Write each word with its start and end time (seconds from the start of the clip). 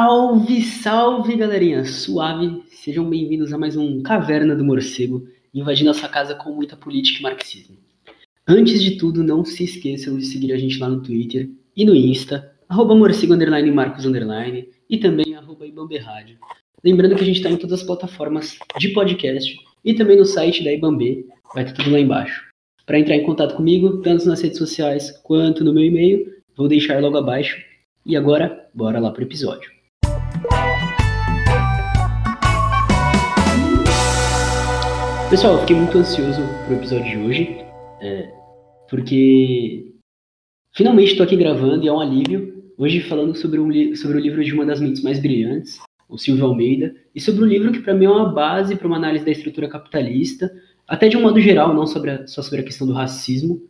Salve, 0.00 0.62
salve, 0.62 1.34
galerinha! 1.34 1.84
Suave! 1.84 2.62
Sejam 2.70 3.10
bem-vindos 3.10 3.52
a 3.52 3.58
mais 3.58 3.76
um 3.76 4.00
Caverna 4.00 4.54
do 4.54 4.62
Morcego, 4.62 5.26
invadindo 5.52 5.88
nossa 5.88 6.08
casa 6.08 6.36
com 6.36 6.52
muita 6.52 6.76
política 6.76 7.18
e 7.18 7.22
marxismo. 7.24 7.76
Antes 8.46 8.80
de 8.80 8.96
tudo, 8.96 9.24
não 9.24 9.44
se 9.44 9.64
esqueçam 9.64 10.16
de 10.16 10.24
seguir 10.24 10.52
a 10.52 10.56
gente 10.56 10.78
lá 10.78 10.88
no 10.88 11.02
Twitter 11.02 11.50
e 11.76 11.84
no 11.84 11.96
Insta, 11.96 12.48
arroba 12.68 12.94
morcego 12.94 13.34
underline 13.34 13.72
marcos 13.72 14.06
underline 14.06 14.68
e 14.88 14.98
também 14.98 15.34
arroba. 15.34 15.66
Lembrando 16.84 17.16
que 17.16 17.22
a 17.22 17.26
gente 17.26 17.38
está 17.38 17.50
em 17.50 17.56
todas 17.56 17.80
as 17.80 17.84
plataformas 17.84 18.56
de 18.78 18.90
podcast 18.90 19.58
e 19.84 19.94
também 19.94 20.16
no 20.16 20.24
site 20.24 20.62
da 20.62 20.72
Ibambe, 20.72 21.26
vai 21.52 21.64
ter 21.64 21.72
tudo 21.72 21.90
lá 21.90 21.98
embaixo. 21.98 22.44
Para 22.86 23.00
entrar 23.00 23.16
em 23.16 23.24
contato 23.24 23.56
comigo, 23.56 24.00
tanto 24.02 24.28
nas 24.28 24.40
redes 24.40 24.58
sociais 24.58 25.10
quanto 25.24 25.64
no 25.64 25.74
meu 25.74 25.82
e-mail, 25.82 26.34
vou 26.56 26.68
deixar 26.68 27.02
logo 27.02 27.18
abaixo 27.18 27.60
e 28.06 28.16
agora, 28.16 28.70
bora 28.72 29.00
lá 29.00 29.10
pro 29.10 29.24
episódio. 29.24 29.76
Pessoal, 35.30 35.56
eu 35.56 35.60
fiquei 35.60 35.76
muito 35.76 35.98
ansioso 35.98 36.40
pro 36.64 36.76
episódio 36.76 37.04
de 37.04 37.18
hoje, 37.18 37.58
é, 38.00 38.32
porque 38.88 39.92
finalmente 40.74 41.10
estou 41.10 41.26
aqui 41.26 41.36
gravando 41.36 41.84
e 41.84 41.88
é 41.88 41.92
um 41.92 42.00
alívio. 42.00 42.72
Hoje 42.78 43.02
falando 43.02 43.36
sobre, 43.36 43.60
um 43.60 43.94
sobre 43.94 44.16
o 44.16 44.20
livro 44.20 44.42
de 44.42 44.54
uma 44.54 44.64
das 44.64 44.80
mentes 44.80 45.02
mais 45.02 45.18
brilhantes, 45.20 45.78
o 46.08 46.16
Silvio 46.16 46.46
Almeida, 46.46 46.96
e 47.14 47.20
sobre 47.20 47.44
um 47.44 47.46
livro 47.46 47.70
que 47.72 47.80
para 47.80 47.92
mim 47.92 48.06
é 48.06 48.08
uma 48.08 48.32
base 48.32 48.74
para 48.74 48.86
uma 48.86 48.96
análise 48.96 49.22
da 49.22 49.30
estrutura 49.30 49.68
capitalista, 49.68 50.50
até 50.86 51.08
de 51.08 51.18
um 51.18 51.20
modo 51.20 51.38
geral, 51.42 51.74
não 51.74 51.86
sobre 51.86 52.10
a, 52.10 52.26
só 52.26 52.40
sobre 52.40 52.60
a 52.62 52.64
questão 52.64 52.86
do 52.86 52.94
racismo. 52.94 53.68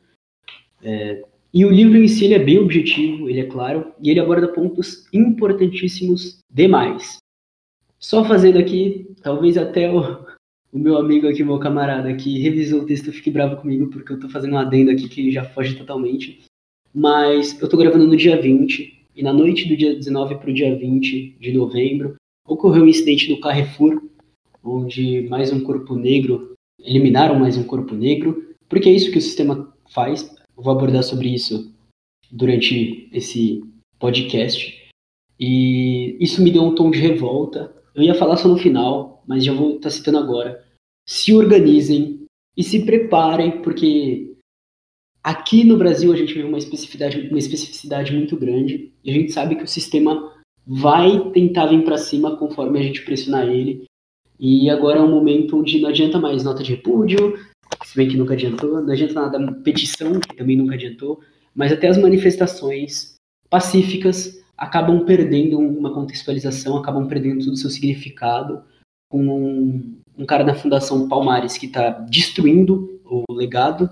É, 0.81 1.25
e 1.53 1.65
o 1.65 1.71
livro 1.71 1.97
em 1.99 2.07
si 2.07 2.33
é 2.33 2.39
bem 2.39 2.61
objetivo, 2.61 3.29
ele 3.29 3.41
é 3.41 3.47
claro, 3.47 3.93
e 4.01 4.11
ele 4.11 4.21
aborda 4.21 4.47
pontos 4.47 5.09
importantíssimos 5.13 6.39
demais. 6.49 7.17
Só 7.99 8.25
fazendo 8.25 8.61
aqui, 8.61 9.13
talvez 9.21 9.59
até 9.59 9.91
o, 9.91 10.28
o 10.73 10.79
meu 10.79 10.97
amigo 10.99 11.27
aqui, 11.27 11.43
meu 11.43 11.59
camarada 11.59 12.15
que 12.15 12.39
revisou 12.39 12.83
o 12.83 12.87
texto 12.87 13.13
fique 13.13 13.31
bravo 13.31 13.57
comigo, 13.57 13.89
porque 13.89 14.13
eu 14.13 14.21
tô 14.21 14.29
fazendo 14.29 14.55
um 14.55 14.59
adendo 14.59 14.91
aqui 14.91 15.09
que 15.09 15.31
já 15.31 15.45
foge 15.45 15.75
totalmente. 15.75 16.41
Mas 16.95 17.61
eu 17.61 17.69
tô 17.69 17.77
gravando 17.77 18.07
no 18.07 18.17
dia 18.17 18.41
20, 18.41 19.07
e 19.15 19.23
na 19.23 19.33
noite 19.33 19.67
do 19.67 19.77
dia 19.77 19.95
19 19.95 20.37
para 20.37 20.51
o 20.51 20.55
dia 20.55 20.77
20 20.77 21.37
de 21.41 21.53
novembro, 21.53 22.17
ocorreu 22.47 22.85
um 22.85 22.89
incidente 22.89 23.31
no 23.31 23.41
Carrefour, 23.41 24.03
onde 24.63 25.23
mais 25.29 25.53
um 25.53 25.61
corpo 25.61 25.95
negro, 25.95 26.55
eliminaram 26.79 27.39
mais 27.39 27.57
um 27.57 27.65
corpo 27.65 27.95
negro, 27.95 28.55
porque 28.69 28.89
é 28.89 28.93
isso 28.93 29.11
que 29.11 29.19
o 29.19 29.23
sistema 29.23 29.73
faz, 29.91 30.35
eu 30.57 30.63
vou 30.63 30.73
abordar 30.73 31.03
sobre 31.03 31.29
isso 31.29 31.73
durante 32.31 33.09
esse 33.13 33.63
podcast. 33.99 34.89
E 35.41 36.17
isso 36.21 36.43
me 36.43 36.51
deu 36.51 36.63
um 36.63 36.75
tom 36.75 36.91
de 36.91 36.99
revolta. 36.99 37.73
Eu 37.95 38.03
ia 38.03 38.15
falar 38.15 38.37
só 38.37 38.49
no 38.49 38.59
final, 38.59 39.18
mas 39.29 39.45
já 39.45 39.53
vou 39.53 39.77
estar 39.77 39.83
tá 39.83 39.91
citando 39.91 40.19
agora. 40.19 40.65
Se 41.07 41.35
organizem 41.35 42.25
e 42.57 42.65
se 42.65 42.85
preparem, 42.85 43.63
porque 43.63 44.33
aqui 45.23 45.63
no 45.63 45.77
Brasil 45.77 46.13
a 46.13 46.17
gente 46.17 46.33
vive 46.33 46.49
uma 46.49 46.59
especificidade, 46.59 47.29
uma 47.29 47.39
especificidade 47.39 48.13
muito 48.13 48.37
grande 48.37 48.93
e 49.05 49.11
a 49.11 49.15
gente 49.15 49.31
sabe 49.33 49.55
que 49.55 49.65
o 49.65 49.69
sistema 49.69 50.33
vai 50.67 51.31
tentar 51.31 51.67
vir 51.67 51.85
para 51.85 51.99
cima 51.99 52.37
conforme 52.37 52.79
a 52.79 52.83
gente 52.83 53.03
pressionar 53.03 53.47
ele. 53.47 53.85
E 54.41 54.71
agora 54.71 54.99
é 54.99 55.03
um 55.03 55.11
momento 55.11 55.59
onde 55.59 55.81
não 55.81 55.89
adianta 55.89 56.19
mais 56.19 56.43
nota 56.45 56.63
de 56.63 56.71
repúdio, 56.71 57.39
se 57.85 57.97
bem 57.97 58.09
que 58.09 58.17
nunca 58.17 58.35
adiantou, 58.35 58.81
não 58.81 58.93
adianta 58.93 59.15
nada 59.15 59.53
petição, 59.63 60.21
que 60.21 60.37
também 60.37 60.57
nunca 60.57 60.75
adiantou, 60.75 61.21
mas 61.55 61.73
até 61.73 61.89
as 61.89 61.99
manifestações 61.99 63.15
pacíficas 63.51 64.43
acabam 64.57 65.05
perdendo 65.05 65.59
uma 65.59 65.93
contextualização, 65.93 66.77
acabam 66.77 67.07
perdendo 67.07 67.45
todo 67.45 67.55
o 67.55 67.57
seu 67.57 67.71
significado, 67.71 68.63
com 69.09 69.25
um, 69.27 70.01
um 70.17 70.27
cara 70.27 70.45
da 70.45 70.55
Fundação 70.55 71.09
Palmares 71.09 71.57
que 71.57 71.67
está 71.67 71.91
destruindo 71.91 73.01
o 73.05 73.25
legado 73.33 73.89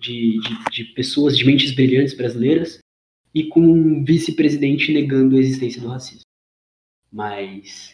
de, 0.00 0.38
de, 0.40 0.70
de, 0.70 0.84
pessoas, 0.92 1.36
de 1.36 1.44
mentes 1.44 1.74
brilhantes 1.74 2.14
brasileiras, 2.14 2.78
e 3.34 3.44
com 3.44 3.60
um 3.60 4.04
vice-presidente 4.04 4.92
negando 4.92 5.36
a 5.36 5.38
existência 5.38 5.80
do 5.80 5.88
racismo. 5.88 6.22
Mas 7.12 7.92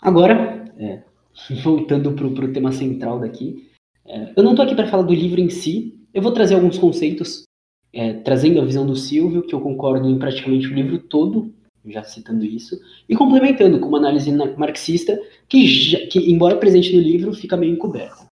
agora, 0.00 0.64
é, 0.78 1.02
voltando 1.62 2.12
para 2.12 2.26
o 2.26 2.52
tema 2.52 2.72
central 2.72 3.18
daqui, 3.18 3.68
é, 4.04 4.32
eu 4.36 4.42
não 4.42 4.52
estou 4.52 4.64
aqui 4.64 4.74
para 4.74 4.88
falar 4.88 5.02
do 5.02 5.14
livro 5.14 5.40
em 5.40 5.48
si, 5.48 5.98
eu 6.12 6.22
vou 6.22 6.32
trazer 6.32 6.54
alguns 6.54 6.78
conceitos, 6.78 7.44
é, 7.92 8.14
trazendo 8.14 8.60
a 8.60 8.64
visão 8.64 8.86
do 8.86 8.96
Silvio, 8.96 9.42
que 9.42 9.54
eu 9.54 9.60
concordo 9.60 10.08
em 10.08 10.18
praticamente 10.18 10.68
o 10.68 10.74
livro 10.74 10.98
todo, 10.98 11.52
já 11.86 12.02
citando 12.04 12.44
isso, 12.44 12.80
e 13.08 13.16
complementando 13.16 13.80
com 13.80 13.88
uma 13.88 13.98
análise 13.98 14.30
marxista 14.56 15.20
que, 15.48 15.66
já, 15.66 16.06
que 16.06 16.18
embora 16.30 16.56
presente 16.56 16.94
no 16.94 17.02
livro, 17.02 17.32
fica 17.32 17.56
meio 17.56 17.72
encoberta. 17.72 18.26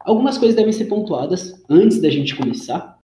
Algumas 0.00 0.38
coisas 0.38 0.56
devem 0.56 0.72
ser 0.72 0.86
pontuadas 0.86 1.62
antes 1.68 2.00
da 2.00 2.10
gente 2.10 2.34
começar. 2.34 2.98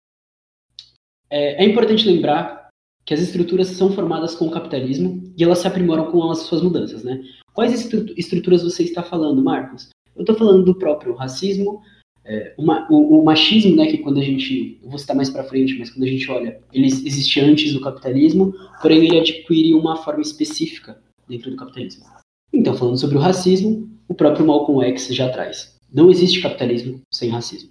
É, 1.30 1.64
é 1.64 1.68
importante 1.68 2.08
lembrar 2.08 2.70
que 3.06 3.14
as 3.14 3.20
estruturas 3.20 3.68
são 3.68 3.92
formadas 3.92 4.34
com 4.34 4.48
o 4.48 4.52
capitalismo 4.52 5.32
e 5.38 5.44
elas 5.44 5.60
se 5.60 5.68
aprimoram 5.68 6.12
com 6.12 6.32
as 6.32 6.40
suas 6.40 6.62
mudanças, 6.62 7.04
né? 7.04 7.24
Quais 7.54 7.92
estruturas 8.18 8.64
você 8.64 8.84
está 8.84 9.04
falando, 9.04 9.44
Marcos? 9.44 9.90
Eu 10.16 10.22
estou 10.22 10.36
falando 10.36 10.66
do 10.66 10.78
próprio 10.78 11.14
racismo, 11.14 11.82
é, 12.26 12.54
uma, 12.58 12.88
o, 12.92 13.20
o, 13.20 13.24
machismo, 13.24 13.76
né, 13.76 13.86
que 13.86 14.00
quando 14.00 14.20
a 14.20 14.24
gente, 14.24 14.80
eu 14.82 14.90
vou 14.90 14.98
citar 14.98 15.16
mais 15.16 15.30
para 15.30 15.44
frente, 15.44 15.78
mas 15.78 15.92
quando 15.92 16.04
a 16.04 16.10
gente 16.10 16.30
olha, 16.32 16.60
ele 16.74 16.88
existe 16.88 17.40
antes 17.40 17.72
do 17.72 17.80
capitalismo, 17.80 18.54
porém 18.82 19.06
ele 19.06 19.20
adquire 19.20 19.74
uma 19.76 19.96
forma 19.98 20.22
específica 20.22 21.00
dentro 21.30 21.52
do 21.52 21.58
capitalismo. 21.58 22.04
Então, 22.52 22.74
falando 22.74 22.98
sobre 22.98 23.18
o 23.18 23.22
racismo, 23.22 23.88
o 24.08 24.16
próprio 24.16 24.46
Malcolm 24.46 24.84
X 24.88 25.08
já 25.14 25.30
traz. 25.30 25.76
Não 25.94 26.10
existe 26.10 26.42
capitalismo 26.42 27.02
sem 27.14 27.30
racismo. 27.30 27.70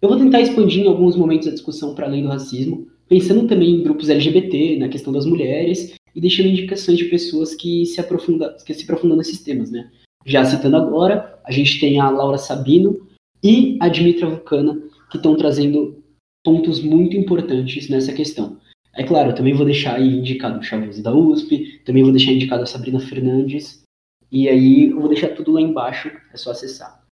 Eu 0.00 0.08
vou 0.08 0.18
tentar 0.18 0.40
expandir 0.40 0.84
em 0.84 0.88
alguns 0.88 1.14
momentos 1.14 1.46
a 1.46 1.52
discussão 1.52 1.94
para 1.94 2.06
além 2.06 2.22
do 2.22 2.28
racismo, 2.28 2.88
pensando 3.06 3.46
também 3.46 3.74
em 3.74 3.82
grupos 3.82 4.08
LGBT, 4.08 4.78
na 4.78 4.88
questão 4.88 5.12
das 5.12 5.26
mulheres, 5.26 5.94
e 6.14 6.20
deixando 6.20 6.48
indicações 6.48 6.96
de 6.96 7.04
pessoas 7.04 7.54
que 7.54 7.84
se, 7.84 8.00
aprofunda, 8.00 8.56
que 8.64 8.72
se 8.72 8.84
aprofundam 8.84 9.18
nesses 9.18 9.42
temas, 9.42 9.70
né? 9.70 9.90
Já 10.24 10.44
citando 10.44 10.76
agora, 10.76 11.38
a 11.44 11.52
gente 11.52 11.78
tem 11.78 12.00
a 12.00 12.08
Laura 12.08 12.38
Sabino 12.38 13.09
e 13.42 13.78
a 13.80 13.88
Dimitra 13.88 14.28
Vulcana, 14.28 14.80
que 15.10 15.16
estão 15.16 15.36
trazendo 15.36 16.02
pontos 16.44 16.82
muito 16.82 17.16
importantes 17.16 17.88
nessa 17.88 18.12
questão. 18.12 18.58
É 18.94 19.04
claro, 19.04 19.34
também 19.34 19.54
vou 19.54 19.64
deixar 19.64 19.96
aí 19.96 20.18
indicado 20.18 20.58
o 20.58 20.62
Chavuz 20.62 21.00
da 21.00 21.14
USP, 21.14 21.80
também 21.84 22.02
vou 22.02 22.12
deixar 22.12 22.32
indicado 22.32 22.62
a 22.62 22.66
Sabrina 22.66 22.98
Fernandes, 22.98 23.82
e 24.30 24.48
aí 24.48 24.90
eu 24.90 25.00
vou 25.00 25.08
deixar 25.08 25.28
tudo 25.28 25.52
lá 25.52 25.60
embaixo, 25.60 26.10
é 26.32 26.36
só 26.36 26.50
acessar. 26.50 27.04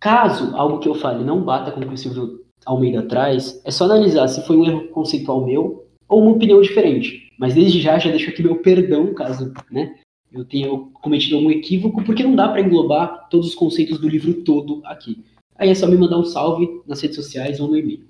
Caso 0.00 0.56
algo 0.56 0.78
que 0.78 0.88
eu 0.88 0.94
fale 0.94 1.24
não 1.24 1.42
bata 1.42 1.72
com 1.72 1.80
o 1.80 1.88
que 1.88 1.94
o 1.94 1.98
Silvio 1.98 2.44
Almeida 2.64 3.02
traz, 3.02 3.60
é 3.64 3.70
só 3.70 3.84
analisar 3.84 4.28
se 4.28 4.46
foi 4.46 4.56
um 4.56 4.64
erro 4.64 4.88
conceitual 4.88 5.44
meu 5.44 5.86
ou 6.08 6.22
uma 6.22 6.32
opinião 6.32 6.60
diferente. 6.60 7.28
Mas 7.38 7.54
desde 7.54 7.80
já, 7.80 7.98
já 7.98 8.10
deixo 8.10 8.30
aqui 8.30 8.42
meu 8.42 8.56
perdão, 8.62 9.14
caso 9.14 9.52
né, 9.70 9.98
eu 10.32 10.44
tenho 10.44 10.90
cometido 10.94 11.36
algum 11.36 11.50
equívoco, 11.50 12.04
porque 12.04 12.22
não 12.22 12.36
dá 12.36 12.48
para 12.48 12.60
englobar 12.60 13.28
todos 13.28 13.48
os 13.48 13.54
conceitos 13.54 13.98
do 13.98 14.08
livro 14.08 14.42
todo 14.42 14.80
aqui. 14.84 15.18
Aí 15.56 15.70
é 15.70 15.74
só 15.74 15.86
me 15.86 15.96
mandar 15.96 16.18
um 16.18 16.24
salve 16.24 16.68
nas 16.86 17.00
redes 17.00 17.16
sociais 17.16 17.60
ou 17.60 17.68
no 17.68 17.76
e-mail. 17.76 18.04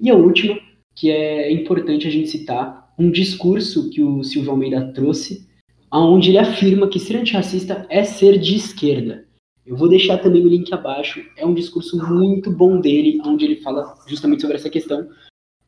E 0.00 0.10
a 0.10 0.14
última, 0.14 0.58
que 0.94 1.10
é 1.10 1.50
importante 1.50 2.06
a 2.06 2.10
gente 2.10 2.28
citar, 2.28 2.94
um 2.98 3.10
discurso 3.10 3.90
que 3.90 4.02
o 4.02 4.22
Silvio 4.22 4.50
Almeida 4.50 4.92
trouxe, 4.92 5.48
onde 5.90 6.30
ele 6.30 6.38
afirma 6.38 6.88
que 6.88 6.98
ser 6.98 7.16
antirracista 7.16 7.86
é 7.88 8.04
ser 8.04 8.38
de 8.38 8.56
esquerda. 8.56 9.26
Eu 9.66 9.76
vou 9.76 9.88
deixar 9.88 10.18
também 10.18 10.44
o 10.44 10.48
link 10.48 10.72
abaixo, 10.72 11.22
é 11.36 11.44
um 11.44 11.54
discurso 11.54 11.96
muito 12.10 12.50
bom 12.50 12.80
dele, 12.80 13.20
onde 13.24 13.44
ele 13.44 13.56
fala 13.56 13.94
justamente 14.06 14.40
sobre 14.42 14.56
essa 14.56 14.70
questão. 14.70 15.08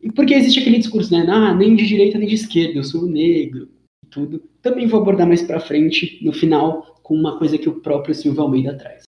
E 0.00 0.10
porque 0.10 0.34
existe 0.34 0.60
aquele 0.60 0.78
discurso, 0.78 1.12
né? 1.12 1.26
Ah, 1.28 1.54
nem 1.54 1.76
de 1.76 1.86
direita 1.86 2.18
nem 2.18 2.28
de 2.28 2.34
esquerda, 2.34 2.78
eu 2.78 2.84
sou 2.84 3.06
negro, 3.06 3.68
tudo. 4.10 4.42
Também 4.60 4.86
vou 4.86 5.00
abordar 5.00 5.26
mais 5.26 5.42
para 5.42 5.60
frente, 5.60 6.18
no 6.22 6.32
final, 6.32 6.96
com 7.02 7.14
uma 7.14 7.38
coisa 7.38 7.56
que 7.56 7.68
o 7.68 7.80
próprio 7.80 8.14
Silvio 8.14 8.42
Almeida 8.42 8.76
traz. 8.76 9.04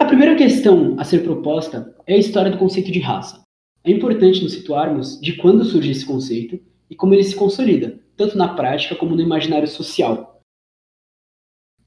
A 0.00 0.04
primeira 0.06 0.34
questão 0.36 0.96
a 0.98 1.04
ser 1.04 1.22
proposta 1.22 1.94
é 2.06 2.14
a 2.14 2.18
história 2.18 2.50
do 2.50 2.58
conceito 2.58 2.90
de 2.90 3.00
raça. 3.00 3.42
É 3.84 3.90
importante 3.90 4.42
nos 4.42 4.52
situarmos 4.52 5.20
de 5.20 5.34
quando 5.36 5.64
surge 5.64 5.90
esse 5.90 6.04
conceito 6.06 6.60
e 6.88 6.94
como 6.94 7.14
ele 7.14 7.24
se 7.24 7.34
consolida, 7.34 7.98
tanto 8.16 8.36
na 8.36 8.48
prática 8.54 8.94
como 8.94 9.14
no 9.14 9.22
imaginário 9.22 9.68
social. 9.68 10.29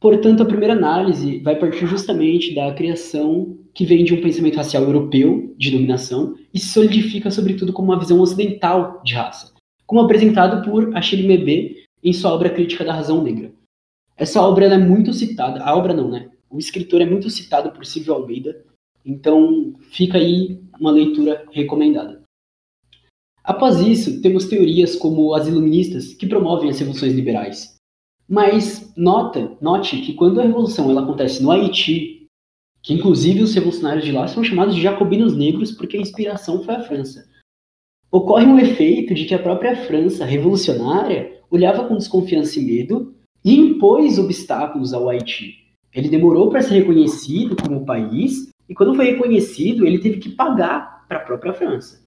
Portanto, 0.03 0.43
a 0.43 0.45
primeira 0.45 0.73
análise 0.73 1.39
vai 1.39 1.57
partir 1.57 1.87
justamente 1.87 2.53
da 2.53 2.73
criação 2.73 3.57
que 3.73 3.85
vem 3.85 4.03
de 4.03 4.13
um 4.13 4.19
pensamento 4.21 4.57
racial 4.57 4.83
europeu 4.83 5.55
de 5.57 5.71
dominação 5.71 6.35
e 6.53 6.59
se 6.59 6.73
solidifica 6.73 7.31
sobretudo 7.31 7.71
como 7.71 7.89
uma 7.89 7.97
visão 7.97 8.19
ocidental 8.19 9.01
de 9.01 9.13
raça, 9.13 9.53
como 9.87 10.01
apresentado 10.01 10.69
por 10.69 10.93
Achille 10.93 11.23
Mbembe 11.23 11.85
em 12.03 12.11
sua 12.11 12.33
obra 12.33 12.49
Crítica 12.49 12.83
da 12.83 12.93
Razão 12.93 13.23
Negra. 13.23 13.53
Essa 14.17 14.41
obra 14.41 14.65
é 14.65 14.77
muito 14.77 15.13
citada, 15.13 15.63
a 15.63 15.73
obra 15.73 15.93
não, 15.93 16.11
né? 16.11 16.29
O 16.49 16.59
escritor 16.59 16.99
é 16.99 17.05
muito 17.05 17.29
citado 17.29 17.71
por 17.71 17.85
Silvio 17.85 18.13
Almeida, 18.13 18.61
então 19.05 19.73
fica 19.89 20.17
aí 20.17 20.59
uma 20.77 20.91
leitura 20.91 21.45
recomendada. 21.49 22.21
Após 23.41 23.79
isso, 23.79 24.21
temos 24.21 24.47
teorias 24.47 24.97
como 24.97 25.33
as 25.33 25.47
iluministas, 25.47 26.13
que 26.13 26.27
promovem 26.27 26.69
as 26.69 26.77
revoluções 26.77 27.13
liberais. 27.13 27.72
Mas 28.33 28.91
nota, 28.97 29.55
note 29.61 30.01
que 30.01 30.15
quando 30.15 30.41
a 30.41 30.43
revolução 30.43 30.89
ela 30.89 31.03
acontece 31.03 31.43
no 31.43 31.51
Haiti, 31.51 32.25
que 32.81 32.91
inclusive 32.91 33.43
os 33.43 33.53
revolucionários 33.53 34.03
de 34.03 34.11
lá 34.11 34.27
são 34.27 34.43
chamados 34.43 34.73
de 34.73 34.81
jacobinos 34.81 35.37
negros 35.37 35.71
porque 35.71 35.97
a 35.97 36.01
inspiração 36.01 36.63
foi 36.63 36.73
a 36.73 36.81
França, 36.81 37.29
ocorre 38.11 38.47
um 38.47 38.57
efeito 38.57 39.13
de 39.13 39.25
que 39.25 39.35
a 39.35 39.39
própria 39.39 39.75
França 39.85 40.25
revolucionária 40.25 41.43
olhava 41.51 41.87
com 41.87 41.95
desconfiança 41.95 42.59
e 42.59 42.63
medo 42.63 43.13
e 43.45 43.55
impôs 43.55 44.17
obstáculos 44.17 44.95
ao 44.95 45.09
Haiti. 45.09 45.53
Ele 45.93 46.09
demorou 46.09 46.49
para 46.49 46.63
ser 46.63 46.73
reconhecido 46.73 47.55
como 47.55 47.85
país 47.85 48.49
e 48.67 48.73
quando 48.73 48.95
foi 48.95 49.11
reconhecido, 49.11 49.85
ele 49.85 49.99
teve 49.99 50.17
que 50.17 50.29
pagar 50.29 51.05
para 51.07 51.19
a 51.19 51.23
própria 51.23 51.53
França. 51.53 52.01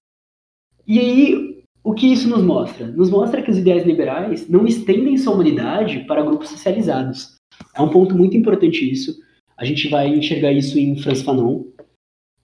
E 0.85 0.99
aí, 0.99 1.56
o 1.87 1.93
que 1.93 2.05
isso 2.11 2.27
nos 2.27 2.43
mostra? 2.43 2.85
Nos 2.85 3.09
mostra 3.09 3.41
que 3.41 3.49
os 3.49 3.57
ideais 3.57 3.85
liberais 3.85 4.49
não 4.49 4.65
estendem 4.65 5.15
sua 5.15 5.33
humanidade 5.33 5.99
para 6.01 6.21
grupos 6.21 6.49
socializados. 6.49 7.37
É 7.73 7.81
um 7.81 7.87
ponto 7.87 8.13
muito 8.13 8.35
importante 8.35 8.91
isso. 8.91 9.17
A 9.55 9.63
gente 9.63 9.87
vai 9.87 10.09
enxergar 10.09 10.51
isso 10.51 10.77
em 10.77 10.97
Franz 10.97 11.21
Fanon. 11.21 11.63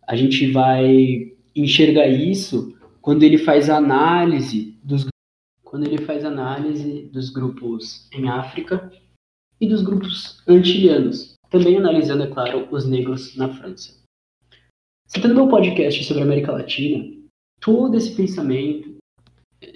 A 0.07 0.15
gente 0.15 0.49
vai 0.49 1.33
enxergar 1.53 2.07
isso 2.07 2.73
quando 3.01 3.23
ele 3.23 3.37
faz 3.37 3.69
análise 3.69 4.79
dos 4.81 5.07
quando 5.65 5.87
ele 5.87 5.97
faz 5.97 6.23
análise 6.23 7.09
dos 7.11 7.29
grupos 7.29 8.07
em 8.13 8.29
África 8.29 8.93
e 9.59 9.67
dos 9.67 9.81
grupos 9.81 10.41
antilianos, 10.47 11.33
também 11.49 11.75
analisando, 11.75 12.23
é 12.23 12.27
claro, 12.27 12.67
os 12.71 12.87
negros 12.87 13.35
na 13.35 13.49
França. 13.49 14.01
Citando 15.07 15.35
meu 15.35 15.49
podcast 15.49 16.01
sobre 16.05 16.21
a 16.21 16.25
América 16.25 16.51
Latina, 16.51 17.03
todo 17.59 17.97
esse 17.97 18.15
pensamento 18.15 18.92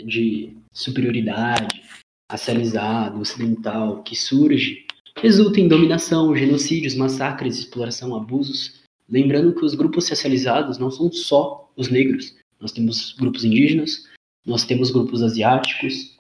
de 0.06 0.56
superioridade 0.74 1.84
racializado, 2.30 3.19
ocidental, 3.19 4.04
que 4.04 4.16
surge, 4.16 4.86
resulta 5.18 5.60
em 5.60 5.68
dominação, 5.68 6.36
genocídios, 6.36 6.95
massacres, 6.95 7.57
exploração, 7.57 8.16
abusos. 8.16 8.81
Lembrando 9.10 9.56
que 9.56 9.63
os 9.63 9.74
grupos 9.74 10.10
racializados 10.10 10.78
não 10.78 10.92
são 10.92 11.12
só 11.12 11.72
os 11.78 11.89
negros. 11.89 12.36
Nós 12.60 12.72
temos 12.72 13.13
grupos 13.13 13.45
indígenas, 13.45 14.04
nós 14.45 14.66
temos 14.66 14.92
grupos 14.92 15.24
asiáticos 15.24 16.18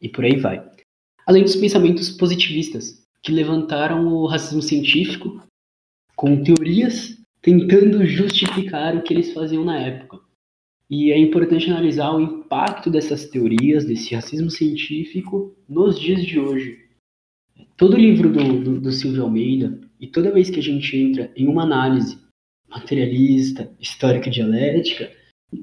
e 0.00 0.08
por 0.08 0.24
aí 0.24 0.36
vai. 0.36 0.68
Além 1.26 1.44
dos 1.44 1.56
pensamentos 1.56 2.10
positivistas, 2.10 3.02
que 3.22 3.32
levantaram 3.32 4.06
o 4.06 4.26
racismo 4.26 4.62
científico 4.62 5.42
com 6.14 6.42
teorias 6.42 7.16
tentando 7.42 8.04
justificar 8.04 8.96
o 8.96 9.02
que 9.02 9.14
eles 9.14 9.32
faziam 9.32 9.64
na 9.64 9.78
época. 9.78 10.20
E 10.88 11.10
é 11.10 11.18
importante 11.18 11.68
analisar 11.68 12.14
o 12.14 12.20
impacto 12.20 12.88
dessas 12.88 13.28
teorias, 13.28 13.84
desse 13.84 14.14
racismo 14.14 14.50
científico, 14.50 15.56
nos 15.68 15.98
dias 15.98 16.24
de 16.24 16.38
hoje. 16.38 16.78
Todo 17.76 17.96
livro 17.96 18.30
do, 18.30 18.60
do, 18.62 18.80
do 18.80 18.92
Silvio 18.92 19.24
Almeida, 19.24 19.80
e 20.00 20.06
toda 20.06 20.32
vez 20.32 20.48
que 20.48 20.60
a 20.60 20.62
gente 20.62 20.96
entra 20.96 21.32
em 21.36 21.48
uma 21.48 21.64
análise 21.64 22.18
materialista, 22.68 23.72
histórica 23.80 24.30
dialética, 24.30 25.10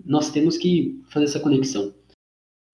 nós 0.05 0.31
temos 0.31 0.57
que 0.57 1.01
fazer 1.09 1.25
essa 1.25 1.39
conexão 1.39 1.93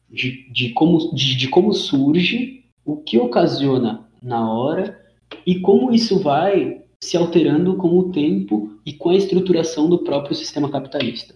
de, 0.10 0.52
de, 0.52 0.69
como, 0.74 1.13
de, 1.13 1.36
de 1.36 1.48
como 1.50 1.74
surge, 1.74 2.66
o 2.84 2.98
que 2.98 3.18
ocasiona 3.18 4.10
na 4.22 4.52
hora 4.52 5.00
e 5.45 5.60
como 5.60 5.94
isso 5.94 6.19
vai 6.19 6.84
se 7.02 7.16
alterando 7.16 7.75
com 7.78 7.98
o 7.98 8.12
tempo 8.12 8.80
e 8.86 8.94
com 8.94 9.10
a 9.10 9.16
estruturação 9.16 9.88
do 9.88 10.04
próprio 10.04 10.36
sistema 10.36 10.72
capitalista. 10.72 11.36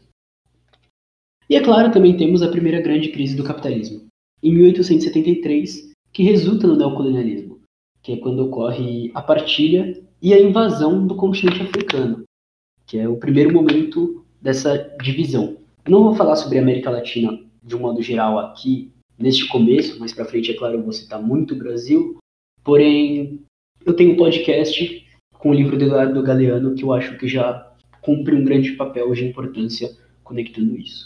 E 1.50 1.56
é 1.56 1.62
claro, 1.62 1.92
também 1.92 2.16
temos 2.16 2.42
a 2.42 2.50
primeira 2.50 2.82
grande 2.82 3.10
crise 3.10 3.36
do 3.36 3.44
capitalismo, 3.44 4.06
em 4.42 4.54
1873, 4.54 5.92
que 6.12 6.24
resulta 6.24 6.68
no 6.68 6.76
neocolonialismo, 6.76 7.60
que 8.02 8.14
é 8.14 8.18
quando 8.18 8.46
ocorre 8.46 9.12
a 9.14 9.22
partilha 9.22 10.02
e 10.22 10.34
a 10.34 10.40
invasão 10.40 11.06
do 11.06 11.16
continente 11.16 11.62
africano, 11.62 12.24
que 12.86 12.98
é 12.98 13.08
o 13.08 13.18
primeiro 13.18 13.54
momento 13.54 14.24
dessa 14.42 14.78
divisão. 15.02 15.58
não 15.88 16.04
vou 16.04 16.16
falar 16.16 16.36
sobre 16.36 16.60
a 16.60 16.62
América 16.62 16.90
Latina 16.90 17.40
de 17.62 17.76
um 17.76 17.80
modo 17.80 18.02
geral 18.02 18.40
aqui 18.40 18.92
neste 19.18 19.48
começo, 19.48 20.00
mas 20.00 20.14
para 20.14 20.26
frente, 20.26 20.52
é 20.52 20.54
claro, 20.54 20.76
eu 20.76 20.84
vou 20.84 20.92
citar 20.92 21.22
muito 21.22 21.54
o 21.54 21.58
Brasil, 21.58 22.18
porém 22.64 23.42
eu 23.86 23.94
tenho 23.94 24.14
um 24.14 24.18
podcast 24.18 25.06
com 25.34 25.50
o 25.50 25.54
livro 25.54 25.78
do 25.78 25.86
Eduardo 25.86 26.24
Galeano 26.24 26.76
que 26.76 26.84
eu 26.84 26.94
acho 26.94 27.18
que 27.18 27.28
já 27.28 27.72
cumpre 28.02 28.36
um 28.36 28.44
grande 28.44 28.74
papel 28.74 29.12
de 29.14 29.26
importância 29.26 29.90
conectando 30.24 30.78
isso. 30.78 31.06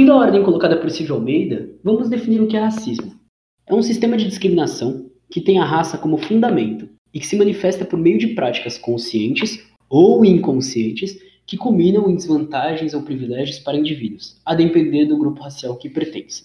Seguindo 0.00 0.14
a 0.14 0.16
ordem 0.16 0.42
colocada 0.42 0.78
por 0.78 0.90
Silvio 0.90 1.16
Almeida, 1.16 1.68
vamos 1.84 2.08
definir 2.08 2.40
o 2.40 2.48
que 2.48 2.56
é 2.56 2.60
racismo. 2.60 3.20
É 3.66 3.74
um 3.74 3.82
sistema 3.82 4.16
de 4.16 4.26
discriminação 4.26 5.10
que 5.30 5.42
tem 5.42 5.58
a 5.58 5.64
raça 5.66 5.98
como 5.98 6.16
fundamento 6.16 6.88
e 7.12 7.20
que 7.20 7.26
se 7.26 7.36
manifesta 7.36 7.84
por 7.84 7.98
meio 7.98 8.16
de 8.16 8.28
práticas 8.28 8.78
conscientes 8.78 9.62
ou 9.90 10.24
inconscientes 10.24 11.18
que 11.46 11.58
culminam 11.58 12.08
em 12.08 12.14
desvantagens 12.14 12.94
ou 12.94 13.02
privilégios 13.02 13.58
para 13.58 13.76
indivíduos, 13.76 14.40
a 14.42 14.54
depender 14.54 15.04
do 15.04 15.18
grupo 15.18 15.42
racial 15.42 15.76
que 15.76 15.90
pertence. 15.90 16.44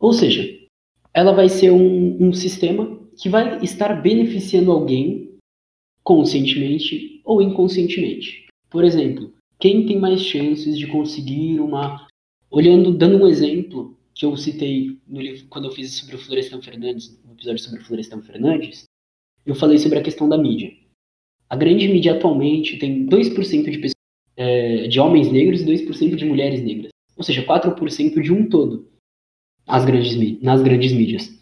Ou 0.00 0.14
seja, 0.14 0.48
ela 1.12 1.34
vai 1.34 1.50
ser 1.50 1.70
um, 1.70 2.16
um 2.18 2.32
sistema 2.32 2.98
que 3.14 3.28
vai 3.28 3.62
estar 3.62 4.00
beneficiando 4.00 4.72
alguém 4.72 5.34
conscientemente 6.02 7.20
ou 7.26 7.42
inconscientemente. 7.42 8.46
Por 8.70 8.84
exemplo, 8.84 9.34
quem 9.58 9.84
tem 9.84 10.00
mais 10.00 10.22
chances 10.22 10.78
de 10.78 10.86
conseguir 10.86 11.60
uma 11.60 12.06
Olhando, 12.54 12.92
dando 12.92 13.16
um 13.16 13.26
exemplo 13.26 13.98
que 14.14 14.24
eu 14.24 14.36
citei 14.36 14.96
no 15.08 15.20
livro, 15.20 15.44
quando 15.48 15.64
eu 15.64 15.72
fiz 15.72 15.92
sobre 15.94 16.14
o 16.14 16.18
Florestan 16.20 16.62
Fernandes, 16.62 17.20
no 17.26 17.32
episódio 17.32 17.58
sobre 17.58 17.80
o 17.80 17.84
Florestan 17.84 18.22
Fernandes, 18.22 18.84
eu 19.44 19.56
falei 19.56 19.76
sobre 19.76 19.98
a 19.98 20.02
questão 20.04 20.28
da 20.28 20.38
mídia. 20.38 20.72
A 21.50 21.56
grande 21.56 21.88
mídia 21.88 22.14
atualmente 22.14 22.78
tem 22.78 23.08
2% 23.08 23.70
de, 23.70 23.78
pessoas, 23.78 23.94
é, 24.36 24.86
de 24.86 25.00
homens 25.00 25.32
negros 25.32 25.62
e 25.62 25.64
2% 25.64 26.14
de 26.14 26.24
mulheres 26.24 26.62
negras. 26.62 26.90
Ou 27.16 27.24
seja, 27.24 27.44
4% 27.44 28.22
de 28.22 28.32
um 28.32 28.48
todo 28.48 28.86
nas 29.66 29.84
grandes, 29.84 30.40
nas 30.40 30.62
grandes 30.62 30.92
mídias. 30.92 31.36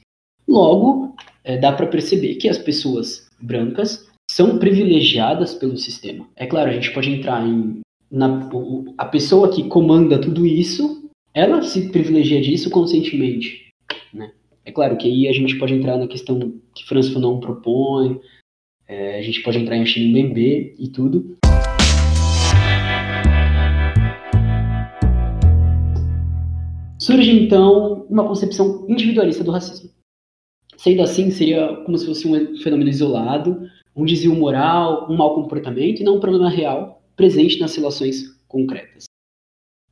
Logo, 0.49 1.15
é, 1.45 1.59
dá 1.59 1.73
para 1.73 1.89
perceber 1.89 2.37
que 2.37 2.49
as 2.49 2.57
pessoas 2.57 3.29
brancas 3.39 4.09
são 4.31 4.59
privilegiadas 4.59 5.55
pelo 5.55 5.77
sistema. 5.77 6.27
É 6.35 6.47
claro, 6.47 6.71
a 6.71 6.73
gente 6.73 6.91
pode 6.95 7.11
entrar 7.11 7.47
em 7.47 7.83
na, 8.11 8.49
a 8.97 9.05
pessoa 9.05 9.51
que 9.51 9.69
comanda 9.69 10.19
tudo 10.19 10.47
isso 10.47 11.02
ela 11.35 11.63
se 11.63 11.89
privilegia 11.91 12.41
disso 12.43 12.69
conscientemente, 12.69 13.73
né? 14.13 14.33
É 14.65 14.71
claro 14.71 14.97
que 14.97 15.09
aí 15.09 15.29
a 15.29 15.33
gente 15.33 15.59
pode 15.59 15.73
entrar 15.73 15.97
na 15.97 16.07
questão 16.07 16.61
que 16.75 16.85
Franz 16.87 17.09
Fanon 17.09 17.41
propõe, 17.41 18.21
é, 18.87 19.19
a 19.19 19.23
gente 19.23 19.43
pode 19.43 19.59
entrar 19.59 19.77
em 19.77 19.83
Achille 19.83 20.11
Mbembe 20.11 20.75
e 20.79 20.89
tudo. 20.89 21.37
Surge 26.99 27.33
então 27.33 28.07
uma 28.09 28.29
concepção 28.29 28.85
individualista 28.89 29.43
do 29.43 29.51
racismo. 29.51 29.91
Sendo 30.77 31.03
assim, 31.03 31.31
seria 31.31 31.77
como 31.85 31.97
se 31.97 32.07
fosse 32.07 32.29
um 32.29 32.59
fenômeno 32.59 32.91
isolado, 32.91 33.69
um 33.97 34.05
desvio 34.05 34.35
moral, 34.35 35.11
um 35.11 35.17
mau 35.17 35.35
comportamento 35.35 36.01
e 36.01 36.05
não 36.05 36.17
um 36.17 36.21
problema 36.21 36.51
real 36.51 37.03
presente 37.17 37.59
nas 37.59 37.75
relações 37.75 38.39
concretas. 38.47 39.12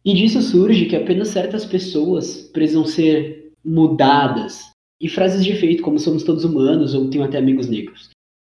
E 0.04 0.14
disso 0.14 0.40
surge 0.40 0.86
que 0.86 0.96
apenas 0.96 1.28
certas 1.28 1.64
pessoas 1.64 2.48
precisam 2.52 2.84
ser 2.84 3.52
mudadas. 3.64 4.70
E 5.00 5.08
frases 5.08 5.44
de 5.44 5.52
efeito, 5.52 5.82
como 5.82 5.98
somos 5.98 6.22
todos 6.22 6.44
humanos 6.44 6.94
ou 6.94 7.08
tenho 7.08 7.24
até 7.24 7.38
amigos 7.38 7.68
negros. 7.68 8.10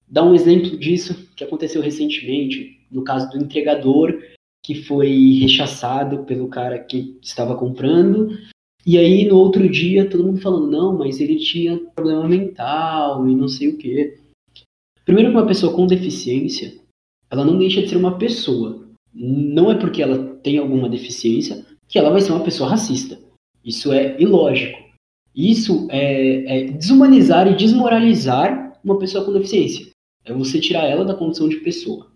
Dá 0.07 0.23
um 0.23 0.35
exemplo 0.35 0.77
disso 0.77 1.27
que 1.35 1.43
aconteceu 1.43 1.81
recentemente, 1.81 2.79
no 2.91 3.03
caso 3.03 3.29
do 3.29 3.37
entregador 3.37 4.21
que 4.63 4.75
foi 4.75 5.39
rechaçado 5.41 6.23
pelo 6.23 6.47
cara 6.47 6.79
que 6.79 7.17
estava 7.21 7.55
comprando. 7.55 8.37
E 8.85 8.97
aí, 8.97 9.25
no 9.25 9.37
outro 9.37 9.67
dia, 9.67 10.09
todo 10.09 10.23
mundo 10.23 10.41
falando, 10.41 10.69
não, 10.69 10.97
mas 10.97 11.19
ele 11.19 11.37
tinha 11.37 11.77
problema 11.95 12.27
mental 12.27 13.27
e 13.27 13.35
não 13.35 13.47
sei 13.47 13.69
o 13.69 13.77
quê. 13.77 14.17
Primeiro 15.03 15.31
que 15.31 15.37
uma 15.37 15.47
pessoa 15.47 15.73
com 15.73 15.85
deficiência, 15.85 16.73
ela 17.29 17.43
não 17.43 17.57
deixa 17.57 17.81
de 17.81 17.89
ser 17.89 17.97
uma 17.97 18.17
pessoa 18.17 18.83
não 19.13 19.71
é 19.71 19.75
porque 19.75 20.01
ela 20.01 20.32
tem 20.43 20.57
alguma 20.57 20.89
deficiência 20.89 21.65
que 21.87 21.97
ela 21.97 22.11
vai 22.11 22.21
ser 22.21 22.31
uma 22.31 22.43
pessoa 22.43 22.69
racista. 22.69 23.19
Isso 23.63 23.91
é 23.91 24.19
ilógico. 24.21 24.77
Isso 25.35 25.87
é, 25.89 26.59
é 26.59 26.71
desumanizar 26.71 27.47
e 27.47 27.55
desmoralizar 27.55 28.79
uma 28.83 28.99
pessoa 28.99 29.23
com 29.23 29.33
deficiência. 29.33 29.87
É 30.25 30.33
você 30.33 30.59
tirar 30.59 30.85
ela 30.85 31.05
da 31.05 31.15
condição 31.15 31.49
de 31.49 31.57
pessoa. 31.57 32.11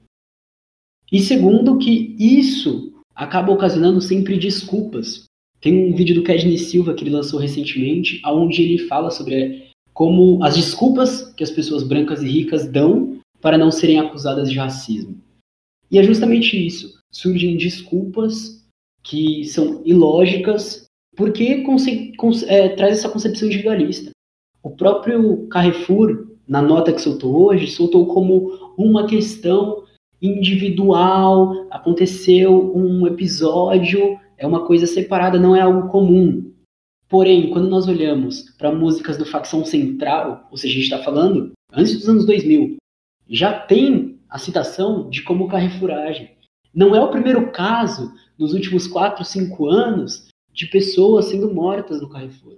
E 1.11 1.19
segundo, 1.19 1.77
que 1.77 2.15
isso 2.19 2.93
acaba 3.15 3.51
ocasionando 3.51 4.01
sempre 4.01 4.37
desculpas. 4.37 5.23
Tem 5.59 5.91
um 5.91 5.95
vídeo 5.95 6.15
do 6.15 6.23
Kedney 6.23 6.57
Silva 6.57 6.93
que 6.93 7.03
ele 7.03 7.15
lançou 7.15 7.39
recentemente, 7.39 8.21
onde 8.25 8.61
ele 8.61 8.87
fala 8.87 9.09
sobre 9.09 9.67
como 9.93 10.43
as 10.43 10.55
desculpas 10.55 11.33
que 11.33 11.43
as 11.43 11.49
pessoas 11.49 11.81
brancas 11.81 12.21
e 12.21 12.27
ricas 12.27 12.71
dão 12.71 13.19
para 13.41 13.57
não 13.57 13.71
serem 13.71 13.99
acusadas 13.99 14.51
de 14.51 14.57
racismo. 14.57 15.17
E 15.89 15.97
é 15.97 16.03
justamente 16.03 16.55
isso. 16.55 16.99
Surgem 17.11 17.57
desculpas 17.57 18.65
que 19.03 19.45
são 19.45 19.81
ilógicas, 19.85 20.85
porque 21.15 21.63
é, 22.47 22.69
traz 22.69 22.99
essa 22.99 23.09
concepção 23.09 23.47
individualista. 23.47 24.11
O 24.61 24.71
próprio 24.71 25.47
Carrefour, 25.47 26.27
na 26.47 26.61
nota 26.61 26.91
que 26.91 27.01
soltou 27.01 27.47
hoje, 27.47 27.67
soltou 27.67 28.05
como 28.07 28.73
uma 28.77 29.07
questão 29.07 29.83
individual, 30.21 31.67
aconteceu 31.71 32.75
um 32.75 33.07
episódio, 33.07 34.19
é 34.37 34.45
uma 34.45 34.65
coisa 34.65 34.85
separada, 34.85 35.39
não 35.39 35.55
é 35.55 35.61
algo 35.61 35.89
comum. 35.89 36.51
Porém, 37.09 37.49
quando 37.51 37.69
nós 37.69 37.87
olhamos 37.87 38.41
para 38.57 38.71
músicas 38.71 39.17
do 39.17 39.25
Facção 39.25 39.63
Central, 39.63 40.47
ou 40.51 40.57
seja, 40.57 40.73
a 40.73 40.75
gente 40.75 40.91
está 40.91 41.03
falando 41.03 41.51
antes 41.71 41.97
dos 41.97 42.09
anos 42.09 42.25
2000, 42.25 42.75
já 43.29 43.57
tem 43.57 44.19
a 44.29 44.37
citação 44.37 45.09
de 45.09 45.21
como 45.23 45.47
Carrefour 45.47 45.91
age. 45.91 46.31
Não 46.73 46.95
é 46.95 47.01
o 47.01 47.09
primeiro 47.09 47.51
caso 47.51 48.13
nos 48.37 48.53
últimos 48.53 48.87
4, 48.87 49.23
5 49.23 49.67
anos 49.67 50.27
de 50.51 50.67
pessoas 50.67 51.25
sendo 51.25 51.53
mortas 51.53 52.01
no 52.01 52.09
Carrefour. 52.09 52.57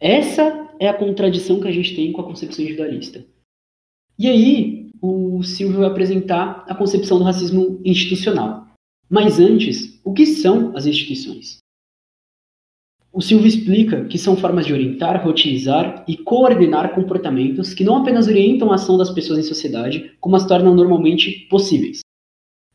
Essa 0.00 0.70
é 0.78 0.88
a 0.88 0.96
contradição 0.96 1.60
que 1.60 1.68
a 1.68 1.72
gente 1.72 1.94
tem 1.94 2.12
com 2.12 2.20
a 2.20 2.24
concepção 2.24 2.64
individualista. 2.64 3.24
E 4.18 4.28
aí, 4.28 4.90
o 5.00 5.42
Silvio 5.42 5.80
vai 5.80 5.88
apresentar 5.88 6.64
a 6.68 6.74
concepção 6.74 7.18
do 7.18 7.24
racismo 7.24 7.80
institucional. 7.84 8.66
Mas 9.08 9.38
antes, 9.38 10.00
o 10.04 10.12
que 10.12 10.26
são 10.26 10.76
as 10.76 10.86
instituições? 10.86 11.58
O 13.18 13.20
Silvio 13.20 13.48
explica 13.48 14.04
que 14.04 14.16
são 14.16 14.36
formas 14.36 14.64
de 14.64 14.72
orientar, 14.72 15.24
rotinizar 15.24 16.04
e 16.06 16.16
coordenar 16.16 16.94
comportamentos 16.94 17.74
que 17.74 17.82
não 17.82 17.96
apenas 17.96 18.28
orientam 18.28 18.70
a 18.70 18.76
ação 18.76 18.96
das 18.96 19.10
pessoas 19.10 19.40
em 19.40 19.42
sociedade, 19.42 20.16
como 20.20 20.36
as 20.36 20.46
tornam 20.46 20.72
normalmente 20.72 21.48
possíveis. 21.50 21.98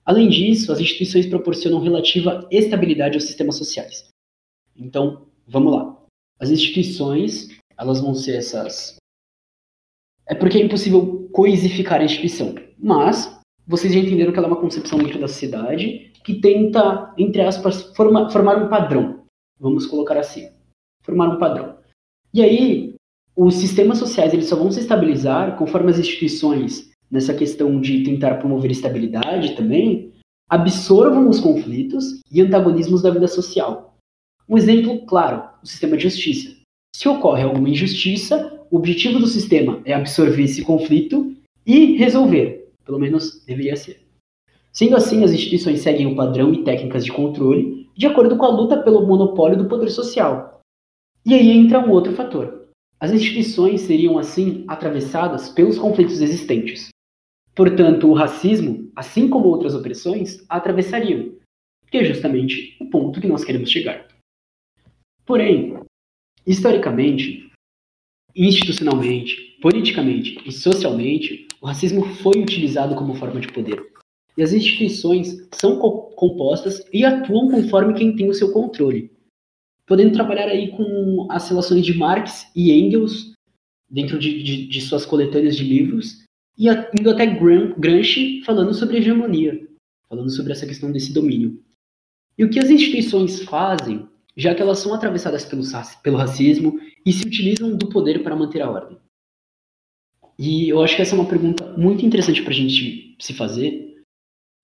Além 0.04 0.28
disso, 0.28 0.74
as 0.74 0.82
instituições 0.82 1.28
proporcionam 1.28 1.80
relativa 1.80 2.46
estabilidade 2.52 3.16
aos 3.16 3.24
sistemas 3.24 3.56
sociais. 3.56 4.10
Então, 4.76 5.28
vamos 5.48 5.72
lá. 5.72 5.98
As 6.38 6.50
instituições, 6.50 7.48
elas 7.78 8.02
vão 8.02 8.14
ser 8.14 8.36
essas. 8.36 8.98
É 10.28 10.36
porque 10.36 10.58
é 10.58 10.62
impossível 10.62 11.30
coisificar 11.32 12.02
a 12.02 12.04
instituição, 12.04 12.54
mas 12.78 13.40
vocês 13.66 13.94
já 13.94 14.00
entenderam 14.00 14.34
que 14.34 14.40
ela 14.40 14.50
é 14.50 14.52
uma 14.52 14.60
concepção 14.60 15.00
dentro 15.00 15.22
da 15.22 15.28
sociedade 15.30 16.12
que 16.22 16.42
tenta, 16.42 17.14
entre 17.18 17.42
aspas, 17.42 17.96
forma, 17.96 18.30
formar 18.30 18.62
um 18.62 18.68
padrão. 18.68 19.23
Vamos 19.60 19.86
colocar 19.86 20.18
assim: 20.18 20.50
formar 21.04 21.30
um 21.30 21.40
padrão. 21.40 21.78
E 22.34 22.42
aí, 22.42 22.96
os 23.36 23.56
sistemas 23.56 23.98
sociais 23.98 24.34
eles 24.34 24.48
só 24.48 24.56
vão 24.56 24.72
se 24.72 24.80
estabilizar 24.80 25.58
conforme 25.58 25.90
as 25.90 26.00
instituições, 26.00 26.92
nessa 27.10 27.34
questão 27.34 27.80
de 27.80 28.04
tentar 28.04 28.36
promover 28.36 28.72
estabilidade 28.72 29.56
também, 29.56 30.12
absorvam 30.50 31.30
os 31.30 31.40
conflitos 31.40 32.22
e 32.32 32.42
antagonismos 32.42 33.02
da 33.02 33.12
vida 33.12 33.28
social. 33.28 33.98
Um 34.48 34.58
exemplo 34.58 35.06
claro: 35.06 35.44
o 35.62 35.68
sistema 35.68 35.98
de 35.98 36.04
justiça. 36.04 36.56
Se 36.96 37.08
ocorre 37.10 37.44
alguma 37.44 37.70
injustiça, 37.70 38.62
o 38.70 38.78
objetivo 38.78 39.20
do 39.20 39.28
sistema 39.28 39.82
é 39.86 39.94
absorver 39.94 40.44
esse 40.44 40.64
conflito 40.64 41.36
e 41.66 41.96
resolver. 41.98 42.70
Pelo 42.86 43.00
menos 43.00 43.44
deveria 43.46 43.76
ser. 43.76 44.02
Sendo 44.72 44.96
assim, 44.96 45.24
as 45.24 45.32
instituições 45.32 45.82
seguem 45.82 46.08
o 46.08 46.16
padrão 46.16 46.54
e 46.54 46.64
técnicas 46.64 47.06
de 47.06 47.12
controle 47.12 47.83
de 47.96 48.08
acordo 48.08 48.38
com 48.38 48.46
a 48.46 48.50
luta 48.50 48.82
pelo 48.82 49.06
monopólio 49.06 49.58
do 49.58 49.70
poder 49.70 49.90
social. 49.90 50.62
E 51.26 51.34
aí 51.34 51.50
entra 51.52 51.80
um 51.80 51.92
outro 51.92 52.14
fator. 52.14 52.68
As 53.00 53.12
instituições 53.12 53.82
seriam, 53.82 54.18
assim, 54.18 54.64
atravessadas 54.68 55.50
pelos 55.50 55.78
conflitos 55.78 56.22
existentes. 56.22 56.90
Portanto, 57.56 58.08
o 58.10 58.14
racismo, 58.14 58.92
assim 58.96 59.30
como 59.30 59.48
outras 59.48 59.76
opressões, 59.76 60.44
a 60.50 60.58
atravessariam, 60.58 61.36
que 61.92 61.98
é 61.98 62.04
justamente 62.04 62.76
o 62.80 62.90
ponto 62.90 63.22
que 63.22 63.28
nós 63.28 63.44
queremos 63.44 63.70
chegar. 63.70 64.08
Porém, 65.26 65.80
historicamente, 66.46 67.52
institucionalmente, 68.36 69.58
politicamente 69.62 70.42
e 70.46 70.52
socialmente, 70.52 71.48
o 71.62 71.68
racismo 71.68 72.04
foi 72.16 72.42
utilizado 72.42 72.96
como 72.96 73.16
forma 73.16 73.40
de 73.40 73.52
poder. 73.52 73.93
E 74.38 74.42
as 74.42 74.54
instituições 74.54 75.48
são 75.52 75.80
co 75.80 76.04
compostas 76.16 76.84
e 76.92 77.04
atuam 77.04 77.50
conforme 77.50 77.94
quem 77.94 78.16
tem 78.16 78.30
o 78.30 78.34
seu 78.34 78.52
controle. 78.52 79.12
Podendo 79.86 80.14
trabalhar 80.14 80.48
aí 80.48 80.72
com 80.72 81.28
as 81.30 81.50
relações 81.50 81.86
de 81.86 81.94
Marx 81.94 82.48
e 82.56 82.72
Engels 82.72 83.34
dentro 83.90 84.18
de, 84.18 84.42
de, 84.42 84.68
de 84.68 84.82
suas 84.82 85.06
coletâneas 85.06 85.56
de 85.56 85.64
livros, 85.64 86.24
e 86.58 86.68
indo 87.00 87.10
até 87.10 87.26
Gramsci 87.26 88.42
falando 88.44 88.74
sobre 88.74 88.98
hegemonia, 88.98 89.68
falando 90.08 90.30
sobre 90.30 90.52
essa 90.52 90.66
questão 90.66 90.92
desse 90.92 91.14
domínio. 91.14 91.62
E 92.38 92.44
o 92.44 92.50
que 92.50 92.60
as 92.60 92.70
instituições 92.70 93.44
fazem, 93.44 94.08
já 94.36 94.56
que 94.56 94.62
elas 94.62 94.80
são 94.80 94.94
atravessadas 94.94 95.46
pelo, 95.46 95.64
pelo 96.02 96.18
racismo 96.18 96.80
e 97.06 97.12
se 97.12 97.26
utilizam 97.26 97.76
do 97.76 97.90
poder 97.90 98.24
para 98.24 98.36
manter 98.36 98.62
a 98.62 98.70
ordem? 98.70 98.98
E 100.38 100.70
eu 100.70 100.82
acho 100.82 100.96
que 100.96 101.02
essa 101.02 101.16
é 101.16 101.20
uma 101.20 101.30
pergunta 101.30 101.78
muito 101.78 102.06
interessante 102.06 102.42
para 102.42 102.52
a 102.52 102.56
gente 102.56 103.16
se 103.20 103.34
fazer 103.34 103.93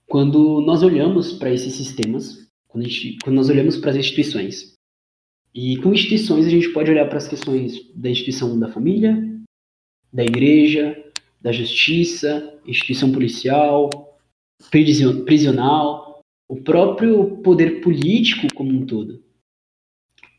quando 0.10 0.60
nós 0.62 0.82
olhamos 0.82 1.34
para 1.34 1.54
esses 1.54 1.76
sistemas, 1.76 2.50
quando, 2.68 2.84
gente, 2.90 3.20
quando 3.24 3.36
nós 3.36 3.50
olhamos 3.50 3.78
para 3.78 3.92
as 3.92 3.98
instituições. 3.98 4.74
E 5.54 5.78
com 5.78 5.94
instituições 5.94 6.48
a 6.48 6.50
gente 6.50 6.70
pode 6.70 6.90
olhar 6.90 7.08
para 7.08 7.18
as 7.18 7.28
questões 7.28 7.80
da 7.96 8.10
instituição 8.10 8.60
da 8.60 8.68
família, 8.68 9.24
da 10.12 10.24
igreja, 10.24 10.98
da 11.40 11.52
justiça, 11.52 12.60
instituição 12.66 13.12
policial, 13.12 13.90
prisional, 15.26 16.22
o 16.48 16.58
próprio 16.58 17.38
poder 17.44 17.82
político 17.82 18.48
como 18.56 18.72
um 18.72 18.86
todo. 18.86 19.24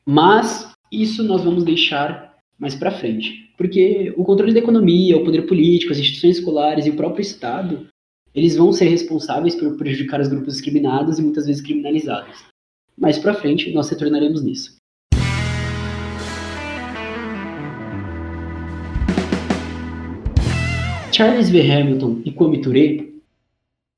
Mas 0.05 0.73
isso 0.91 1.23
nós 1.23 1.45
vamos 1.45 1.63
deixar 1.63 2.37
mais 2.59 2.75
para 2.75 2.91
frente, 2.91 3.53
porque 3.57 4.13
o 4.17 4.25
controle 4.25 4.53
da 4.53 4.59
economia, 4.59 5.17
o 5.17 5.25
poder 5.25 5.43
político, 5.43 5.93
as 5.93 5.99
instituições 5.99 6.39
escolares 6.39 6.87
e 6.87 6.91
o 6.91 6.97
próprio 6.97 7.23
Estado, 7.23 7.90
eles 8.35 8.57
vão 8.57 8.73
ser 8.73 8.89
responsáveis 8.89 9.55
por 9.55 9.77
prejudicar 9.77 10.21
os 10.21 10.29
grupos 10.29 10.55
discriminados 10.55 11.19
e 11.19 11.23
muitas 11.23 11.47
vezes 11.47 11.63
criminalizados. 11.63 12.45
Mais 12.97 13.19
para 13.19 13.35
frente 13.35 13.73
nós 13.73 13.89
retornaremos 13.89 14.43
nisso. 14.43 14.77
Charles 21.13 21.51
V. 21.51 21.61
Hamilton 21.71 22.23
e 22.25 22.31
Kwame 22.31 22.61
Ture, 22.63 23.21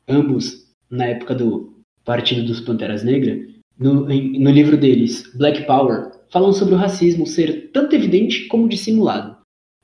ambos 0.09 0.67
na 0.91 1.07
época 1.07 1.35
do 1.35 1.73
Partido 2.05 2.45
dos 2.45 2.61
Panteras 2.61 3.05
Negras, 3.05 3.49
no, 3.79 4.07
no 4.07 4.51
livro 4.51 4.77
deles, 4.77 5.31
Black 5.37 5.67
Power, 5.67 6.11
falam 6.31 6.53
sobre 6.53 6.75
o 6.75 6.79
racismo 6.79 7.27
ser 7.27 7.71
tanto 7.71 7.95
evidente 7.95 8.47
como 8.49 8.69
dissimulado, 8.69 9.37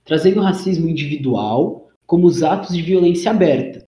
trazendo 0.04 0.40
o 0.40 0.42
racismo 0.42 0.88
individual 0.88 1.90
como 2.06 2.26
os 2.26 2.42
atos 2.42 2.74
de 2.74 2.82
violência 2.82 3.30
aberta, 3.30 3.87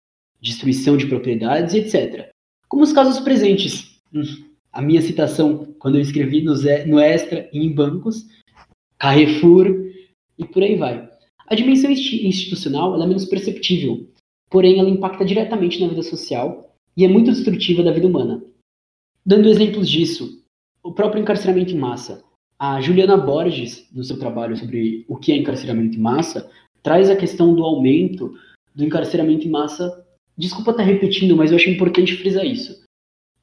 destruição 0.42 0.96
de 0.96 1.06
propriedades, 1.06 1.74
etc. 1.74 2.30
Como 2.68 2.82
os 2.82 2.92
casos 2.92 3.20
presentes. 3.20 4.00
Hum, 4.12 4.22
a 4.72 4.80
minha 4.80 5.02
citação, 5.02 5.74
quando 5.78 5.96
eu 5.96 6.00
escrevi 6.00 6.42
no, 6.42 6.54
no 6.86 6.98
Extra 6.98 7.48
e 7.52 7.58
em 7.58 7.72
bancos, 7.72 8.26
Carrefour 8.98 9.66
e 10.38 10.44
por 10.46 10.62
aí 10.62 10.76
vai. 10.76 11.08
A 11.46 11.54
dimensão 11.54 11.90
institucional 11.90 12.94
é 12.94 13.06
menos 13.06 13.26
perceptível, 13.26 14.08
porém 14.48 14.78
ela 14.78 14.88
impacta 14.88 15.24
diretamente 15.24 15.80
na 15.80 15.88
vida 15.88 16.02
social 16.02 16.74
e 16.96 17.04
é 17.04 17.08
muito 17.08 17.30
destrutiva 17.30 17.82
da 17.82 17.92
vida 17.92 18.06
humana. 18.06 18.42
Dando 19.24 19.48
exemplos 19.48 19.88
disso, 19.88 20.42
o 20.82 20.92
próprio 20.92 21.20
encarceramento 21.20 21.72
em 21.72 21.78
massa. 21.78 22.24
A 22.58 22.80
Juliana 22.80 23.16
Borges, 23.16 23.88
no 23.92 24.04
seu 24.04 24.18
trabalho 24.18 24.56
sobre 24.56 25.04
o 25.08 25.16
que 25.16 25.32
é 25.32 25.36
encarceramento 25.36 25.96
em 25.96 26.00
massa, 26.00 26.50
traz 26.82 27.10
a 27.10 27.16
questão 27.16 27.54
do 27.54 27.64
aumento 27.64 28.34
do 28.74 28.84
encarceramento 28.84 29.46
em 29.46 29.50
massa. 29.50 30.06
Desculpa 30.36 30.70
estar 30.70 30.82
repetindo, 30.82 31.36
mas 31.36 31.50
eu 31.50 31.56
acho 31.56 31.70
importante 31.70 32.16
frisar 32.16 32.44
isso. 32.44 32.82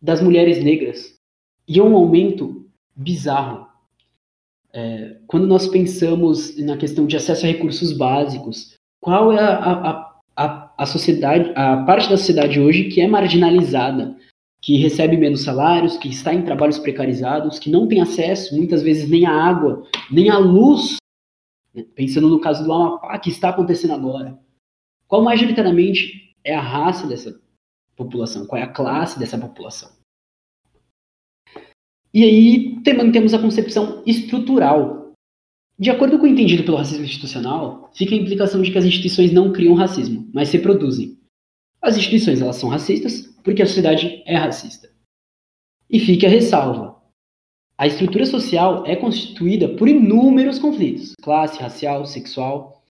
Das 0.01 0.21
mulheres 0.21 0.63
negras. 0.63 1.15
E 1.67 1.79
é 1.79 1.83
um 1.83 1.95
aumento 1.95 2.65
bizarro. 2.95 3.67
É, 4.73 5.17
quando 5.27 5.47
nós 5.47 5.67
pensamos 5.67 6.57
na 6.57 6.77
questão 6.77 7.05
de 7.05 7.15
acesso 7.15 7.45
a 7.45 7.49
recursos 7.49 7.93
básicos, 7.93 8.75
qual 9.01 9.31
é 9.31 9.39
a, 9.39 9.55
a, 9.55 10.19
a, 10.35 10.73
a 10.77 10.85
sociedade, 10.85 11.51
a 11.55 11.83
parte 11.83 12.09
da 12.09 12.17
sociedade 12.17 12.59
hoje 12.59 12.85
que 12.85 13.01
é 13.01 13.07
marginalizada, 13.07 14.15
que 14.61 14.77
recebe 14.77 15.17
menos 15.17 15.43
salários, 15.43 15.97
que 15.97 16.09
está 16.09 16.33
em 16.33 16.43
trabalhos 16.43 16.77
precarizados, 16.77 17.59
que 17.59 17.69
não 17.69 17.87
tem 17.87 18.01
acesso 18.01 18.55
muitas 18.55 18.81
vezes 18.81 19.09
nem 19.09 19.25
à 19.25 19.31
água, 19.31 19.83
nem 20.11 20.29
à 20.29 20.37
luz, 20.37 20.97
pensando 21.95 22.29
no 22.29 22.41
caso 22.41 22.63
do 22.63 22.73
Amapá, 22.73 23.17
que 23.19 23.29
está 23.29 23.49
acontecendo 23.49 23.93
agora. 23.93 24.37
Qual 25.07 25.23
majoritariamente 25.23 26.28
é 26.43 26.55
a 26.55 26.61
raça 26.61 27.07
dessa 27.07 27.39
população? 27.95 28.45
Qual 28.45 28.59
é 28.59 28.63
a 28.63 28.71
classe 28.71 29.19
dessa 29.19 29.37
população? 29.37 29.91
E 32.13 32.23
aí 32.23 32.81
temos 32.83 33.33
a 33.33 33.39
concepção 33.39 34.03
estrutural. 34.05 35.13
De 35.77 35.89
acordo 35.89 36.17
com 36.17 36.25
o 36.25 36.27
entendido 36.27 36.63
pelo 36.63 36.77
racismo 36.77 37.05
institucional, 37.05 37.89
fica 37.93 38.13
a 38.13 38.17
implicação 38.17 38.61
de 38.61 38.71
que 38.71 38.77
as 38.77 38.85
instituições 38.85 39.31
não 39.31 39.53
criam 39.53 39.75
racismo, 39.75 40.29
mas 40.33 40.51
reproduzem. 40.51 41.17
As 41.81 41.95
instituições 41.95 42.41
elas 42.41 42.57
são 42.57 42.69
racistas 42.69 43.27
porque 43.43 43.61
a 43.61 43.65
sociedade 43.65 44.21
é 44.25 44.35
racista. 44.35 44.89
E 45.89 45.99
fique 45.99 46.25
a 46.25 46.29
ressalva: 46.29 47.01
a 47.77 47.87
estrutura 47.87 48.25
social 48.25 48.85
é 48.85 48.95
constituída 48.95 49.69
por 49.69 49.87
inúmeros 49.87 50.59
conflitos 50.59 51.13
classe, 51.21 51.59
racial, 51.59 52.05
sexual. 52.05 52.83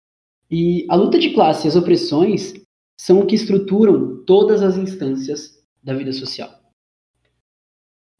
E 0.50 0.88
a 0.90 0.96
luta 0.96 1.20
de 1.20 1.30
classe 1.30 1.68
e 1.68 1.70
as 1.70 1.76
opressões 1.76 2.54
são 3.00 3.22
o 3.22 3.26
que 3.26 3.36
estruturam 3.36 4.22
todas 4.26 4.62
as 4.62 4.78
instâncias 4.78 5.64
da 5.82 5.94
vida 5.94 6.12
social. 6.12 6.50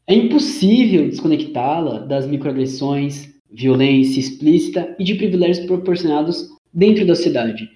É 0.06 0.14
impossível 0.14 1.06
desconectá-la 1.06 1.98
das 1.98 2.26
microagressões, 2.26 3.28
violência 3.50 4.18
explícita 4.18 4.96
e 4.98 5.04
de 5.04 5.16
privilégios 5.16 5.66
proporcionados 5.66 6.48
dentro 6.72 7.06
da 7.06 7.14
sociedade. 7.14 7.68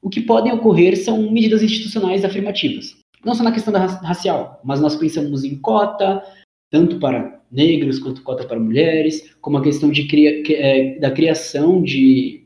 O 0.00 0.08
que 0.08 0.20
podem 0.20 0.52
ocorrer 0.52 0.96
são 0.96 1.32
medidas 1.32 1.64
institucionais 1.64 2.24
afirmativas, 2.24 2.96
não 3.24 3.34
só 3.34 3.42
na 3.42 3.52
questão 3.52 3.72
da 3.72 3.84
racial, 3.84 4.60
mas 4.62 4.80
nós 4.80 4.94
pensamos 4.94 5.42
em 5.42 5.56
cota, 5.56 6.22
tanto 6.70 7.00
para 7.00 7.42
negros 7.50 7.98
quanto 7.98 8.22
cota 8.22 8.44
para 8.44 8.60
mulheres, 8.60 9.34
como 9.40 9.58
a 9.58 9.62
questão 9.62 9.90
de 9.90 10.06
é, 10.54 10.98
da 11.00 11.10
criação 11.10 11.82
de 11.82 12.41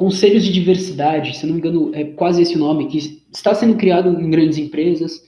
conselhos 0.00 0.42
de 0.42 0.50
diversidade, 0.50 1.36
se 1.36 1.44
não 1.44 1.52
me 1.52 1.60
engano, 1.60 1.94
é 1.94 2.04
quase 2.04 2.40
esse 2.40 2.56
o 2.56 2.58
nome, 2.58 2.88
que 2.88 3.22
está 3.30 3.54
sendo 3.54 3.76
criado 3.76 4.08
em 4.08 4.30
grandes 4.30 4.56
empresas. 4.56 5.22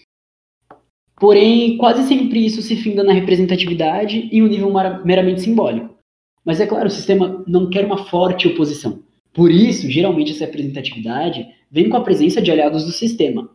Porém, 1.16 1.76
quase 1.76 2.08
sempre 2.08 2.46
isso 2.46 2.62
se 2.62 2.74
finda 2.74 3.04
na 3.04 3.12
representatividade 3.12 4.30
em 4.32 4.42
um 4.42 4.46
nível 4.46 4.72
meramente 5.04 5.42
simbólico. 5.42 5.94
Mas 6.42 6.58
é 6.58 6.66
claro, 6.66 6.86
o 6.86 6.90
sistema 6.90 7.44
não 7.46 7.68
quer 7.68 7.84
uma 7.84 8.06
forte 8.06 8.48
oposição. 8.48 9.02
Por 9.34 9.50
isso, 9.50 9.90
geralmente, 9.90 10.32
essa 10.32 10.46
representatividade 10.46 11.46
vem 11.70 11.90
com 11.90 11.98
a 11.98 12.02
presença 12.02 12.40
de 12.40 12.50
aliados 12.50 12.86
do 12.86 12.92
sistema. 12.92 13.50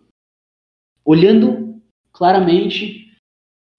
Olhando 1.04 1.82
claramente 2.14 3.12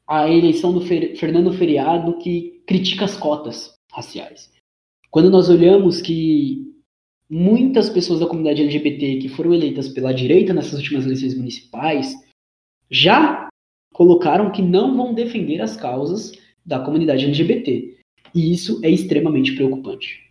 a 0.08 0.28
eleição 0.28 0.72
do 0.72 0.80
Fernando 0.80 1.52
Feriado 1.52 2.18
que 2.18 2.64
critica 2.66 3.04
as 3.04 3.16
cotas 3.16 3.74
raciais. 3.92 4.50
Quando 5.08 5.30
nós 5.30 5.48
olhamos 5.48 6.00
que 6.00 6.68
muitas 7.30 7.90
pessoas 7.90 8.20
da 8.20 8.26
comunidade 8.26 8.62
LGBT 8.62 9.18
que 9.18 9.28
foram 9.28 9.52
eleitas 9.52 9.88
pela 9.88 10.12
direita 10.12 10.54
nessas 10.54 10.74
últimas 10.74 11.04
eleições 11.04 11.36
municipais 11.36 12.14
já 12.90 13.48
colocaram 13.92 14.50
que 14.50 14.62
não 14.62 14.96
vão 14.96 15.12
defender 15.12 15.60
as 15.60 15.76
causas 15.76 16.32
da 16.64 16.78
comunidade 16.78 17.24
LGBT. 17.24 17.98
E 18.34 18.52
isso 18.52 18.80
é 18.84 18.90
extremamente 18.90 19.54
preocupante. 19.54 20.28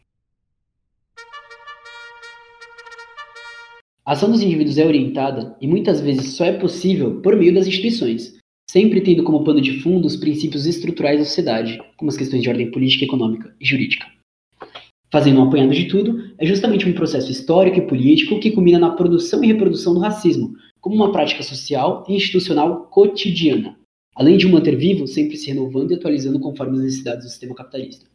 A 4.06 4.14
ação 4.14 4.32
dos 4.32 4.42
indivíduos 4.42 4.78
é 4.78 4.86
orientada 4.86 5.58
e 5.60 5.68
muitas 5.68 6.00
vezes 6.00 6.34
só 6.34 6.46
é 6.46 6.54
possível 6.54 7.20
por 7.22 7.36
meio 7.36 7.54
das 7.54 7.68
instituições, 7.68 8.38
sempre 8.70 9.02
tendo 9.02 9.24
como 9.24 9.44
pano 9.44 9.60
de 9.60 9.82
fundo 9.82 10.06
os 10.06 10.16
princípios 10.16 10.66
estruturais 10.66 11.20
da 11.20 11.26
sociedade, 11.26 11.78
como 11.98 12.10
as 12.10 12.16
questões 12.16 12.42
de 12.42 12.50
ordem 12.50 12.72
política, 12.72 13.04
econômica 13.04 13.54
e 13.60 13.66
jurídica. 13.66 14.17
Fazendo 15.10 15.40
um 15.40 15.44
apanhado 15.44 15.74
de 15.74 15.86
tudo, 15.86 16.34
é 16.38 16.46
justamente 16.46 16.88
um 16.88 16.94
processo 16.94 17.32
histórico 17.32 17.78
e 17.78 17.88
político 17.88 18.40
que 18.40 18.52
culmina 18.52 18.78
na 18.78 18.92
produção 18.92 19.44
e 19.44 19.48
reprodução 19.48 19.94
do 19.94 20.02
racismo, 20.02 20.56
como 20.82 20.96
uma 20.96 21.12
prática 21.12 21.44
social 21.44 22.04
e 22.08 22.16
institucional 22.16 22.88
cotidiana, 22.88 23.80
além 24.16 24.38
de 24.38 24.46
o 24.46 24.52
manter 24.52 24.76
vivo, 24.76 25.08
sempre 25.08 25.38
se 25.38 25.48
renovando 25.48 25.92
e 25.92 25.96
atualizando 25.96 26.40
conforme 26.40 26.78
as 26.78 26.84
necessidades 26.84 27.26
do 27.26 27.30
sistema 27.30 27.56
capitalista. 27.56 28.06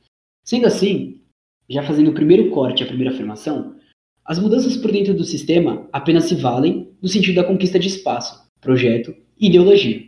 Sendo 0.45 0.67
assim, 0.67 1.21
já 1.69 1.83
fazendo 1.83 2.11
o 2.11 2.15
primeiro 2.15 2.51
corte, 2.51 2.83
a 2.83 2.87
primeira 2.87 3.13
afirmação, 3.13 3.75
as 4.25 4.39
mudanças 4.39 4.77
por 4.77 4.93
dentro 4.93 5.15
do 5.15 5.25
sistema 5.25 5.89
apenas 5.93 6.25
se 6.25 6.35
valem 6.35 6.91
no 7.01 7.09
sentido 7.09 7.37
da 7.37 7.45
conquista 7.45 7.79
de 7.79 7.89
espaço, 7.89 8.47
projeto 8.61 9.15
e 9.39 9.47
ideologia. 9.47 10.03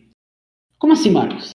Como 0.79 0.93
assim, 0.93 1.11
Marcos? 1.11 1.54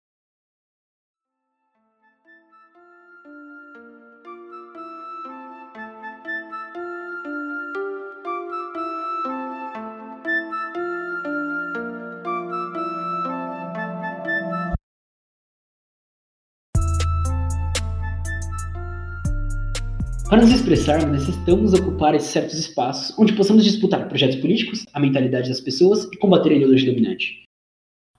Para 20.30 20.44
nos 20.44 20.52
expressarmos, 20.52 21.10
necessitamos 21.10 21.74
ocupar 21.74 22.20
certos 22.22 22.60
espaços 22.60 23.18
onde 23.18 23.34
possamos 23.34 23.63
disputar 23.63 24.08
projetos 24.08 24.36
políticos, 24.36 24.86
a 24.94 25.00
mentalidade 25.00 25.50
das 25.50 25.60
pessoas 25.60 26.04
e 26.13 26.18
combater 26.18 26.52
a 26.52 26.56
ideologia 26.56 26.92
dominante. 26.92 27.46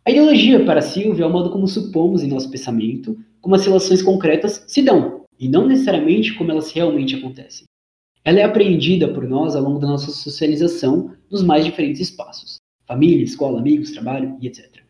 A 0.04 0.10
ideologia, 0.10 0.64
para 0.64 0.82
Silvia, 0.82 1.22
é 1.22 1.26
o 1.28 1.30
modo 1.30 1.50
como 1.50 1.68
supomos 1.68 2.24
em 2.24 2.28
nosso 2.28 2.50
pensamento 2.50 3.16
como 3.40 3.54
as 3.54 3.64
relações 3.64 4.02
concretas 4.02 4.64
se 4.66 4.82
dão, 4.82 5.24
e 5.38 5.48
não 5.48 5.68
necessariamente 5.68 6.34
como 6.34 6.50
elas 6.50 6.72
realmente 6.72 7.14
acontecem. 7.14 7.64
Ela 8.24 8.40
é 8.40 8.42
apreendida 8.42 9.06
por 9.06 9.28
nós 9.28 9.54
ao 9.54 9.62
longo 9.62 9.78
da 9.78 9.86
nossa 9.86 10.10
socialização 10.10 11.14
nos 11.30 11.44
mais 11.44 11.64
diferentes 11.64 12.00
espaços 12.00 12.56
família, 12.88 13.22
escola, 13.22 13.60
amigos, 13.60 13.92
trabalho 13.92 14.36
e 14.40 14.48
etc. 14.48 14.82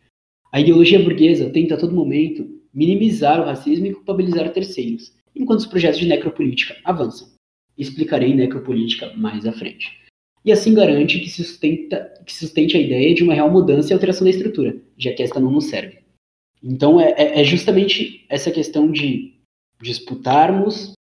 A 0.51 0.59
ideologia 0.59 0.99
burguesa 0.99 1.51
tenta 1.51 1.75
a 1.75 1.77
todo 1.77 1.93
momento 1.93 2.49
minimizar 2.73 3.39
o 3.39 3.45
racismo 3.45 3.85
e 3.85 3.93
culpabilizar 3.93 4.51
terceiros, 4.51 5.13
enquanto 5.35 5.59
os 5.59 5.65
projetos 5.65 5.99
de 5.99 6.07
necropolítica 6.07 6.75
avançam. 6.83 7.29
Explicarei 7.77 8.33
necropolítica 8.33 9.13
mais 9.15 9.45
à 9.45 9.51
frente 9.51 10.01
e 10.43 10.51
assim 10.51 10.73
garante 10.73 11.19
que, 11.19 11.29
sustenta, 11.29 12.11
que 12.25 12.33
sustente 12.33 12.75
a 12.75 12.79
ideia 12.79 13.13
de 13.13 13.23
uma 13.23 13.33
real 13.33 13.51
mudança 13.51 13.91
e 13.91 13.93
alteração 13.93 14.23
da 14.23 14.31
estrutura, 14.31 14.81
já 14.97 15.13
que 15.13 15.23
esta 15.23 15.39
não 15.39 15.51
nos 15.51 15.65
serve. 15.65 15.99
Então 16.63 16.99
é, 16.99 17.11
é, 17.11 17.41
é 17.41 17.43
justamente 17.43 18.25
essa 18.27 18.51
questão 18.51 18.91
de 18.91 19.39
disputarmos 19.81 20.93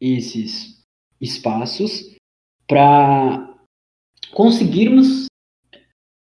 esses 0.00 0.82
espaços 1.20 2.14
para 2.66 3.56
conseguirmos 4.32 5.26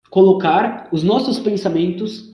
colocar 0.09 0.89
os 0.91 1.03
nossos 1.03 1.39
pensamentos 1.39 2.31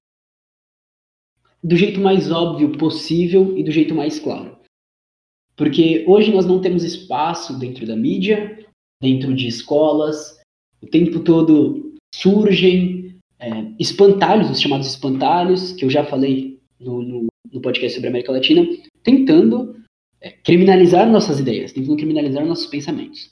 do 1.64 1.76
jeito 1.76 2.00
mais 2.00 2.32
óbvio 2.32 2.78
possível 2.78 3.58
e 3.58 3.64
do 3.64 3.72
jeito 3.72 3.94
mais 3.94 4.20
claro. 4.20 4.58
Porque 5.58 6.06
hoje 6.08 6.32
nós 6.32 6.46
não 6.46 6.62
temos 6.62 6.84
espaço 6.84 7.58
dentro 7.58 7.86
da 7.86 7.96
mídia 7.96 8.64
dentro 9.02 9.34
de 9.34 9.48
escolas. 9.48 10.40
O 10.82 10.86
tempo 10.86 11.20
todo 11.20 11.96
surgem 12.14 13.18
é, 13.40 13.50
espantalhos, 13.80 14.50
os 14.50 14.62
chamados 14.62 14.88
espantalhos, 14.88 15.72
que 15.74 15.84
eu 15.84 15.90
já 15.90 16.06
falei 16.06 16.60
no, 16.80 17.02
no, 17.02 17.26
no 17.52 17.62
podcast 17.62 17.96
sobre 17.96 18.08
a 18.08 18.12
América 18.12 18.32
Latina, 18.32 18.68
tentando 19.04 19.76
é, 20.22 20.32
criminalizar 20.32 21.10
nossas 21.10 21.40
ideias, 21.40 21.74
tentando 21.74 21.98
criminalizar 21.98 22.46
nossos 22.46 22.68
pensamentos. 22.68 23.32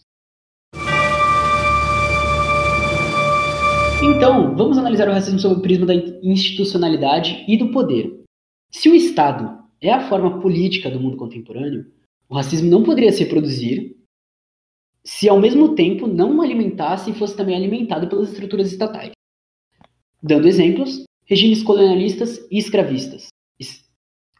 Então, 4.03 4.55
vamos 4.55 4.77
analisar 4.77 5.07
o 5.09 5.13
racismo 5.13 5.39
sob 5.39 5.55
o 5.55 5.61
prisma 5.61 5.85
da 5.85 5.95
institucionalidade 5.95 7.43
e 7.47 7.57
do 7.57 7.71
poder. 7.71 8.21
Se 8.71 8.89
o 8.89 8.95
Estado 8.95 9.63
é 9.81 9.91
a 9.91 10.07
forma 10.07 10.39
política 10.41 10.91
do 10.91 10.99
mundo 10.99 11.17
contemporâneo, 11.17 11.85
o 12.29 12.35
racismo 12.35 12.69
não 12.69 12.83
poderia 12.83 13.11
se 13.11 13.25
produzir 13.25 13.95
se 15.03 15.29
ao 15.29 15.39
mesmo 15.39 15.75
tempo 15.75 16.07
não 16.07 16.41
alimentasse 16.41 17.11
e 17.11 17.13
fosse 17.13 17.37
também 17.37 17.55
alimentado 17.55 18.07
pelas 18.07 18.31
estruturas 18.31 18.71
estatais. 18.71 19.11
Dando 20.21 20.47
exemplos, 20.47 21.03
regimes 21.25 21.61
colonialistas 21.61 22.39
e 22.49 22.57
escravistas, 22.57 23.27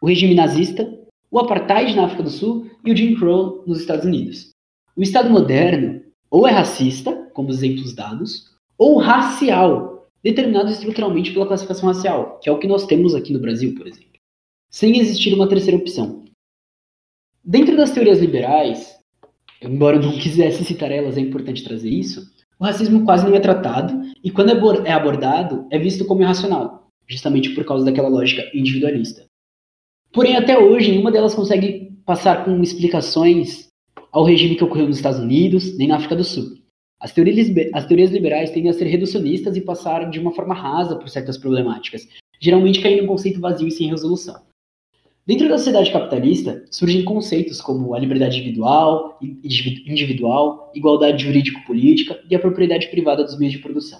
o 0.02 0.08
regime 0.08 0.36
nazista, 0.36 0.88
o 1.32 1.40
apartheid 1.40 1.96
na 1.96 2.06
África 2.06 2.24
do 2.24 2.30
Sul 2.30 2.70
e 2.84 2.92
o 2.92 2.98
Jim 2.98 3.16
Crow 3.16 3.64
nos 3.66 3.80
Estados 3.80 4.06
Unidos. 4.06 4.52
O 4.96 5.02
Estado 5.02 5.30
moderno 5.30 6.02
ou 6.30 6.48
é 6.48 6.52
racista, 6.52 7.14
como 7.34 7.50
os 7.50 7.58
exemplos 7.58 7.94
dados, 7.94 8.52
ou 8.78 8.98
racial, 8.98 10.10
determinado 10.24 10.70
estruturalmente 10.70 11.32
pela 11.32 11.48
classificação 11.48 11.88
racial, 11.88 12.40
que 12.40 12.50
é 12.50 12.52
o 12.52 12.58
que 12.58 12.68
nós 12.68 12.86
temos 12.86 13.16
aqui 13.16 13.32
no 13.32 13.40
Brasil, 13.40 13.74
por 13.76 13.88
exemplo, 13.88 14.20
sem 14.70 15.00
existir 15.00 15.34
uma 15.34 15.48
terceira 15.48 15.78
opção. 15.78 16.25
Dentro 17.48 17.78
das 17.78 17.92
teorias 17.92 18.18
liberais, 18.18 18.96
embora 19.62 19.98
eu 19.98 20.02
não 20.02 20.18
quisesse 20.18 20.66
citar 20.66 20.92
elas, 20.92 21.16
é 21.16 21.22
importante 21.22 21.64
trazer 21.64 21.92
isso, 21.92 22.26
o 22.60 22.66
racismo 22.66 23.06
quase 23.06 23.24
não 23.24 23.36
é 23.36 23.40
tratado 23.40 23.94
e 24.24 24.32
quando 24.32 24.50
é, 24.50 24.90
é 24.90 24.92
abordado 24.92 25.68
é 25.70 25.78
visto 25.78 26.06
como 26.06 26.24
irracional, 26.24 26.88
justamente 27.08 27.52
por 27.52 27.64
causa 27.64 27.86
daquela 27.86 28.08
lógica 28.08 28.42
individualista. 28.52 29.26
Porém, 30.12 30.36
até 30.36 30.58
hoje, 30.58 30.90
nenhuma 30.90 31.12
delas 31.12 31.36
consegue 31.36 31.92
passar 32.04 32.46
com 32.46 32.64
explicações 32.64 33.68
ao 34.12 34.24
regime 34.24 34.56
que 34.56 34.64
ocorreu 34.64 34.88
nos 34.88 34.98
Estados 34.98 35.20
Unidos, 35.20 35.78
nem 35.78 35.88
na 35.88 35.98
África 35.98 36.16
do 36.16 36.24
Sul. 36.24 36.46
As 37.00 37.12
teorias, 37.12 37.48
as 37.76 37.86
teorias 37.86 38.10
liberais 38.10 38.50
tendem 38.50 38.72
a 38.72 38.74
ser 38.74 38.86
reducionistas 38.86 39.56
e 39.56 39.62
passar 39.62 40.10
de 40.10 40.20
uma 40.20 40.32
forma 40.32 40.56
rasa 40.56 40.96
por 40.96 41.10
certas 41.10 41.38
problemáticas, 41.38 42.08
geralmente 42.40 42.82
caindo 42.82 43.02
em 43.02 43.04
um 43.04 43.08
conceito 43.08 43.40
vazio 43.40 43.68
e 43.68 43.72
sem 43.72 43.88
resolução. 43.88 44.42
Dentro 45.28 45.50
da 45.50 45.58
sociedade 45.58 45.92
capitalista, 45.92 46.64
surgem 46.70 47.04
conceitos 47.04 47.60
como 47.60 47.96
a 47.96 48.00
liberdade 48.00 48.38
individual, 48.38 49.18
individual 49.22 50.72
igualdade 50.76 51.24
jurídico-política 51.24 52.20
e 52.30 52.36
a 52.36 52.40
propriedade 52.40 52.88
privada 52.92 53.24
dos 53.24 53.36
meios 53.40 53.54
de 53.54 53.60
produção. 53.60 54.00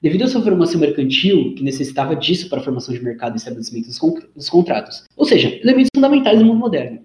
devido 0.00 0.24
à 0.24 0.28
sua 0.28 0.42
formação 0.42 0.80
mercantil, 0.80 1.54
que 1.54 1.62
necessitava 1.62 2.16
disso 2.16 2.48
para 2.48 2.58
a 2.58 2.62
formação 2.62 2.92
de 2.92 3.04
mercado 3.04 3.34
e 3.34 3.36
estabelecimento 3.36 3.86
dos 4.34 4.48
contratos, 4.48 5.04
ou 5.14 5.26
seja, 5.26 5.48
elementos 5.62 5.90
fundamentais 5.94 6.38
do 6.38 6.44
mundo 6.46 6.58
moderno. 6.58 7.00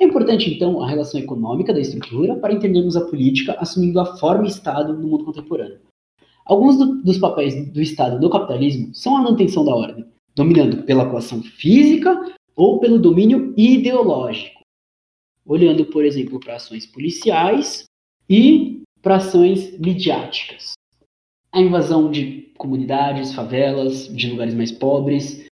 É 0.00 0.04
importante, 0.04 0.50
então, 0.52 0.82
a 0.82 0.88
relação 0.88 1.20
econômica 1.20 1.72
da 1.72 1.80
estrutura 1.80 2.34
para 2.34 2.52
entendermos 2.52 2.96
a 2.96 3.04
política 3.04 3.54
assumindo 3.60 4.00
a 4.00 4.16
forma 4.16 4.48
Estado 4.48 4.94
no 4.94 5.06
mundo 5.06 5.26
contemporâneo. 5.26 5.78
Alguns 6.44 6.76
do, 6.78 7.02
dos 7.02 7.18
papéis 7.18 7.70
do 7.70 7.80
Estado 7.80 8.20
no 8.20 8.30
capitalismo 8.30 8.92
são 8.94 9.16
a 9.16 9.22
manutenção 9.22 9.64
da 9.64 9.74
ordem, 9.74 10.06
dominando 10.34 10.82
pela 10.82 11.08
coação 11.08 11.40
física 11.42 12.18
ou 12.56 12.78
pelo 12.78 12.98
domínio 12.98 13.52
ideológico, 13.56 14.60
olhando, 15.44 15.84
por 15.86 16.04
exemplo, 16.04 16.38
para 16.40 16.56
ações 16.56 16.86
policiais 16.86 17.84
e 18.28 18.82
para 19.02 19.16
ações 19.16 19.78
midiáticas. 19.78 20.72
A 21.52 21.60
invasão 21.60 22.10
de 22.10 22.52
comunidades, 22.56 23.34
favelas, 23.34 24.08
de 24.08 24.30
lugares 24.30 24.54
mais 24.54 24.72
pobres, 24.72 25.46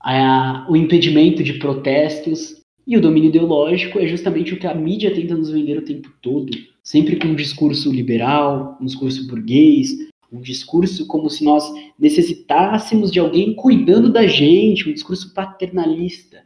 a, 0.00 0.66
o 0.68 0.76
impedimento 0.76 1.42
de 1.42 1.54
protestos 1.54 2.60
e 2.86 2.96
o 2.96 3.00
domínio 3.00 3.28
ideológico 3.28 3.98
é 3.98 4.06
justamente 4.06 4.54
o 4.54 4.58
que 4.58 4.66
a 4.66 4.74
mídia 4.74 5.14
tenta 5.14 5.36
nos 5.36 5.50
vender 5.50 5.78
o 5.78 5.84
tempo 5.84 6.10
todo, 6.20 6.50
sempre 6.82 7.16
com 7.16 7.28
um 7.28 7.34
discurso 7.36 7.92
liberal, 7.92 8.76
um 8.80 8.86
discurso 8.86 9.26
burguês, 9.28 10.08
um 10.32 10.40
discurso 10.40 11.06
como 11.06 11.28
se 11.28 11.44
nós 11.44 11.64
necessitássemos 11.98 13.10
de 13.10 13.18
alguém 13.18 13.54
cuidando 13.54 14.12
da 14.12 14.26
gente, 14.26 14.88
um 14.88 14.92
discurso 14.92 15.34
paternalista. 15.34 16.44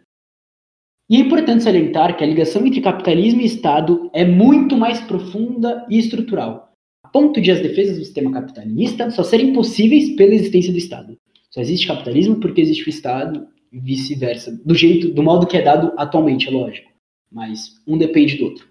E 1.09 1.17
é 1.17 1.21
importante 1.21 1.63
salientar 1.63 2.17
que 2.17 2.25
a 2.25 2.27
ligação 2.27 2.67
entre 2.67 2.81
capitalismo 2.81 3.41
e 3.43 3.45
Estado 3.45 4.11
é 4.13 4.25
muito 4.25 4.77
mais 4.77 5.01
profunda 5.01 5.87
e 5.91 5.99
estrutural, 5.99 6.73
a 7.05 7.09
ponto 7.09 7.41
de 7.41 7.51
as 7.51 7.61
defesas 7.61 7.99
do 7.99 8.05
sistema 8.05 8.33
capitalista 8.33 9.11
só 9.11 9.23
serem 9.23 9.53
possíveis 9.53 10.17
pela 10.17 10.35
existência 10.35 10.73
do 10.73 10.79
Estado. 10.79 11.19
Só 11.51 11.61
existe 11.61 11.87
capitalismo 11.87 12.41
porque 12.41 12.63
existe 12.63 12.87
o 12.87 12.91
Estado 12.91 13.47
e 13.71 13.79
vice-versa, 13.79 14.59
do 14.65 14.75
jeito, 14.75 15.13
do 15.13 15.23
modo 15.23 15.47
que 15.47 15.57
é 15.57 15.63
dado 15.63 15.93
atualmente, 15.97 16.49
é 16.49 16.51
lógico. 16.51 16.91
Mas 17.31 17.83
um 17.87 17.99
depende 17.99 18.37
do 18.37 18.47
outro. 18.47 18.67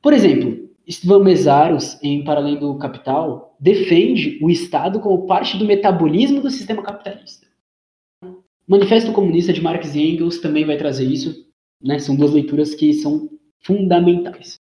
Por 0.00 0.12
exemplo, 0.12 0.70
Istvan 0.86 1.22
Mesaros, 1.22 2.02
em 2.02 2.24
Paralelo 2.24 2.58
do 2.58 2.78
Capital, 2.78 3.51
defende 3.62 4.40
o 4.42 4.50
Estado 4.50 4.98
como 4.98 5.24
parte 5.24 5.56
do 5.56 5.64
metabolismo 5.64 6.40
do 6.40 6.50
sistema 6.50 6.82
capitalista. 6.82 7.46
O 8.20 8.42
Manifesto 8.66 9.12
Comunista 9.12 9.52
de 9.52 9.60
Marx 9.60 9.94
e 9.94 10.00
Engels 10.00 10.40
também 10.40 10.64
vai 10.64 10.76
trazer 10.76 11.04
isso. 11.04 11.46
Né? 11.80 12.00
São 12.00 12.16
duas 12.16 12.32
leituras 12.32 12.74
que 12.74 12.92
são 12.92 13.30
fundamentais. 13.60 14.56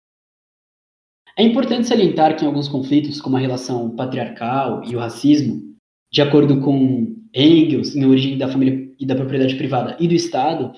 É 1.36 1.42
importante 1.42 1.86
salientar 1.86 2.34
que 2.36 2.44
em 2.44 2.48
alguns 2.48 2.68
conflitos, 2.68 3.20
como 3.20 3.36
a 3.36 3.40
relação 3.40 3.94
patriarcal 3.94 4.82
e 4.82 4.96
o 4.96 4.98
racismo, 4.98 5.76
de 6.10 6.22
acordo 6.22 6.58
com 6.62 7.14
Engels, 7.34 7.94
na 7.94 8.06
origem 8.06 8.38
da 8.38 8.48
família 8.48 8.90
e 8.98 9.04
da 9.04 9.14
propriedade 9.14 9.56
privada 9.56 9.94
e 10.00 10.08
do 10.08 10.14
Estado, 10.14 10.72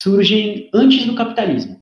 surgem 0.00 0.70
antes 0.72 1.04
do 1.06 1.16
capitalismo. 1.16 1.78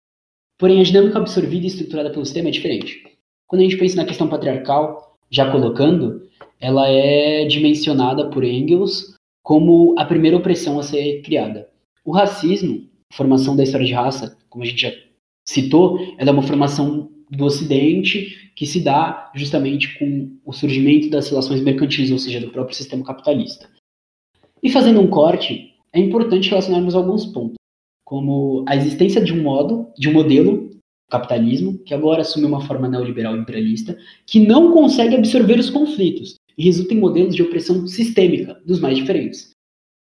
Porém, 0.58 0.80
a 0.80 0.84
dinâmica 0.84 1.18
absorvida 1.18 1.64
e 1.64 1.68
estruturada 1.68 2.10
pelo 2.10 2.24
sistema 2.24 2.48
é 2.48 2.52
diferente. 2.52 3.02
Quando 3.46 3.60
a 3.60 3.64
gente 3.64 3.76
pensa 3.76 3.96
na 3.96 4.06
questão 4.06 4.26
patriarcal, 4.26 5.11
já 5.32 5.50
colocando, 5.50 6.28
ela 6.60 6.86
é 6.88 7.44
dimensionada 7.46 8.28
por 8.28 8.44
Engels 8.44 9.16
como 9.42 9.94
a 9.98 10.04
primeira 10.04 10.36
opressão 10.36 10.78
a 10.78 10.82
ser 10.82 11.22
criada. 11.22 11.68
O 12.04 12.12
racismo, 12.12 12.86
formação 13.12 13.56
da 13.56 13.64
história 13.64 13.86
de 13.86 13.92
raça, 13.92 14.36
como 14.48 14.62
a 14.62 14.66
gente 14.66 14.82
já 14.82 14.92
citou, 15.48 15.98
ela 16.18 16.30
é 16.30 16.32
uma 16.32 16.42
formação 16.42 17.10
do 17.30 17.44
Ocidente 17.44 18.52
que 18.54 18.66
se 18.66 18.80
dá 18.80 19.32
justamente 19.34 19.98
com 19.98 20.36
o 20.44 20.52
surgimento 20.52 21.08
das 21.08 21.28
relações 21.28 21.62
mercantis, 21.62 22.10
ou 22.10 22.18
seja, 22.18 22.38
do 22.38 22.50
próprio 22.50 22.76
sistema 22.76 23.02
capitalista. 23.02 23.68
E 24.62 24.70
fazendo 24.70 25.00
um 25.00 25.08
corte, 25.08 25.74
é 25.92 25.98
importante 25.98 26.50
relacionarmos 26.50 26.94
alguns 26.94 27.26
pontos, 27.26 27.56
como 28.04 28.64
a 28.68 28.76
existência 28.76 29.24
de 29.24 29.32
um 29.32 29.42
modo, 29.42 29.88
de 29.98 30.08
um 30.08 30.12
modelo 30.12 30.70
capitalismo, 31.12 31.76
que 31.84 31.92
agora 31.92 32.22
assume 32.22 32.46
uma 32.46 32.62
forma 32.62 32.88
neoliberal 32.88 33.36
imperialista, 33.36 33.98
que 34.26 34.40
não 34.40 34.72
consegue 34.72 35.14
absorver 35.14 35.58
os 35.58 35.68
conflitos 35.68 36.36
e 36.56 36.64
resulta 36.64 36.94
em 36.94 37.00
modelos 37.00 37.36
de 37.36 37.42
opressão 37.42 37.86
sistêmica 37.86 38.58
dos 38.64 38.80
mais 38.80 38.96
diferentes. 38.96 39.50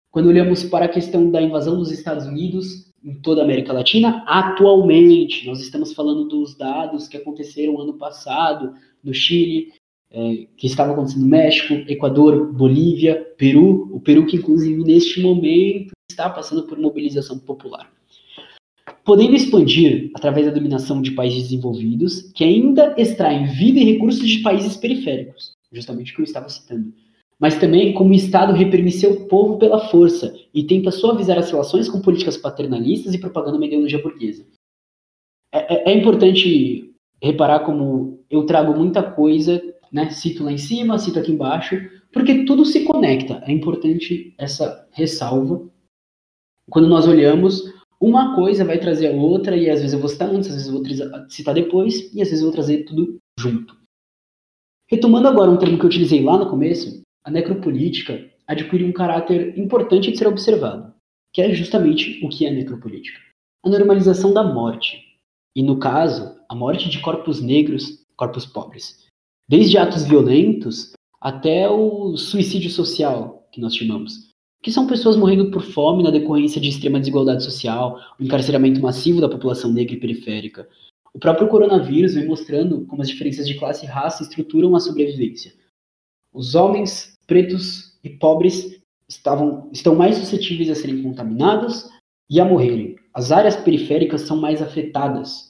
Quando 0.10 0.30
olhamos 0.30 0.63
para 0.63 0.86
a 0.86 0.89
questão 0.89 1.30
da 1.30 1.39
invasão 1.39 1.78
dos 1.78 1.91
Estados 1.91 2.26
Unidos 2.26 2.91
em 3.04 3.13
toda 3.22 3.41
a 3.41 3.44
América 3.44 3.72
Latina, 3.72 4.24
atualmente, 4.26 5.46
nós 5.46 5.62
estamos 5.62 5.94
falando 5.94 6.28
dos 6.28 6.58
dados 6.58 7.08
que 7.08 7.18
aconteceram 7.18 7.80
ano 7.80 7.94
passado 7.94 8.74
no 9.04 9.13
Chile, 9.13 9.74
é, 10.10 10.48
que 10.58 10.65
estava 10.65 10.94
acontecendo 10.94 11.22
no 11.22 11.28
México, 11.28 11.74
Equador, 11.88 12.52
Bolívia, 12.52 13.32
Peru, 13.38 13.89
o 13.94 14.00
Peru 14.00 14.26
que 14.26 14.38
inclusive 14.38 14.84
neste 14.84 15.22
momento 15.22 15.91
está 16.10 16.28
passando 16.32 16.63
por 16.63 16.80
mobilização 16.80 17.38
popular. 17.38 17.94
Podendo 19.06 19.36
expandir 19.36 20.12
através 20.15 20.48
da 20.48 20.52
dominação 20.52 21.02
de 21.02 21.12
países 21.12 21.44
desenvolvidos 21.44 22.24
que 22.34 22.44
ainda 22.44 22.94
extraem 22.98 23.46
vida 23.46 23.80
e 23.80 23.86
recursos 23.86 24.28
de 24.28 24.39
países 24.39 24.76
periféricos, 24.76 25.54
justamente 25.72 26.12
o 26.12 26.15
que 26.15 26.22
eu 26.22 26.26
estava 26.26 26.50
citando. 26.50 26.91
Mas 27.39 27.58
também 27.58 27.94
como 27.94 28.10
o 28.10 28.15
Estado 28.15 28.52
reprime 28.52 28.91
seu 28.91 29.28
povo 29.28 29.58
pela 29.58 29.88
força 29.89 30.36
e 30.54 30.63
tenta 30.63 30.89
suavizar 30.89 31.38
as 31.38 31.52
relações 31.52 31.88
com 31.88 32.02
políticas 32.02 32.36
paternalistas 32.36 33.13
e 33.13 33.20
propagando 33.20 33.58
uma 33.58 33.65
ideologia 33.65 34.02
burguesa. 34.02 34.46
É, 35.54 35.91
é, 35.91 35.94
é 35.94 35.98
importante 35.98 36.91
reparar 37.22 37.60
como 37.60 38.20
eu 38.30 38.46
trago 38.46 38.76
muita 38.76 39.04
coisa 39.04 39.62
né? 39.96 40.10
Cito 40.10 40.44
lá 40.44 40.52
em 40.52 40.58
cima, 40.58 41.00
cito 41.00 41.18
aqui 41.18 41.32
embaixo, 41.32 41.78
porque 42.12 42.44
tudo 42.44 42.65
se 42.65 42.84
conecta. 42.84 43.41
É 43.48 43.52
importante 43.54 44.34
essa 44.38 44.86
ressalva. 44.91 45.65
Quando 46.70 46.89
nós 46.89 47.08
olhamos, 47.08 47.63
uma 47.99 48.36
coisa 48.36 48.65
vai 48.65 48.79
trazer 48.79 49.08
a 49.08 49.12
outra, 49.12 49.55
e 49.55 49.69
às 49.69 49.79
vezes 49.79 49.93
eu 49.93 49.99
vou 49.99 50.10
citar 50.10 50.29
antes, 50.29 50.49
às 50.49 50.55
vezes 50.55 50.67
eu 50.67 50.73
vou 50.73 51.29
citar 51.29 51.53
depois, 51.53 52.13
e 52.13 52.21
às 52.21 52.29
vezes 52.29 52.39
eu 52.39 52.47
vou 52.47 52.53
trazer 52.53 52.84
tudo 52.84 53.17
junto. 53.39 53.77
Retomando 54.89 55.27
agora 55.27 55.49
um 55.49 55.58
termo 55.58 55.77
que 55.77 55.84
eu 55.84 55.89
utilizei 55.89 56.23
lá 56.23 56.38
no 56.38 56.49
começo, 56.49 57.01
a 57.23 57.31
necropolítica 57.31 58.29
adquire 58.47 58.84
um 58.84 58.93
caráter 58.93 59.58
importante 59.58 60.12
de 60.12 60.17
ser 60.17 60.27
observado, 60.27 60.93
que 61.34 61.41
é 61.41 61.53
justamente 61.53 62.23
o 62.23 62.29
que 62.29 62.45
é 62.45 62.51
necropolítica. 62.51 63.19
A 63.63 63.69
normalização 63.69 64.31
da 64.31 64.43
morte, 64.43 65.01
e 65.55 65.63
no 65.63 65.79
caso, 65.79 66.39
a 66.47 66.53
morte 66.53 66.88
de 66.89 66.99
corpos 67.01 67.41
negros, 67.41 68.03
corpos 68.15 68.45
pobres. 68.45 69.03
Desde 69.49 69.77
atos 69.77 70.03
violentos 70.03 70.93
até 71.19 71.67
o 71.67 72.15
suicídio 72.15 72.69
social, 72.69 73.47
que 73.51 73.60
nós 73.60 73.75
chamamos, 73.75 74.25
que 74.65 74.71
são 74.71 74.88
pessoas 74.88 75.15
morrendo 75.15 75.51
por 75.51 75.62
fome 75.62 76.01
na 76.01 76.10
decorrência 76.10 76.60
de 76.60 76.69
extrema 76.69 76.97
desigualdade 76.97 77.43
social, 77.43 77.99
o 78.19 78.23
encarceramento 78.23 78.82
massivo 78.82 79.21
da 79.21 79.30
população 79.30 79.71
negra 79.71 79.93
e 79.93 79.99
periférica. 79.99 80.67
O 81.13 81.19
próprio 81.19 81.47
coronavírus 81.47 82.15
vem 82.15 82.25
mostrando 82.25 82.84
como 82.88 83.04
as 83.04 83.08
diferenças 83.08 83.47
de 83.47 83.54
classe 83.60 83.86
e 83.86 83.88
raça 83.88 84.23
estruturam 84.23 84.75
a 84.75 84.80
sobrevivência. 84.80 85.54
Os 86.34 86.56
homens 86.56 87.13
pretos 87.28 87.95
e 88.04 88.10
pobres 88.10 88.82
estavam, 89.08 89.69
estão 89.71 89.93
mais 89.93 90.17
suscetíveis 90.17 90.71
a 90.71 90.73
serem 90.73 91.04
contaminados 91.04 91.88
e 92.28 92.39
a 92.39 92.45
morrerem. 92.45 92.95
As 93.13 93.32
áreas 93.32 93.56
periféricas 93.56 94.21
são 94.21 94.36
mais 94.36 94.63
afetadas. 94.63 95.49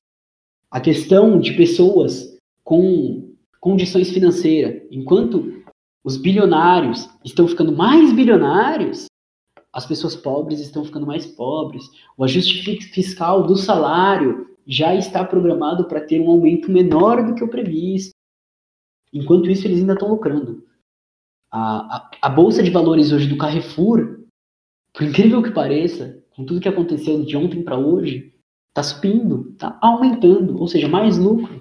A 0.69 0.81
questão 0.81 1.39
de 1.39 1.53
pessoas 1.53 2.37
com 2.65 3.33
condições 3.61 4.09
financeiras. 4.09 4.81
Enquanto 4.91 5.54
os 6.05 6.17
bilionários 6.17 7.09
estão 7.23 7.47
ficando 7.47 7.75
mais 7.75 8.13
bilionários, 8.13 9.07
as 9.73 9.87
pessoas 9.87 10.15
pobres 10.15 10.59
estão 10.59 10.85
ficando 10.85 11.07
mais 11.07 11.25
pobres. 11.25 11.83
O 12.15 12.23
ajuste 12.23 12.79
fiscal 12.93 13.45
do 13.45 13.55
salário 13.55 14.55
já 14.67 14.93
está 14.93 15.25
programado 15.25 15.87
para 15.87 15.99
ter 15.99 16.21
um 16.21 16.29
aumento 16.29 16.71
menor 16.71 17.25
do 17.25 17.33
que 17.33 17.43
o 17.43 17.49
previsto. 17.49 18.11
Enquanto 19.11 19.49
isso, 19.49 19.65
eles 19.65 19.79
ainda 19.79 19.93
estão 19.93 20.09
lucrando. 20.09 20.63
A, 21.51 21.97
a, 21.97 22.11
a 22.21 22.29
bolsa 22.29 22.61
de 22.61 22.69
valores 22.69 23.11
hoje 23.11 23.27
do 23.27 23.37
Carrefour, 23.37 24.19
por 24.93 25.03
incrível 25.03 25.41
que 25.41 25.51
pareça, 25.51 26.23
com 26.35 26.45
tudo 26.45 26.61
que 26.61 26.69
aconteceu 26.69 27.25
de 27.25 27.35
ontem 27.35 27.63
para 27.63 27.77
hoje, 27.77 28.31
está 28.69 28.83
subindo, 28.83 29.49
está 29.53 29.77
aumentando, 29.81 30.59
ou 30.59 30.67
seja, 30.67 30.87
mais 30.87 31.17
lucro. 31.17 31.59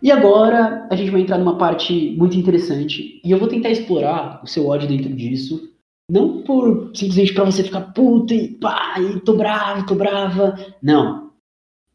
E 0.00 0.12
agora 0.12 0.86
a 0.90 0.96
gente 0.96 1.10
vai 1.10 1.20
entrar 1.20 1.38
numa 1.38 1.58
parte 1.58 2.14
muito 2.16 2.36
interessante 2.36 3.20
e 3.24 3.30
eu 3.30 3.38
vou 3.38 3.48
tentar 3.48 3.70
explorar 3.70 4.40
o 4.44 4.46
seu 4.46 4.66
ódio 4.68 4.88
dentro 4.88 5.12
disso, 5.12 5.72
não 6.10 6.42
por 6.42 6.92
simplesmente 6.94 7.34
para 7.34 7.44
você 7.44 7.64
ficar 7.64 7.92
puta 7.92 8.32
e 8.32 8.54
pá, 8.54 8.94
e 9.00 9.20
tô 9.20 9.34
bravo, 9.34 9.86
tô 9.86 9.94
brava, 9.96 10.56
não, 10.80 11.32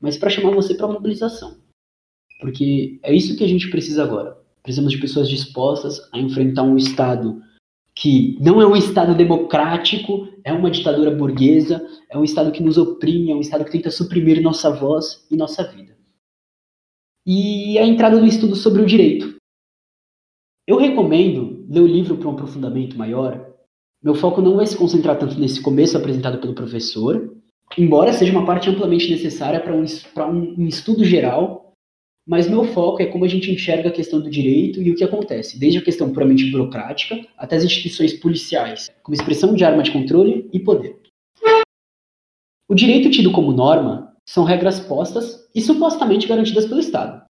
mas 0.01 0.17
para 0.17 0.29
chamar 0.29 0.51
você 0.51 0.75
para 0.75 0.87
mobilização. 0.87 1.57
Porque 2.41 2.99
é 3.03 3.15
isso 3.15 3.37
que 3.37 3.43
a 3.43 3.47
gente 3.47 3.69
precisa 3.69 4.03
agora. 4.03 4.37
Precisamos 4.61 4.91
de 4.91 4.99
pessoas 4.99 5.29
dispostas 5.29 6.01
a 6.11 6.19
enfrentar 6.19 6.63
um 6.63 6.75
Estado 6.75 7.41
que 7.95 8.37
não 8.41 8.61
é 8.61 8.67
um 8.67 8.75
Estado 8.75 9.15
democrático, 9.15 10.27
é 10.43 10.51
uma 10.51 10.69
ditadura 10.69 11.11
burguesa, 11.11 11.85
é 12.09 12.17
um 12.17 12.23
Estado 12.23 12.51
que 12.51 12.61
nos 12.61 12.77
oprime, 12.77 13.31
é 13.31 13.35
um 13.35 13.39
Estado 13.39 13.63
que 13.63 13.71
tenta 13.71 13.89
suprimir 13.89 14.41
nossa 14.41 14.69
voz 14.71 15.25
e 15.31 15.37
nossa 15.37 15.63
vida. 15.63 15.95
E 17.25 17.77
a 17.77 17.85
entrada 17.85 18.19
no 18.19 18.25
estudo 18.25 18.55
sobre 18.55 18.81
o 18.81 18.85
direito. 18.85 19.35
Eu 20.67 20.77
recomendo 20.77 21.65
ler 21.69 21.81
o 21.81 21.87
livro 21.87 22.17
para 22.17 22.29
um 22.29 22.33
aprofundamento 22.33 22.97
maior. 22.97 23.53
Meu 24.01 24.15
foco 24.15 24.41
não 24.41 24.55
vai 24.55 24.65
se 24.65 24.77
concentrar 24.77 25.17
tanto 25.17 25.39
nesse 25.39 25.61
começo 25.61 25.97
apresentado 25.97 26.39
pelo 26.39 26.53
professor, 26.53 27.35
embora 27.77 28.13
seja 28.13 28.31
uma 28.31 28.45
parte 28.45 28.69
amplamente 28.69 29.09
necessária 29.09 29.59
para 29.59 29.73
um, 29.75 29.83
um, 29.83 30.55
um 30.63 30.67
estudo 30.67 31.03
geral, 31.03 31.73
mas 32.25 32.49
meu 32.49 32.63
foco 32.63 33.01
é 33.01 33.05
como 33.05 33.25
a 33.25 33.27
gente 33.27 33.51
enxerga 33.51 33.89
a 33.89 33.91
questão 33.91 34.21
do 34.21 34.29
direito 34.29 34.81
e 34.81 34.91
o 34.91 34.95
que 34.95 35.03
acontece, 35.03 35.59
desde 35.59 35.79
a 35.79 35.83
questão 35.83 36.11
puramente 36.11 36.49
burocrática 36.49 37.19
até 37.37 37.57
as 37.57 37.63
instituições 37.65 38.13
policiais, 38.13 38.89
como 39.01 39.15
expressão 39.15 39.53
de 39.53 39.65
arma 39.65 39.83
de 39.83 39.91
controle 39.91 40.49
e 40.53 40.59
poder. 40.59 40.97
O 42.69 42.73
direito 42.73 43.11
tido 43.11 43.31
como 43.31 43.51
norma 43.51 44.12
são 44.25 44.43
regras 44.43 44.79
postas 44.79 45.47
e 45.53 45.61
supostamente 45.61 46.27
garantidas 46.27 46.65
pelo 46.65 46.79
Estado. 46.79 47.23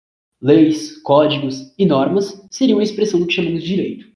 Leis, 0.42 1.00
códigos 1.02 1.72
e 1.78 1.84
normas 1.84 2.46
seriam 2.50 2.78
a 2.78 2.82
expressão 2.82 3.20
do 3.20 3.26
que 3.26 3.34
chamamos 3.34 3.62
de 3.62 3.68
direito. 3.68 4.10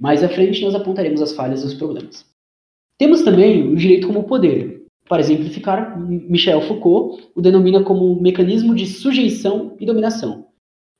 Mais 0.00 0.24
à 0.24 0.28
frente, 0.28 0.62
nós 0.62 0.74
apontaremos 0.74 1.20
as 1.20 1.32
falhas 1.32 1.62
e 1.62 1.66
os 1.66 1.74
problemas. 1.74 2.24
Temos 2.98 3.22
também 3.22 3.68
o 3.68 3.76
direito 3.76 4.06
como 4.06 4.24
poder. 4.24 4.86
Para 5.06 5.20
exemplificar, 5.20 5.98
Michel 6.00 6.62
Foucault 6.62 7.30
o 7.34 7.42
denomina 7.42 7.82
como 7.82 8.20
mecanismo 8.20 8.74
de 8.74 8.86
sujeição 8.86 9.76
e 9.78 9.84
dominação. 9.84 10.46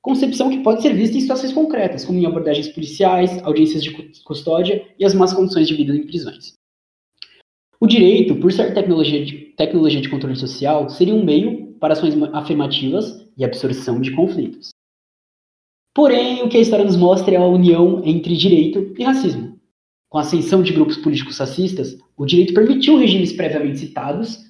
Concepção 0.01 0.49
que 0.49 0.63
pode 0.63 0.81
ser 0.81 0.93
vista 0.93 1.17
em 1.17 1.21
situações 1.21 1.53
concretas, 1.53 2.05
como 2.05 2.19
em 2.19 2.25
abordagens 2.25 2.67
policiais, 2.69 3.41
audiências 3.43 3.83
de 3.83 3.91
custódia 4.23 4.87
e 4.99 5.05
as 5.05 5.13
más 5.13 5.31
condições 5.31 5.67
de 5.67 5.75
vida 5.75 5.95
em 5.95 6.05
prisões. 6.05 6.53
O 7.81 7.87
direito, 7.87 8.35
por 8.35 8.51
ser 8.51 8.75
tecnologia 8.75 9.25
de, 9.25 9.37
tecnologia 9.57 9.99
de 9.99 10.07
controle 10.07 10.35
social, 10.35 10.87
seria 10.87 11.15
um 11.15 11.25
meio 11.25 11.73
para 11.79 11.93
ações 11.93 12.13
afirmativas 12.31 13.27
e 13.35 13.43
absorção 13.43 13.99
de 13.99 14.11
conflitos. 14.15 14.69
Porém, 15.91 16.43
o 16.43 16.47
que 16.47 16.57
a 16.57 16.61
história 16.61 16.85
nos 16.85 16.95
mostra 16.95 17.33
é 17.33 17.37
a 17.37 17.43
união 17.43 18.03
entre 18.05 18.37
direito 18.37 18.93
e 18.99 19.03
racismo. 19.03 19.59
Com 20.09 20.19
a 20.19 20.21
ascensão 20.21 20.61
de 20.61 20.73
grupos 20.73 20.97
políticos 20.97 21.39
racistas, 21.39 21.97
o 22.15 22.23
direito 22.23 22.53
permitiu 22.53 22.99
regimes 22.99 23.33
previamente 23.33 23.79
citados 23.79 24.47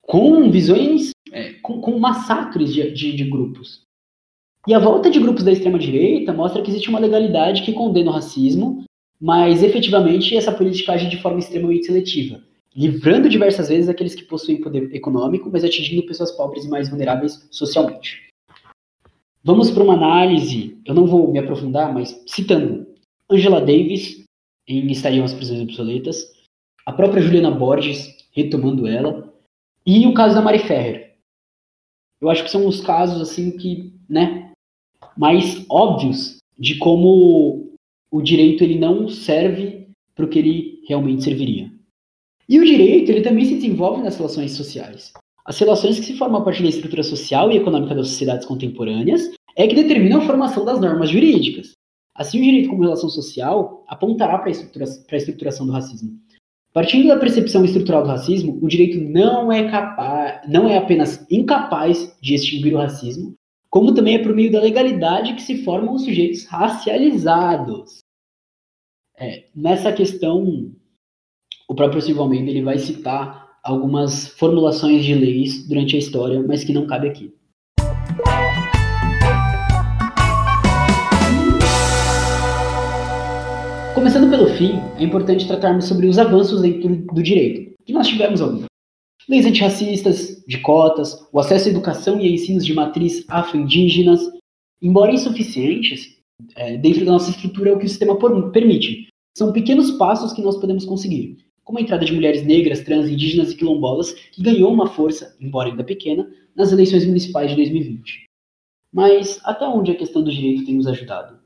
com 0.00 0.50
visões, 0.50 1.10
é, 1.30 1.52
com, 1.60 1.82
com, 1.82 1.98
massacres 1.98 2.72
de, 2.72 2.90
de, 2.92 3.14
de 3.14 3.24
grupos. 3.24 3.82
E 4.66 4.72
a 4.72 4.78
volta 4.78 5.10
de 5.10 5.20
grupos 5.20 5.44
da 5.44 5.52
extrema-direita 5.52 6.32
mostra 6.32 6.62
que 6.62 6.70
existe 6.70 6.88
uma 6.88 6.98
legalidade 6.98 7.62
que 7.62 7.74
condena 7.74 8.10
o 8.10 8.14
racismo, 8.14 8.84
mas 9.20 9.62
efetivamente 9.62 10.36
essa 10.36 10.52
política 10.52 10.92
age 10.92 11.08
de 11.08 11.20
forma 11.20 11.38
extremamente 11.38 11.86
seletiva, 11.86 12.40
livrando 12.74 13.28
diversas 13.28 13.68
vezes 13.68 13.88
aqueles 13.88 14.14
que 14.14 14.24
possuem 14.24 14.60
poder 14.60 14.94
econômico, 14.94 15.50
mas 15.50 15.64
atingindo 15.64 16.06
pessoas 16.06 16.30
pobres 16.32 16.64
e 16.64 16.68
mais 16.68 16.88
vulneráveis 16.88 17.46
socialmente. 17.50 18.28
Vamos 19.42 19.70
para 19.70 19.82
uma 19.82 19.94
análise, 19.94 20.78
eu 20.84 20.94
não 20.94 21.06
vou 21.06 21.30
me 21.32 21.38
aprofundar, 21.38 21.92
mas 21.92 22.22
citando 22.26 22.86
Angela 23.30 23.60
Davis, 23.60 24.24
em 24.66 24.90
Estariam 24.90 25.24
as 25.24 25.32
Prisões 25.32 25.62
Obsoletas, 25.62 26.32
a 26.84 26.92
própria 26.92 27.22
Juliana 27.22 27.50
Borges, 27.50 28.16
retomando 28.32 28.86
ela, 28.86 29.32
e 29.84 30.06
o 30.06 30.14
caso 30.14 30.34
da 30.34 30.42
Mari 30.42 30.58
Ferrer. 30.58 31.16
Eu 32.20 32.28
acho 32.28 32.44
que 32.44 32.50
são 32.50 32.66
os 32.66 32.80
casos, 32.80 33.20
assim, 33.20 33.56
que, 33.56 33.92
né, 34.08 34.52
mais 35.16 35.64
óbvios 35.70 36.38
de 36.58 36.76
como 36.76 37.67
o 38.10 38.22
direito 38.22 38.64
ele 38.64 38.78
não 38.78 39.08
serve 39.08 39.88
para 40.14 40.24
o 40.24 40.28
que 40.28 40.38
ele 40.38 40.80
realmente 40.88 41.24
serviria. 41.24 41.70
E 42.48 42.58
o 42.58 42.64
direito, 42.64 43.10
ele 43.10 43.20
também 43.20 43.44
se 43.44 43.56
desenvolve 43.56 44.02
nas 44.02 44.16
relações 44.16 44.52
sociais. 44.52 45.12
As 45.44 45.58
relações 45.58 45.98
que 45.98 46.06
se 46.06 46.16
formam 46.16 46.40
a 46.40 46.44
partir 46.44 46.62
da 46.62 46.70
estrutura 46.70 47.02
social 47.02 47.52
e 47.52 47.56
econômica 47.56 47.94
das 47.94 48.08
sociedades 48.08 48.46
contemporâneas 48.46 49.30
é 49.54 49.66
que 49.66 49.74
determinam 49.74 50.20
a 50.20 50.26
formação 50.26 50.64
das 50.64 50.80
normas 50.80 51.10
jurídicas. 51.10 51.72
Assim, 52.14 52.40
o 52.40 52.42
direito 52.42 52.70
como 52.70 52.82
relação 52.82 53.08
social 53.08 53.84
apontará 53.86 54.38
para 54.38 54.48
a, 54.48 54.50
estrutura, 54.50 54.86
a 54.86 55.16
estruturação 55.16 55.66
do 55.66 55.72
racismo. 55.72 56.18
Partindo 56.72 57.08
da 57.08 57.16
percepção 57.16 57.64
estrutural 57.64 58.02
do 58.02 58.08
racismo, 58.08 58.58
o 58.62 58.68
direito 58.68 58.98
não 59.00 59.52
é 59.52 59.70
capaz, 59.70 60.40
não 60.48 60.68
é 60.68 60.76
apenas 60.76 61.26
incapaz 61.30 62.16
de 62.20 62.34
extinguir 62.34 62.74
o 62.74 62.78
racismo, 62.78 63.34
como 63.78 63.94
também 63.94 64.16
é 64.16 64.18
por 64.18 64.34
meio 64.34 64.50
da 64.50 64.60
legalidade 64.60 65.34
que 65.34 65.42
se 65.42 65.62
formam 65.62 65.94
os 65.94 66.02
sujeitos 66.02 66.44
racializados. 66.46 67.98
É, 69.16 69.44
nessa 69.54 69.92
questão, 69.92 70.72
o 71.68 71.76
próprio 71.76 72.02
Silvio 72.02 72.24
Almeida 72.24 72.50
ele 72.50 72.60
vai 72.60 72.76
citar 72.76 73.48
algumas 73.62 74.30
formulações 74.30 75.04
de 75.04 75.14
leis 75.14 75.68
durante 75.68 75.94
a 75.94 75.98
história, 76.00 76.42
mas 76.42 76.64
que 76.64 76.72
não 76.72 76.88
cabe 76.88 77.08
aqui. 77.08 77.32
Começando 83.94 84.28
pelo 84.28 84.48
fim, 84.56 84.72
é 84.96 85.04
importante 85.04 85.46
tratarmos 85.46 85.84
sobre 85.84 86.08
os 86.08 86.18
avanços 86.18 86.62
dentro 86.62 86.96
do 87.14 87.22
direito, 87.22 87.76
que 87.86 87.92
nós 87.92 88.08
tivemos 88.08 88.40
alguns. 88.40 88.67
Leis 89.28 89.44
antirracistas, 89.44 90.42
de 90.46 90.58
cotas, 90.60 91.28
o 91.30 91.38
acesso 91.38 91.68
à 91.68 91.70
educação 91.70 92.18
e 92.18 92.26
a 92.26 92.30
ensinos 92.30 92.64
de 92.64 92.72
matriz 92.72 93.24
afro-indígenas, 93.28 94.20
embora 94.80 95.12
insuficientes, 95.12 96.16
é, 96.56 96.78
dentro 96.78 97.04
da 97.04 97.12
nossa 97.12 97.30
estrutura 97.30 97.70
é 97.70 97.74
o 97.74 97.78
que 97.78 97.84
o 97.84 97.88
sistema 97.88 98.16
permite. 98.50 99.08
São 99.36 99.52
pequenos 99.52 99.90
passos 99.92 100.32
que 100.32 100.40
nós 100.40 100.56
podemos 100.56 100.86
conseguir, 100.86 101.36
como 101.62 101.78
a 101.78 101.82
entrada 101.82 102.06
de 102.06 102.12
mulheres 102.12 102.42
negras, 102.46 102.82
trans, 102.82 103.10
indígenas 103.10 103.52
e 103.52 103.56
quilombolas, 103.56 104.12
que 104.12 104.42
ganhou 104.42 104.72
uma 104.72 104.86
força, 104.86 105.36
embora 105.38 105.68
ainda 105.68 105.84
pequena, 105.84 106.32
nas 106.56 106.72
eleições 106.72 107.04
municipais 107.04 107.50
de 107.50 107.56
2020. 107.56 108.24
Mas 108.90 109.40
até 109.44 109.66
onde 109.68 109.90
a 109.90 109.96
questão 109.96 110.24
do 110.24 110.32
direito 110.32 110.64
tem 110.64 110.74
nos 110.74 110.86
ajudado? 110.86 111.38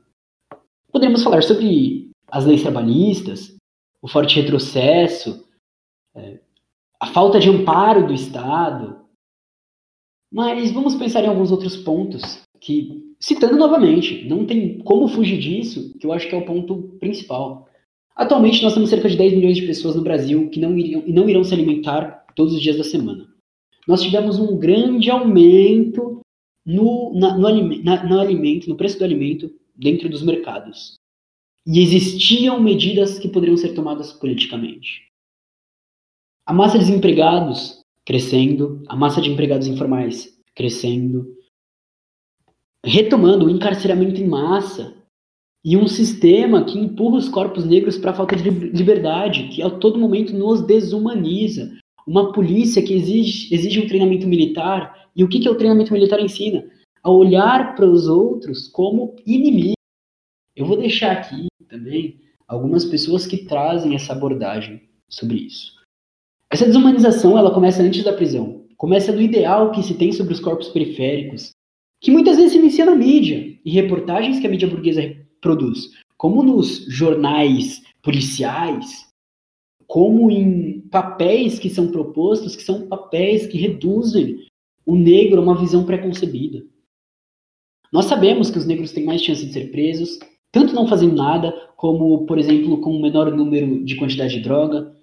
Poderíamos 0.89 1.23
falar 1.23 1.43
sobre 1.43 2.09
as 2.27 2.45
leis 2.45 2.61
trabalhistas, 2.61 3.55
o 4.01 4.07
forte 4.07 4.39
retrocesso, 4.39 5.45
é, 6.15 6.39
a 7.03 7.07
falta 7.07 7.37
de 7.37 7.49
amparo 7.49 8.07
do 8.07 8.13
Estado. 8.13 8.95
Mas 10.31 10.71
vamos 10.71 10.95
pensar 10.95 11.21
em 11.21 11.27
alguns 11.27 11.51
outros 11.51 11.75
pontos 11.75 12.41
que, 12.61 13.13
citando 13.19 13.57
novamente, 13.57 14.25
não 14.25 14.45
tem 14.45 14.79
como 14.79 15.09
fugir 15.09 15.37
disso, 15.37 15.93
que 15.99 16.07
eu 16.07 16.13
acho 16.13 16.29
que 16.29 16.33
é 16.33 16.37
o 16.37 16.45
ponto 16.45 16.95
principal. 17.01 17.67
Atualmente, 18.15 18.63
nós 18.63 18.73
temos 18.73 18.89
cerca 18.89 19.09
de 19.09 19.17
10 19.17 19.33
milhões 19.33 19.57
de 19.57 19.67
pessoas 19.67 19.97
no 19.97 20.01
Brasil 20.01 20.49
que 20.49 20.61
não, 20.61 20.77
iriam, 20.77 21.03
não 21.05 21.29
irão 21.29 21.43
se 21.43 21.53
alimentar 21.53 22.25
todos 22.37 22.53
os 22.53 22.61
dias 22.61 22.77
da 22.77 22.85
semana. 22.85 23.27
Nós 23.85 24.01
tivemos 24.01 24.39
um 24.39 24.57
grande 24.57 25.11
aumento 25.11 26.21
no, 26.65 27.13
na, 27.13 27.37
no, 27.37 27.83
na, 27.83 28.03
no 28.05 28.19
alimento, 28.21 28.69
no 28.69 28.77
preço 28.77 28.97
do 28.97 29.03
alimento 29.03 29.53
dentro 29.75 30.07
dos 30.07 30.23
mercados. 30.23 30.93
E 31.67 31.81
existiam 31.81 32.61
medidas 32.61 33.19
que 33.19 33.27
poderiam 33.27 33.57
ser 33.57 33.73
tomadas 33.73 34.13
politicamente. 34.13 35.11
A 36.45 36.53
massa 36.53 36.77
de 36.77 36.85
desempregados 36.85 37.81
crescendo, 38.05 38.83
a 38.89 38.95
massa 38.95 39.21
de 39.21 39.29
empregados 39.29 39.67
informais 39.67 40.37
crescendo, 40.53 41.25
retomando 42.85 43.45
o 43.45 43.49
encarceramento 43.49 44.19
em 44.19 44.27
massa, 44.27 44.93
e 45.65 45.77
um 45.77 45.87
sistema 45.87 46.65
que 46.65 46.77
empurra 46.77 47.17
os 47.17 47.29
corpos 47.29 47.63
negros 47.63 47.97
para 47.97 48.11
a 48.11 48.13
falta 48.13 48.35
de 48.35 48.49
liberdade, 48.49 49.47
que 49.47 49.61
a 49.61 49.69
todo 49.69 49.97
momento 49.97 50.33
nos 50.33 50.61
desumaniza. 50.61 51.71
Uma 52.05 52.33
polícia 52.33 52.83
que 52.83 52.93
exige, 52.93 53.53
exige 53.55 53.79
um 53.79 53.87
treinamento 53.87 54.27
militar. 54.27 55.09
E 55.15 55.23
o 55.23 55.29
que, 55.29 55.39
que 55.39 55.47
o 55.47 55.55
treinamento 55.55 55.93
militar 55.93 56.19
ensina? 56.19 56.69
A 57.01 57.09
olhar 57.09 57.75
para 57.75 57.89
os 57.89 58.07
outros 58.07 58.67
como 58.67 59.15
inimigos. 59.25 59.75
Eu 60.53 60.65
vou 60.65 60.75
deixar 60.75 61.13
aqui 61.13 61.47
também 61.69 62.19
algumas 62.45 62.83
pessoas 62.83 63.25
que 63.25 63.45
trazem 63.45 63.95
essa 63.95 64.11
abordagem 64.11 64.81
sobre 65.07 65.37
isso. 65.37 65.82
Essa 66.53 66.67
desumanização 66.67 67.35
ela 67.35 67.51
começa 67.51 67.81
antes 67.81 68.03
da 68.03 68.13
prisão. 68.13 68.63
Começa 68.77 69.11
do 69.11 69.19
ideal 69.19 69.71
que 69.71 69.81
se 69.81 69.95
tem 69.95 70.11
sobre 70.11 70.33
os 70.33 70.39
corpos 70.39 70.69
periféricos, 70.69 71.49
que 71.99 72.11
muitas 72.11 72.37
vezes 72.37 72.51
se 72.51 72.59
inicia 72.59 72.85
na 72.85 72.93
mídia, 72.93 73.57
e 73.65 73.71
reportagens 73.71 74.39
que 74.39 74.45
a 74.45 74.49
mídia 74.51 74.67
burguesa 74.67 75.01
produz, 75.41 75.89
como 76.15 76.43
nos 76.43 76.85
jornais 76.85 77.81
policiais, 78.03 79.07
como 79.87 80.29
em 80.29 80.81
papéis 80.91 81.57
que 81.57 81.71
são 81.71 81.87
propostos, 81.87 82.55
que 82.55 82.61
são 82.61 82.87
papéis 82.87 83.47
que 83.47 83.57
reduzem 83.57 84.45
o 84.85 84.95
negro 84.95 85.39
a 85.39 85.43
uma 85.43 85.59
visão 85.59 85.83
preconcebida. 85.83 86.63
Nós 87.91 88.05
sabemos 88.05 88.51
que 88.51 88.59
os 88.59 88.67
negros 88.67 88.91
têm 88.91 89.05
mais 89.05 89.23
chance 89.23 89.43
de 89.43 89.53
ser 89.53 89.71
presos, 89.71 90.19
tanto 90.51 90.75
não 90.75 90.87
fazendo 90.87 91.15
nada, 91.15 91.51
como, 91.75 92.27
por 92.27 92.37
exemplo, 92.37 92.79
com 92.79 92.95
um 92.95 93.01
menor 93.01 93.35
número 93.35 93.83
de 93.83 93.95
quantidade 93.95 94.35
de 94.35 94.41
droga. 94.41 94.95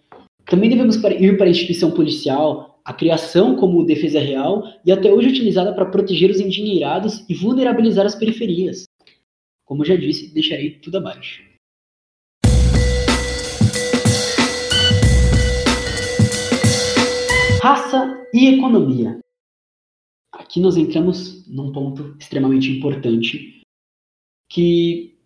Também 0.51 0.69
devemos 0.69 0.97
ir 0.97 1.37
para 1.39 1.47
a 1.47 1.49
instituição 1.49 1.93
policial, 1.93 2.81
a 2.85 2.93
criação 2.93 3.55
como 3.55 3.87
defesa 3.87 4.19
real 4.19 4.65
e 4.85 4.91
até 4.91 5.09
hoje 5.09 5.29
utilizada 5.29 5.73
para 5.73 5.87
proteger 5.87 6.29
os 6.29 6.41
endinheirados 6.41 7.25
e 7.29 7.35
vulnerabilizar 7.35 8.05
as 8.05 8.17
periferias. 8.17 8.83
Como 9.65 9.85
já 9.85 9.95
disse, 9.95 10.35
deixarei 10.35 10.71
tudo 10.81 10.99
abaixo. 10.99 11.41
Raça 17.63 18.27
e 18.35 18.49
economia. 18.49 19.21
aqui 20.33 20.59
nós 20.59 20.77
entramos 20.77 21.47
num 21.47 21.71
ponto 21.71 22.17
extremamente 22.19 22.73
importante, 22.73 23.63
que 24.51 25.17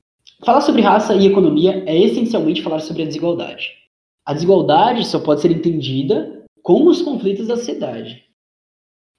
falar 0.44 0.60
sobre 0.60 0.82
raça 0.82 1.14
e 1.14 1.24
economia 1.24 1.82
é 1.86 1.98
essencialmente 1.98 2.60
falar 2.60 2.80
sobre 2.80 3.04
a 3.04 3.06
desigualdade. 3.06 3.83
A 4.26 4.32
desigualdade 4.32 5.06
só 5.06 5.20
pode 5.20 5.42
ser 5.42 5.50
entendida 5.50 6.44
como 6.62 6.88
os 6.88 7.02
conflitos 7.02 7.46
da 7.46 7.56
sociedade. 7.56 8.24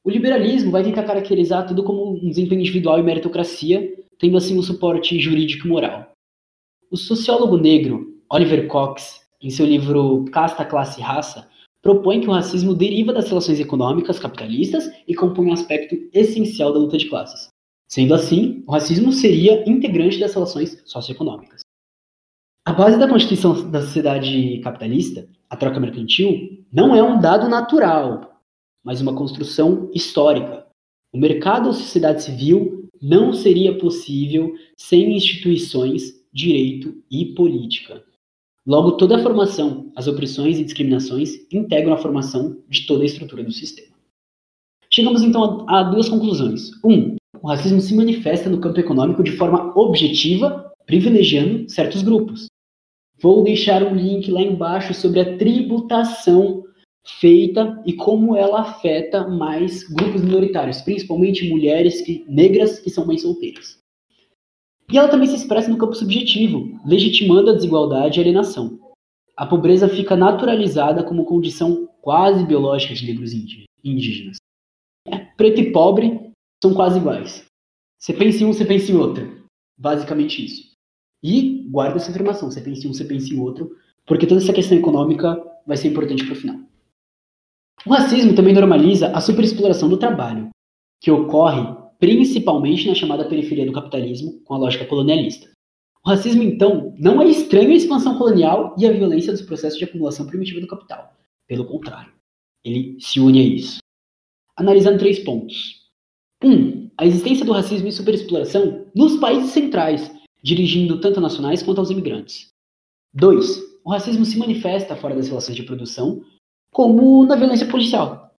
O 0.03 0.09
liberalismo 0.09 0.71
vai 0.71 0.83
tentar 0.83 1.03
caracterizar 1.03 1.67
tudo 1.67 1.83
como 1.83 2.11
um 2.11 2.29
desempenho 2.29 2.61
individual 2.61 2.99
e 2.99 3.03
meritocracia, 3.03 4.03
tendo 4.17 4.37
assim 4.37 4.57
um 4.57 4.63
suporte 4.63 5.19
jurídico 5.19 5.67
e 5.67 5.69
moral. 5.69 6.11
O 6.89 6.97
sociólogo 6.97 7.57
negro 7.57 8.15
Oliver 8.31 8.67
Cox, 8.67 9.21
em 9.41 9.49
seu 9.49 9.65
livro 9.65 10.25
Casta, 10.31 10.65
Classe 10.65 10.99
e 10.99 11.03
Raça, 11.03 11.49
propõe 11.81 12.21
que 12.21 12.27
o 12.27 12.31
racismo 12.31 12.73
deriva 12.73 13.13
das 13.13 13.27
relações 13.27 13.59
econômicas 13.59 14.17
capitalistas 14.17 14.91
e 15.07 15.13
compõe 15.13 15.47
um 15.47 15.53
aspecto 15.53 15.95
essencial 16.13 16.73
da 16.73 16.79
luta 16.79 16.97
de 16.97 17.07
classes. 17.07 17.49
Sendo 17.87 18.15
assim, 18.15 18.63
o 18.65 18.71
racismo 18.71 19.11
seria 19.11 19.67
integrante 19.69 20.19
das 20.19 20.33
relações 20.33 20.81
socioeconômicas. 20.85 21.64
A 22.67 22.73
base 22.73 22.97
da 22.97 23.07
constituição 23.07 23.69
da 23.69 23.79
sociedade 23.79 24.59
capitalista, 24.63 25.29
a 25.47 25.55
troca 25.55 25.79
mercantil, 25.79 26.65
não 26.73 26.95
é 26.95 27.03
um 27.03 27.19
dado 27.19 27.47
natural, 27.47 28.41
mas 28.83 28.99
uma 28.99 29.13
construção 29.13 29.91
histórica. 29.93 30.65
O 31.13 31.19
mercado 31.19 31.67
ou 31.67 31.73
sociedade 31.73 32.23
civil 32.23 32.89
não 32.99 33.33
seria 33.33 33.77
possível 33.77 34.51
sem 34.75 35.15
instituições, 35.15 36.25
direito 36.33 37.03
e 37.09 37.35
política. 37.35 38.03
Logo, 38.65 38.93
toda 38.93 39.17
a 39.17 39.21
formação, 39.21 39.91
as 39.95 40.07
opressões 40.07 40.57
e 40.57 40.63
discriminações 40.63 41.35
integram 41.53 41.93
a 41.93 41.97
formação 41.97 42.63
de 42.67 42.87
toda 42.87 43.03
a 43.03 43.05
estrutura 43.05 43.43
do 43.43 43.51
sistema. 43.51 43.95
Chegamos 44.91 45.21
então 45.21 45.69
a, 45.69 45.83
duas 45.83 46.09
conclusões. 46.09 46.71
Um, 46.83 47.15
o 47.39 47.47
racismo 47.47 47.79
se 47.79 47.95
manifesta 47.95 48.49
no 48.49 48.59
campo 48.59 48.79
econômico 48.79 49.23
de 49.23 49.37
forma 49.37 49.71
objetiva, 49.77 50.73
privilegiando 50.87 51.69
certos 51.69 52.01
grupos. 52.01 52.47
Vou 53.21 53.43
deixar 53.43 53.83
um 53.83 53.95
link 53.95 54.29
lá 54.29 54.41
embaixo 54.41 54.93
sobre 54.93 55.19
a 55.19 55.37
tributação 55.37 56.63
feita 57.05 57.81
e 57.85 57.93
como 57.93 58.35
ela 58.35 58.61
afeta 58.61 59.27
mais 59.27 59.83
grupos 59.83 60.21
minoritários, 60.21 60.81
principalmente 60.81 61.47
mulheres 61.49 62.01
que, 62.01 62.25
negras 62.27 62.79
que 62.79 62.89
são 62.89 63.05
mães 63.05 63.21
solteiras. 63.21 63.77
E 64.91 64.97
ela 64.97 65.07
também 65.07 65.27
se 65.27 65.35
expressa 65.35 65.69
no 65.69 65.77
campo 65.77 65.93
subjetivo, 65.93 66.79
legitimando 66.85 67.51
a 67.51 67.53
desigualdade 67.53 68.19
e 68.19 68.21
alienação. 68.21 68.79
A 69.35 69.45
pobreza 69.45 69.87
fica 69.87 70.15
naturalizada 70.15 71.03
como 71.03 71.25
condição 71.25 71.89
quase 72.01 72.45
biológica 72.45 72.93
de 72.93 73.05
negros 73.05 73.33
indígenas. 73.83 74.37
É, 75.07 75.17
preto 75.37 75.59
e 75.59 75.71
pobre 75.71 76.31
são 76.61 76.73
quase 76.73 76.99
iguais. 76.99 77.45
Você 77.99 78.13
pensa 78.13 78.43
em 78.43 78.45
um, 78.45 78.53
você 78.53 78.65
pensa 78.65 78.91
em 78.91 78.95
outro. 78.95 79.43
Basicamente 79.77 80.45
isso. 80.45 80.71
E 81.23 81.54
guarda 81.75 81.97
essa 81.97 82.09
informação. 82.09 82.49
Você 82.49 82.61
pensa 82.61 82.87
em 82.87 82.89
um, 82.89 82.93
você 82.93 83.03
pensa 83.03 83.33
em 83.33 83.39
outro. 83.39 83.75
Porque 84.05 84.25
toda 84.25 84.41
essa 84.41 84.53
questão 84.53 84.77
econômica 84.77 85.35
vai 85.67 85.75
ser 85.75 85.89
importante 85.89 86.23
para 86.23 86.33
o 86.33 86.37
final. 86.37 86.57
O 87.85 87.89
racismo 87.89 88.33
também 88.33 88.53
normaliza 88.53 89.07
a 89.09 89.19
superexploração 89.19 89.89
do 89.89 89.97
trabalho, 89.97 90.49
que 91.01 91.11
ocorre 91.11 91.75
principalmente 91.99 92.87
na 92.87 92.95
chamada 92.95 93.27
periferia 93.27 93.65
do 93.65 93.73
capitalismo, 93.73 94.39
com 94.43 94.53
a 94.53 94.57
lógica 94.57 94.85
colonialista. 94.85 95.49
O 96.05 96.09
racismo, 96.09 96.43
então, 96.43 96.93
não 96.97 97.21
é 97.21 97.27
estranho 97.27 97.71
à 97.71 97.73
expansão 97.73 98.17
colonial 98.17 98.75
e 98.77 98.85
à 98.85 98.91
violência 98.91 99.33
dos 99.33 99.41
processos 99.41 99.77
de 99.77 99.85
acumulação 99.85 100.27
primitiva 100.27 100.61
do 100.61 100.67
capital. 100.67 101.13
Pelo 101.47 101.65
contrário, 101.65 102.13
ele 102.63 102.95
se 102.99 103.19
une 103.19 103.39
a 103.39 103.43
isso. 103.43 103.79
Analisando 104.55 104.99
três 104.99 105.19
pontos. 105.19 105.83
1. 106.43 106.49
Um, 106.49 106.89
a 106.97 107.05
existência 107.05 107.45
do 107.45 107.51
racismo 107.51 107.87
e 107.87 107.91
superexploração 107.91 108.85
nos 108.95 109.17
países 109.17 109.51
centrais, 109.51 110.11
dirigindo 110.45 110.99
tanto 110.99 111.19
nacionais 111.19 111.63
quanto 111.63 111.79
aos 111.79 111.89
imigrantes. 111.89 112.49
2. 113.15 113.79
O 113.83 113.89
racismo 113.89 114.23
se 114.23 114.37
manifesta 114.37 114.95
fora 114.95 115.15
das 115.15 115.27
relações 115.27 115.55
de 115.55 115.63
produção, 115.63 116.21
como 116.71 117.25
na 117.25 117.35
violência 117.35 117.65
policial. 117.65 118.31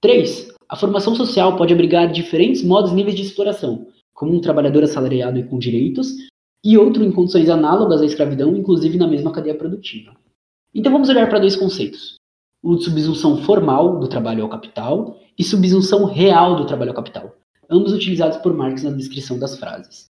3. 0.00 0.52
A 0.68 0.74
formação 0.74 1.14
social 1.14 1.56
pode 1.56 1.72
abrigar 1.72 2.10
diferentes 2.10 2.64
modos 2.64 2.90
e 2.90 2.94
níveis 2.96 3.14
de 3.14 3.22
exploração, 3.22 3.86
como 4.12 4.34
um 4.34 4.40
trabalhador 4.40 4.82
assalariado 4.82 5.38
e 5.38 5.44
com 5.44 5.56
direitos, 5.56 6.08
e 6.64 6.76
outro 6.76 7.04
em 7.04 7.12
condições 7.12 7.48
análogas 7.48 8.02
à 8.02 8.06
escravidão, 8.06 8.56
inclusive 8.56 8.98
na 8.98 9.06
mesma 9.06 9.30
cadeia 9.30 9.54
produtiva. 9.54 10.16
Então 10.74 10.90
vamos 10.90 11.08
olhar 11.10 11.28
para 11.28 11.38
dois 11.38 11.54
conceitos: 11.54 12.16
o 12.60 12.74
de 12.74 12.82
subsunção 12.82 13.40
formal 13.44 14.00
do 14.00 14.08
trabalho 14.08 14.42
ao 14.42 14.50
capital 14.50 15.16
e 15.38 15.44
subsunção 15.44 16.06
real 16.06 16.56
do 16.56 16.66
trabalho 16.66 16.90
ao 16.90 16.96
capital, 16.96 17.36
ambos 17.70 17.92
utilizados 17.92 18.38
por 18.38 18.52
Marx 18.52 18.82
na 18.82 18.90
descrição 18.90 19.38
das 19.38 19.56
frases 19.56 20.10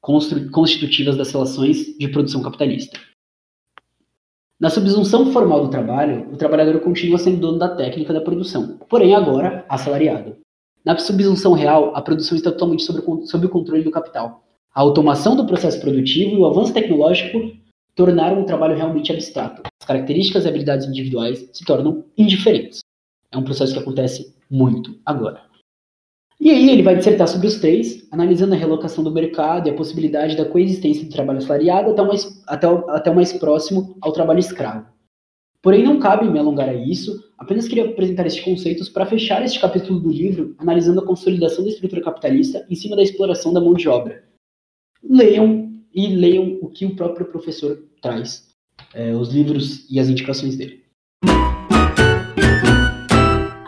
constitutivas 0.00 1.16
das 1.16 1.30
relações 1.32 1.96
de 1.98 2.08
produção 2.08 2.42
capitalista. 2.42 2.98
Na 4.58 4.68
subsunção 4.68 5.32
formal 5.32 5.64
do 5.64 5.70
trabalho, 5.70 6.30
o 6.32 6.36
trabalhador 6.36 6.80
continua 6.80 7.18
sendo 7.18 7.40
dono 7.40 7.58
da 7.58 7.74
técnica 7.74 8.12
da 8.12 8.20
produção, 8.20 8.78
porém 8.88 9.14
agora 9.14 9.64
assalariado. 9.68 10.36
Na 10.84 10.98
subsunção 10.98 11.52
real, 11.52 11.94
a 11.94 12.02
produção 12.02 12.36
está 12.36 12.50
totalmente 12.50 12.82
sob, 12.82 13.46
o 13.46 13.48
controle 13.48 13.82
do 13.82 13.90
capital. 13.90 14.44
A 14.74 14.80
automação 14.80 15.34
do 15.34 15.46
processo 15.46 15.80
produtivo 15.80 16.36
e 16.36 16.38
o 16.38 16.46
avanço 16.46 16.72
tecnológico 16.72 17.38
tornaram 17.94 18.42
o 18.42 18.46
trabalho 18.46 18.76
realmente 18.76 19.12
abstrato. 19.12 19.62
As 19.80 19.86
características 19.86 20.44
e 20.44 20.48
habilidades 20.48 20.86
individuais 20.86 21.50
se 21.52 21.64
tornam 21.64 22.04
indiferentes. 22.16 22.80
É 23.32 23.36
um 23.36 23.44
processo 23.44 23.72
que 23.72 23.78
acontece 23.78 24.34
muito 24.50 24.98
agora. 25.04 25.49
E 26.40 26.48
aí 26.48 26.70
ele 26.70 26.82
vai 26.82 26.96
dissertar 26.96 27.28
sobre 27.28 27.46
os 27.46 27.56
três, 27.56 28.08
analisando 28.10 28.54
a 28.54 28.56
relocação 28.56 29.04
do 29.04 29.10
mercado 29.10 29.68
e 29.68 29.70
a 29.70 29.74
possibilidade 29.74 30.38
da 30.38 30.46
coexistência 30.46 31.04
do 31.04 31.10
trabalho 31.10 31.38
assalariado 31.38 31.90
até 31.90 32.00
o 32.00 32.06
mais, 32.06 32.42
até 32.46 32.66
o, 32.66 32.90
até 32.90 33.10
o 33.10 33.14
mais 33.14 33.32
próximo 33.34 33.94
ao 34.00 34.10
trabalho 34.10 34.38
escravo. 34.38 34.86
Porém, 35.60 35.84
não 35.84 36.00
cabe 36.00 36.26
me 36.26 36.38
alongar 36.38 36.70
a 36.70 36.74
isso, 36.74 37.22
apenas 37.36 37.68
queria 37.68 37.84
apresentar 37.84 38.26
estes 38.26 38.42
conceitos 38.42 38.88
para 38.88 39.04
fechar 39.04 39.44
este 39.44 39.60
capítulo 39.60 40.00
do 40.00 40.10
livro, 40.10 40.54
analisando 40.56 41.00
a 41.00 41.06
consolidação 41.06 41.62
da 41.62 41.68
estrutura 41.68 42.00
capitalista 42.00 42.66
em 42.70 42.74
cima 42.74 42.96
da 42.96 43.02
exploração 43.02 43.52
da 43.52 43.60
mão 43.60 43.74
de 43.74 43.86
obra. 43.86 44.24
Leiam 45.04 45.70
e 45.94 46.06
leiam 46.06 46.58
o 46.62 46.70
que 46.70 46.86
o 46.86 46.96
próprio 46.96 47.26
professor 47.26 47.84
traz, 48.00 48.48
é, 48.94 49.14
os 49.14 49.28
livros 49.28 49.86
e 49.90 50.00
as 50.00 50.08
indicações 50.08 50.56
dele. 50.56 50.84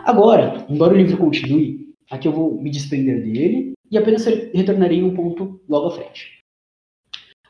Agora, 0.03 0.65
embora 0.67 0.95
o 0.95 0.97
livro 0.97 1.17
continue, 1.17 1.82
Aqui 2.09 2.27
eu 2.27 2.31
vou 2.31 2.61
me 2.61 2.69
desprender 2.69 3.23
dele 3.23 3.73
e 3.89 3.97
apenas 3.97 4.25
retornarei 4.25 4.99
em 4.99 5.03
um 5.03 5.13
ponto 5.13 5.61
logo 5.67 5.87
à 5.87 5.91
frente. 5.91 6.39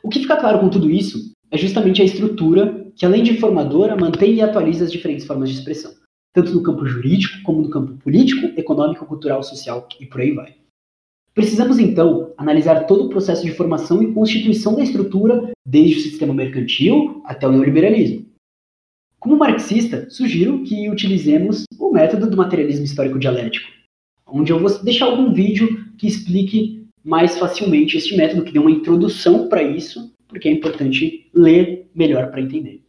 O 0.02 0.08
que 0.08 0.20
fica 0.20 0.36
claro 0.36 0.60
com 0.60 0.68
tudo 0.68 0.90
isso 0.90 1.32
é 1.50 1.56
justamente 1.56 2.02
a 2.02 2.04
estrutura 2.04 2.90
que, 2.96 3.06
além 3.06 3.22
de 3.22 3.38
formadora, 3.38 3.96
mantém 3.96 4.34
e 4.34 4.42
atualiza 4.42 4.84
as 4.84 4.92
diferentes 4.92 5.26
formas 5.26 5.48
de 5.48 5.56
expressão, 5.56 5.92
tanto 6.32 6.52
no 6.52 6.62
campo 6.62 6.84
jurídico 6.86 7.42
como 7.42 7.62
no 7.62 7.70
campo 7.70 7.96
político, 8.02 8.46
econômico, 8.58 9.06
cultural, 9.06 9.42
social 9.42 9.88
e 10.00 10.06
por 10.06 10.20
aí 10.20 10.32
vai. 10.32 10.54
Precisamos, 11.34 11.78
então, 11.78 12.32
analisar 12.36 12.86
todo 12.86 13.06
o 13.06 13.08
processo 13.08 13.44
de 13.44 13.52
formação 13.52 14.02
e 14.02 14.12
constituição 14.12 14.76
da 14.76 14.84
estrutura, 14.84 15.50
desde 15.66 15.96
o 15.96 16.00
sistema 16.00 16.32
mercantil 16.32 17.22
até 17.24 17.48
o 17.48 17.50
neoliberalismo. 17.50 18.26
Como 19.18 19.36
marxista, 19.36 20.08
sugiro 20.10 20.62
que 20.62 20.88
utilizemos 20.88 21.64
o 21.78 21.90
método 21.90 22.28
do 22.28 22.36
materialismo 22.36 22.84
histórico 22.84 23.18
dialético, 23.18 23.68
onde 24.34 24.52
eu 24.52 24.58
vou 24.58 24.82
deixar 24.82 25.06
algum 25.06 25.32
vídeo 25.32 25.86
que 25.96 26.06
explique 26.06 26.84
mais 27.04 27.38
facilmente 27.38 27.96
este 27.96 28.16
método, 28.16 28.44
que 28.44 28.52
dê 28.52 28.58
uma 28.58 28.70
introdução 28.70 29.48
para 29.48 29.62
isso, 29.62 30.12
porque 30.26 30.48
é 30.48 30.52
importante 30.52 31.30
ler 31.32 31.88
melhor 31.94 32.30
para 32.30 32.40
entender. 32.40 32.82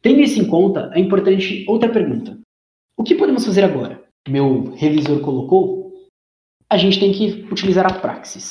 Tendo 0.00 0.20
isso 0.20 0.40
em 0.40 0.46
conta, 0.46 0.90
é 0.94 1.00
importante 1.00 1.64
outra 1.66 1.88
pergunta. 1.88 2.38
O 2.96 3.02
que 3.02 3.16
podemos 3.16 3.44
fazer 3.44 3.64
agora? 3.64 4.02
Meu 4.28 4.72
revisor 4.74 5.20
colocou, 5.20 5.92
a 6.70 6.76
gente 6.76 7.00
tem 7.00 7.12
que 7.12 7.46
utilizar 7.50 7.86
a 7.86 7.98
praxis. 7.98 8.50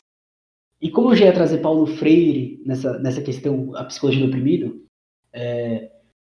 E 0.82 0.90
como 0.90 1.12
eu 1.12 1.16
já 1.16 1.26
ia 1.26 1.34
trazer 1.34 1.60
Paulo 1.60 1.86
Freire 1.86 2.62
nessa, 2.66 3.00
nessa 3.00 3.22
questão, 3.22 3.76
a 3.76 3.86
psicologia 3.86 4.22
do 4.22 4.28
oprimido, 4.28 4.84
é, 5.32 5.90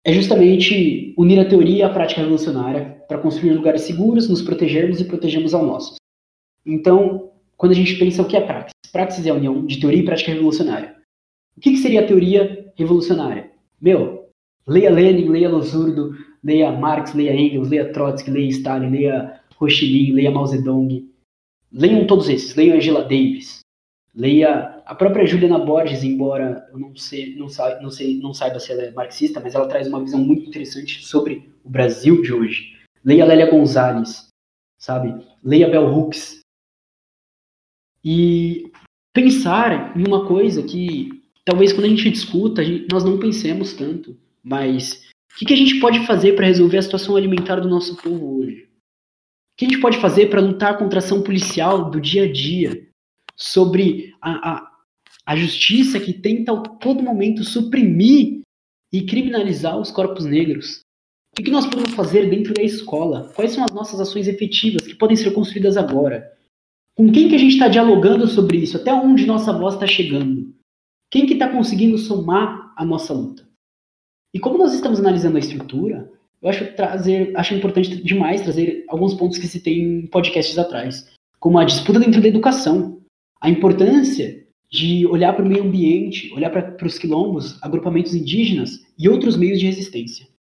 é 0.06 0.14
justamente 0.14 1.14
unir 1.18 1.40
a 1.40 1.50
teoria 1.50 1.88
a 1.88 1.94
prática 1.94 2.22
revolucionária 2.22 3.01
para 3.12 3.20
construir 3.20 3.52
lugares 3.52 3.82
seguros, 3.82 4.30
nos 4.30 4.42
protegermos 4.42 5.02
e 5.02 5.04
protegermos 5.04 5.54
ao 5.54 5.66
nosso. 5.66 5.96
Então, 6.66 7.30
quando 7.58 7.74
a 7.74 7.76
gente 7.76 7.96
pensa 7.96 8.22
o 8.22 8.26
que 8.26 8.38
é 8.38 8.40
praxis, 8.40 8.72
praxis 8.90 9.26
é 9.26 9.32
a 9.32 9.34
união 9.34 9.66
de 9.66 9.82
teoria 9.82 10.00
e 10.00 10.06
prática 10.06 10.32
revolucionária. 10.32 10.96
O 11.58 11.60
que, 11.60 11.72
que 11.72 11.78
seria 11.78 12.00
a 12.00 12.08
teoria 12.08 12.72
revolucionária? 12.74 13.52
Meu, 13.82 14.30
leia 14.66 14.90
Lenin, 14.90 15.28
leia 15.28 15.50
Losurdo, 15.50 16.16
leia 16.42 16.72
Marx, 16.72 17.14
leia 17.14 17.36
Engels, 17.36 17.68
leia 17.68 17.92
Trotsky, 17.92 18.32
leia 18.32 18.48
Stalin, 18.48 18.90
leia 18.90 19.42
Ho 19.60 19.70
Chi 19.70 19.92
Minh, 19.92 20.14
leia 20.14 20.32
Mao 20.32 20.48
Zedong. 20.48 21.06
Leiam 21.70 22.08
todos 22.08 22.30
esses, 22.30 22.56
leiam 22.56 22.78
Angela 22.78 23.02
Davis, 23.02 23.60
Leia 24.16 24.82
a 24.86 24.96
própria 24.96 25.26
Juliana 25.26 25.60
Borges, 25.60 26.04
embora 26.04 26.68
eu 26.72 26.80
não, 26.80 26.96
sei, 26.96 27.36
não, 27.36 27.48
sa, 27.48 27.80
não, 27.82 27.90
sei, 27.90 28.20
não 28.20 28.34
saiba 28.34 28.60
se 28.60 28.72
ela 28.72 28.84
é 28.84 28.92
marxista, 28.92 29.40
mas 29.40 29.56
ela 29.56 29.68
traz 29.68 29.88
uma 29.88 30.02
visão 30.02 30.20
muito 30.20 30.48
interessante 30.48 31.06
sobre 31.06 31.50
o 31.64 31.70
Brasil 31.70 32.22
de 32.22 32.34
hoje. 32.34 32.81
Leia 33.04 33.26
Lélia 33.26 33.50
Gonzalez, 33.50 34.28
sabe? 34.80 35.26
Leia 35.44 35.70
Bell 35.70 35.88
Hooks. 35.88 36.42
e 38.04 38.72
pensar 39.14 39.96
em 39.98 40.08
uma 40.08 40.28
coisa 40.28 40.64
que 40.64 41.10
talvez 41.46 41.74
quando 41.74 41.86
a 41.86 41.90
gente 41.90 42.10
discuta, 42.10 42.62
a 42.62 42.64
gente, 42.64 42.88
nós 42.92 43.04
não 43.04 43.20
pensemos 43.20 43.74
tanto, 43.74 44.18
mas 44.44 45.10
o 45.34 45.38
que, 45.38 45.46
que 45.46 45.54
a 45.54 45.58
gente 45.58 45.80
pode 45.80 46.06
fazer 46.06 46.34
para 46.36 46.48
resolver 46.48 46.78
a 46.78 46.82
situação 46.82 47.16
alimentar 47.16 47.60
do 47.60 47.70
nosso 47.70 47.96
povo 47.98 48.40
hoje? 48.40 48.64
O 48.64 49.58
que 49.58 49.66
a 49.66 49.70
gente 49.70 49.82
pode 49.82 50.00
fazer 50.00 50.30
para 50.30 50.42
lutar 50.42 50.78
contra 50.78 51.00
a 51.00 51.04
ação 51.04 51.22
policial 51.22 51.90
do 51.90 52.02
dia 52.02 52.24
a 52.24 52.32
dia? 52.32 52.88
Sobre 53.36 54.16
a, 54.22 54.52
a, 54.52 54.72
a 55.26 55.36
justiça 55.36 56.00
que 56.00 56.14
tenta 56.14 56.52
a 56.52 56.62
todo 56.62 57.04
momento 57.04 57.44
suprimir 57.44 58.42
e 58.92 59.06
criminalizar 59.06 59.78
os 59.78 59.92
corpos 59.92 60.26
negros? 60.26 60.82
O 61.38 61.44
que 61.44 61.50
nós 61.50 61.66
podemos 61.66 61.94
fazer 61.94 62.30
dentro 62.30 62.54
da 62.54 62.62
escola? 62.62 63.32
Quais 63.34 63.54
são 63.54 63.64
as 63.64 63.72
nossas 63.72 64.00
ações 64.02 64.28
efetivas 64.28 64.86
que 64.86 64.96
podem 64.96 65.16
ser 65.16 65.32
construídas 65.32 65.78
agora? 65.78 66.30
Com 66.94 67.10
quem 67.10 67.30
que 67.30 67.36
a 67.36 67.38
gente 67.38 67.54
está 67.54 67.70
dialogando 67.70 68.28
sobre 68.28 68.58
isso? 68.58 68.76
Até 68.76 68.94
onde 68.94 69.26
nossa 69.26 69.54
voz 69.54 69.76
está 69.76 69.88
chegando? 69.88 70.54
Quem 71.10 71.26
que 71.26 71.34
está 71.34 71.48
conseguindo 71.48 71.98
somar 71.98 72.74
a 72.76 72.86
nossa 72.86 73.14
luta? 73.14 73.48
E 74.34 74.40
como 74.40 74.58
nós 74.58 74.74
estamos 74.74 75.00
analisando 75.00 75.38
a 75.38 75.40
estrutura, 75.40 76.12
eu 76.42 76.50
acho 76.50 76.76
trazer, 76.76 77.32
acho 77.36 77.56
importante 77.56 78.04
demais 78.04 78.42
trazer 78.42 78.84
alguns 78.90 79.14
pontos 79.14 79.38
que 79.38 79.48
se 79.48 79.62
tem 79.62 79.80
em 79.80 80.08
podcasts 80.08 80.58
atrás, 80.58 81.10
como 81.40 81.60
a 81.60 81.66
disputa 81.66 82.00
dentro 82.00 82.22
da 82.22 82.28
educação, 82.28 83.02
a 83.40 83.50
importância 83.50 84.46
de 84.70 85.06
olhar 85.06 85.34
para 85.34 85.46
o 85.46 85.48
meio 85.48 85.64
ambiente, 85.64 86.32
olhar 86.34 86.50
para 86.50 86.86
os 86.86 86.98
quilombos, 86.98 87.58
agrupamentos 87.62 88.14
indígenas 88.14 88.86
e 88.98 89.08
outros 89.08 89.36
meios 89.36 89.60
de 89.60 89.66
resistência. 89.66 90.31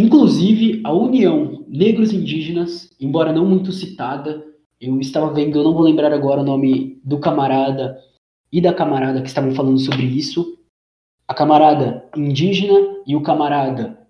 Inclusive, 0.00 0.80
a 0.82 0.94
União 0.94 1.62
Negros 1.68 2.10
Indígenas, 2.10 2.88
embora 2.98 3.34
não 3.34 3.44
muito 3.44 3.70
citada, 3.70 4.42
eu 4.80 4.98
estava 4.98 5.30
vendo, 5.30 5.58
eu 5.58 5.62
não 5.62 5.74
vou 5.74 5.82
lembrar 5.82 6.10
agora 6.10 6.40
o 6.40 6.44
nome 6.44 6.98
do 7.04 7.18
camarada 7.18 8.02
e 8.50 8.62
da 8.62 8.72
camarada 8.72 9.20
que 9.20 9.28
estavam 9.28 9.54
falando 9.54 9.78
sobre 9.78 10.04
isso. 10.04 10.58
A 11.28 11.34
camarada 11.34 12.08
indígena 12.16 12.80
e 13.06 13.14
o 13.14 13.22
camarada 13.22 14.08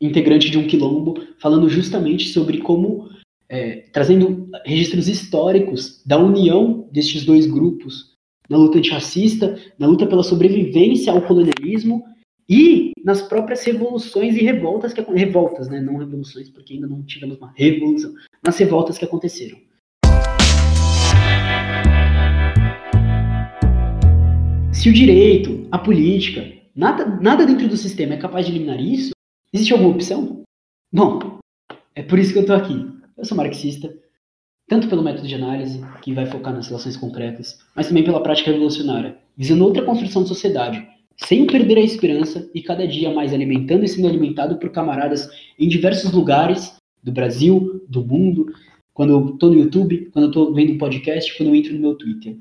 integrante 0.00 0.50
de 0.50 0.56
um 0.56 0.66
quilombo, 0.66 1.22
falando 1.38 1.68
justamente 1.68 2.28
sobre 2.28 2.62
como, 2.62 3.10
é, 3.50 3.90
trazendo 3.92 4.48
registros 4.64 5.08
históricos 5.08 6.02
da 6.06 6.16
união 6.16 6.88
destes 6.90 7.22
dois 7.22 7.46
grupos 7.46 8.14
na 8.48 8.56
luta 8.56 8.78
antirracista, 8.78 9.58
na 9.78 9.86
luta 9.86 10.06
pela 10.06 10.22
sobrevivência 10.22 11.12
ao 11.12 11.20
colonialismo 11.20 12.02
e 12.48 12.92
nas 13.06 13.22
próprias 13.22 13.62
revoluções 13.62 14.34
e 14.34 14.42
revoltas 14.42 14.92
que 14.92 15.00
revoltas, 15.00 15.68
né, 15.68 15.80
não 15.80 15.96
revoluções, 15.96 16.50
porque 16.50 16.74
ainda 16.74 16.88
não 16.88 17.04
tivemos 17.04 17.38
uma 17.38 17.52
revolução, 17.54 18.12
nas 18.44 18.58
revoltas 18.58 18.98
que 18.98 19.04
aconteceram. 19.04 19.56
Se 24.72 24.90
o 24.90 24.92
direito, 24.92 25.68
a 25.70 25.78
política, 25.78 26.52
nada, 26.74 27.06
nada 27.20 27.46
dentro 27.46 27.68
do 27.68 27.76
sistema 27.76 28.14
é 28.14 28.16
capaz 28.16 28.44
de 28.44 28.50
eliminar 28.50 28.80
isso, 28.80 29.12
existe 29.52 29.72
alguma 29.72 29.90
opção? 29.90 30.42
Bom, 30.92 31.38
é 31.94 32.02
por 32.02 32.18
isso 32.18 32.32
que 32.32 32.38
eu 32.38 32.42
estou 32.42 32.56
aqui. 32.56 32.90
Eu 33.16 33.24
sou 33.24 33.36
marxista, 33.36 33.96
tanto 34.66 34.88
pelo 34.88 35.04
método 35.04 35.28
de 35.28 35.34
análise, 35.36 35.80
que 36.02 36.12
vai 36.12 36.26
focar 36.26 36.52
nas 36.52 36.66
relações 36.66 36.96
concretas, 36.96 37.56
mas 37.72 37.86
também 37.86 38.02
pela 38.02 38.20
prática 38.20 38.50
revolucionária, 38.50 39.16
visando 39.36 39.64
outra 39.64 39.84
construção 39.84 40.24
de 40.24 40.28
sociedade, 40.28 40.95
sem 41.16 41.46
perder 41.46 41.78
a 41.78 41.82
esperança 41.82 42.48
e 42.54 42.62
cada 42.62 42.86
dia 42.86 43.12
mais 43.12 43.32
alimentando 43.32 43.84
e 43.84 43.88
sendo 43.88 44.08
alimentado 44.08 44.58
por 44.58 44.70
camaradas 44.70 45.28
em 45.58 45.68
diversos 45.68 46.12
lugares 46.12 46.76
do 47.02 47.12
Brasil, 47.12 47.84
do 47.88 48.04
mundo, 48.04 48.52
quando 48.92 49.12
eu 49.12 49.34
estou 49.34 49.50
no 49.50 49.58
YouTube, 49.58 50.10
quando 50.12 50.24
eu 50.24 50.28
estou 50.28 50.54
vendo 50.54 50.78
podcast, 50.78 51.36
quando 51.36 51.48
eu 51.48 51.54
entro 51.54 51.72
no 51.74 51.80
meu 51.80 51.94
Twitter. 51.94 52.36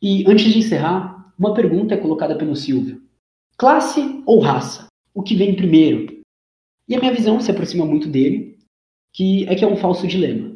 E 0.00 0.24
antes 0.26 0.52
de 0.52 0.58
encerrar, 0.58 1.32
uma 1.38 1.54
pergunta 1.54 1.94
é 1.94 1.98
colocada 1.98 2.36
pelo 2.36 2.56
Silvio: 2.56 3.02
classe 3.56 4.22
ou 4.26 4.40
raça? 4.40 4.86
O 5.14 5.22
que 5.22 5.34
vem 5.34 5.54
primeiro? 5.54 6.20
E 6.88 6.94
a 6.94 7.00
minha 7.00 7.12
visão 7.12 7.40
se 7.40 7.50
aproxima 7.50 7.84
muito 7.84 8.08
dele, 8.08 8.58
que 9.12 9.46
é 9.48 9.54
que 9.54 9.64
é 9.64 9.68
um 9.68 9.76
falso 9.76 10.06
dilema. 10.06 10.54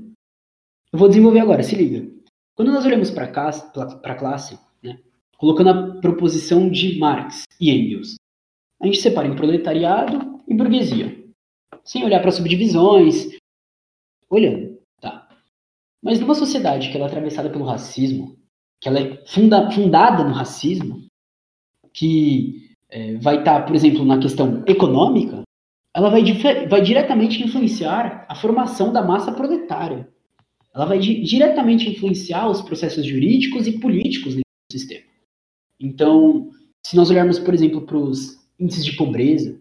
Eu 0.93 0.99
vou 0.99 1.09
desenvolver 1.09 1.41
agora, 1.41 1.62
se 1.62 1.74
liga. 1.74 2.09
Quando 2.55 2.72
nós 2.72 2.85
olhamos 2.85 3.11
para 3.11 3.24
a 3.24 4.14
classe, 4.14 4.59
colocando 5.41 5.70
a 5.70 6.01
proposição 6.03 6.68
de 6.68 6.99
Marx 6.99 7.45
e 7.59 7.70
Engels. 7.70 8.16
A 8.78 8.84
gente 8.84 9.01
separa 9.01 9.26
em 9.26 9.34
proletariado 9.34 10.38
e 10.47 10.55
burguesia, 10.55 11.18
sem 11.82 12.05
olhar 12.05 12.20
para 12.20 12.30
subdivisões, 12.30 13.38
olhando, 14.28 14.78
tá? 15.01 15.26
Mas 16.03 16.20
numa 16.20 16.34
sociedade 16.34 16.91
que 16.91 16.97
ela 16.97 17.07
é 17.07 17.09
atravessada 17.09 17.49
pelo 17.49 17.64
racismo, 17.64 18.36
que 18.82 18.88
ela 18.88 19.01
é 19.01 19.24
funda, 19.26 19.70
fundada 19.70 20.24
no 20.24 20.34
racismo, 20.34 21.07
que 21.91 22.76
é, 22.91 23.16
vai 23.16 23.38
estar, 23.38 23.61
tá, 23.61 23.66
por 23.66 23.74
exemplo, 23.74 24.05
na 24.05 24.18
questão 24.18 24.62
econômica, 24.66 25.43
ela 25.97 26.11
vai, 26.11 26.22
vai 26.68 26.82
diretamente 26.82 27.43
influenciar 27.43 28.26
a 28.28 28.34
formação 28.34 28.93
da 28.93 29.03
massa 29.03 29.32
proletária. 29.32 30.07
Ela 30.74 30.84
vai 30.84 30.99
di 30.99 31.22
diretamente 31.22 31.88
influenciar 31.88 32.49
os 32.49 32.61
processos 32.61 33.07
jurídicos 33.07 33.66
e 33.66 33.78
políticos 33.80 34.34
do 34.34 34.43
sistema. 34.70 35.09
Então, 35.81 36.51
se 36.85 36.95
nós 36.95 37.11
olharmos, 37.11 37.39
por 37.39 37.55
exemplo, 37.55 37.81
para 37.83 37.97
os 37.97 38.39
índices 38.59 38.85
de 38.85 38.97
pobreza, 38.97 39.59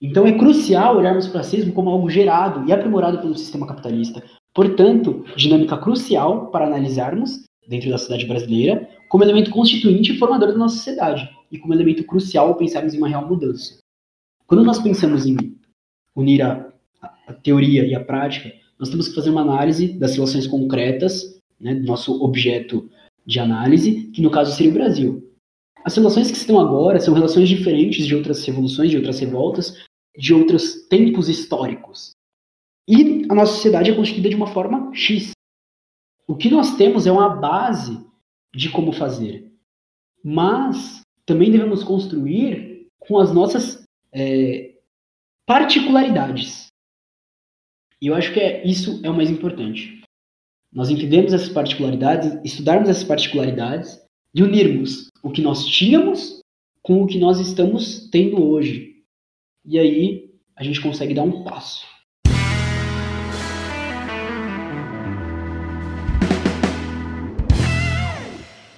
então 0.00 0.26
é 0.26 0.38
crucial 0.38 0.96
olharmos 0.96 1.26
para 1.26 1.34
o 1.34 1.38
racismo 1.38 1.72
como 1.72 1.90
algo 1.90 2.08
gerado 2.08 2.66
e 2.68 2.72
aprimorado 2.72 3.18
pelo 3.18 3.36
sistema 3.36 3.66
capitalista. 3.66 4.22
Portanto, 4.54 5.24
dinâmica 5.36 5.76
crucial 5.76 6.50
para 6.50 6.66
analisarmos, 6.66 7.44
dentro 7.68 7.90
da 7.90 7.98
sociedade 7.98 8.26
brasileira, 8.26 8.88
como 9.08 9.24
elemento 9.24 9.50
constituinte 9.50 10.12
e 10.12 10.18
formador 10.18 10.52
da 10.52 10.58
nossa 10.58 10.76
sociedade, 10.76 11.28
e 11.50 11.58
como 11.58 11.74
elemento 11.74 12.04
crucial 12.04 12.48
ao 12.48 12.56
pensarmos 12.56 12.94
em 12.94 12.98
uma 12.98 13.08
real 13.08 13.28
mudança. 13.28 13.78
Quando 14.46 14.64
nós 14.64 14.78
pensamos 14.78 15.26
em 15.26 15.36
unir 16.16 16.42
a, 16.42 16.72
a 17.26 17.32
teoria 17.32 17.84
e 17.84 17.94
a 17.94 18.02
prática, 18.02 18.52
nós 18.78 18.88
temos 18.88 19.08
que 19.08 19.14
fazer 19.14 19.30
uma 19.30 19.42
análise 19.42 19.92
das 19.98 20.14
relações 20.14 20.46
concretas, 20.46 21.38
né, 21.60 21.74
do 21.74 21.86
nosso 21.86 22.22
objeto 22.22 22.88
de 23.26 23.38
análise, 23.38 24.10
que 24.12 24.22
no 24.22 24.30
caso 24.30 24.54
seria 24.54 24.70
o 24.70 24.74
Brasil. 24.74 25.30
As 25.84 25.96
relações 25.96 26.30
que 26.30 26.36
estão 26.36 26.60
agora 26.60 27.00
são 27.00 27.14
relações 27.14 27.48
diferentes 27.48 28.06
de 28.06 28.14
outras 28.14 28.44
revoluções, 28.44 28.90
de 28.90 28.96
outras 28.96 29.18
revoltas, 29.18 29.82
de 30.16 30.34
outros 30.34 30.86
tempos 30.88 31.28
históricos. 31.28 32.12
E 32.88 33.26
a 33.30 33.34
nossa 33.34 33.54
sociedade 33.54 33.90
é 33.90 33.94
constituída 33.94 34.28
de 34.28 34.36
uma 34.36 34.48
forma 34.48 34.90
X. 34.94 35.30
O 36.26 36.36
que 36.36 36.50
nós 36.50 36.76
temos 36.76 37.06
é 37.06 37.12
uma 37.12 37.28
base 37.28 38.04
de 38.54 38.68
como 38.70 38.92
fazer. 38.92 39.50
Mas 40.22 41.00
também 41.24 41.50
devemos 41.50 41.82
construir 41.82 42.88
com 42.98 43.18
as 43.18 43.32
nossas 43.32 43.84
é, 44.12 44.74
particularidades. 45.46 46.66
E 48.02 48.08
eu 48.08 48.14
acho 48.14 48.32
que 48.32 48.40
é, 48.40 48.66
isso 48.66 49.00
é 49.02 49.10
o 49.10 49.14
mais 49.14 49.30
importante 49.30 49.99
nós 50.72 50.88
entendermos 50.88 51.32
essas 51.32 51.48
particularidades, 51.48 52.38
estudarmos 52.44 52.88
essas 52.88 53.02
particularidades 53.02 54.00
e 54.32 54.40
unirmos 54.40 55.08
o 55.20 55.30
que 55.30 55.42
nós 55.42 55.66
tínhamos 55.66 56.40
com 56.80 57.02
o 57.02 57.08
que 57.08 57.18
nós 57.18 57.40
estamos 57.40 58.08
tendo 58.10 58.40
hoje. 58.40 59.02
E 59.64 59.80
aí 59.80 60.30
a 60.54 60.62
gente 60.62 60.80
consegue 60.80 61.12
dar 61.12 61.24
um 61.24 61.42
passo. 61.42 61.84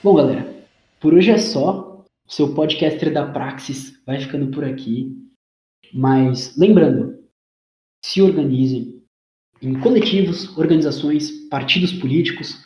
Bom, 0.03 0.15
galera, 0.15 0.67
por 0.99 1.13
hoje 1.13 1.31
é 1.31 1.39
só. 1.39 1.91
O 2.27 2.33
seu 2.33 2.55
podcaster 2.55 3.13
da 3.13 3.31
Praxis 3.31 4.03
vai 4.07 4.19
ficando 4.19 4.51
por 4.51 4.65
aqui. 4.65 5.15
Mas 5.93 6.57
lembrando, 6.57 7.23
se 8.03 8.23
organizem, 8.23 8.92
em 9.63 9.75
coletivos, 9.75 10.57
organizações, 10.59 11.31
partidos 11.49 11.93
políticos, 11.93 12.63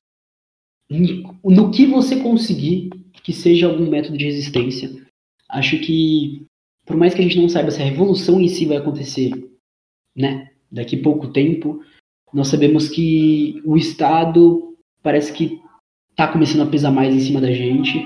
no 0.90 1.70
que 1.70 1.86
você 1.86 2.16
conseguir 2.16 2.90
que 3.22 3.32
seja 3.32 3.66
algum 3.66 3.90
método 3.90 4.16
de 4.16 4.24
resistência. 4.24 4.88
Acho 5.48 5.78
que, 5.80 6.46
por 6.86 6.96
mais 6.96 7.12
que 7.12 7.20
a 7.20 7.24
gente 7.24 7.40
não 7.40 7.48
saiba 7.48 7.72
se 7.72 7.82
a 7.82 7.84
revolução 7.84 8.40
em 8.40 8.46
si 8.46 8.64
vai 8.66 8.76
acontecer, 8.76 9.32
né, 10.16 10.50
daqui 10.70 10.94
a 10.94 11.02
pouco 11.02 11.32
tempo, 11.32 11.82
nós 12.32 12.46
sabemos 12.48 12.88
que 12.88 13.60
o 13.64 13.76
Estado 13.76 14.76
parece 15.02 15.32
que 15.32 15.60
está 16.10 16.28
começando 16.28 16.62
a 16.62 16.70
pesar 16.70 16.92
mais 16.92 17.12
em 17.12 17.20
cima 17.20 17.40
da 17.40 17.50
gente 17.50 18.00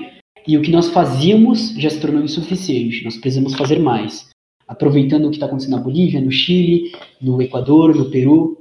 e 0.47 0.57
o 0.57 0.61
que 0.61 0.71
nós 0.71 0.89
fazíamos 0.89 1.75
já 1.75 1.89
se 1.89 2.01
tornou 2.01 2.23
insuficiente. 2.23 3.03
Nós 3.03 3.17
precisamos 3.17 3.53
fazer 3.53 3.77
mais. 3.77 4.29
Aproveitando 4.67 5.25
o 5.25 5.29
que 5.29 5.35
está 5.35 5.45
acontecendo 5.45 5.75
na 5.75 5.83
Bolívia, 5.83 6.19
no 6.19 6.31
Chile, 6.31 6.91
no 7.21 7.41
Equador, 7.41 7.95
no 7.95 8.09
Peru, 8.09 8.60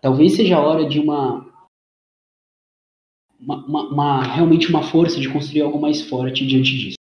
Talvez 0.00 0.34
seja 0.34 0.56
a 0.56 0.60
hora 0.60 0.88
de 0.88 0.98
uma, 0.98 1.46
uma, 3.38 3.66
uma, 3.66 3.88
uma, 3.88 4.22
realmente 4.22 4.68
uma 4.68 4.82
força 4.82 5.20
de 5.20 5.28
construir 5.28 5.62
algo 5.62 5.80
mais 5.80 6.00
forte 6.02 6.46
diante 6.46 6.76
disso. 6.76 6.96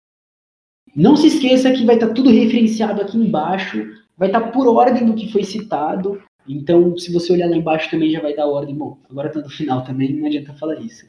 Não 0.95 1.17
se 1.17 1.29
esqueça 1.29 1.73
que 1.73 1.85
vai 1.85 1.95
estar 1.95 2.13
tudo 2.13 2.31
referenciado 2.31 3.01
aqui 3.01 3.17
embaixo, 3.17 3.87
vai 4.17 4.29
estar 4.29 4.51
por 4.51 4.67
ordem 4.67 5.07
do 5.07 5.15
que 5.15 5.31
foi 5.31 5.45
citado, 5.45 6.21
Então, 6.49 6.97
se 6.97 7.13
você 7.13 7.33
olhar 7.33 7.49
lá 7.49 7.57
embaixo 7.57 7.91
também 7.91 8.11
já 8.11 8.21
vai 8.21 8.35
dar 8.35 8.47
ordem. 8.47 8.75
Bom, 8.75 8.99
agora 9.09 9.31
tá 9.31 9.41
no 9.41 9.51
final 9.51 9.85
também, 9.85 10.15
não 10.15 10.27
adianta 10.27 10.55
falar 10.55 10.81
isso. 10.81 11.07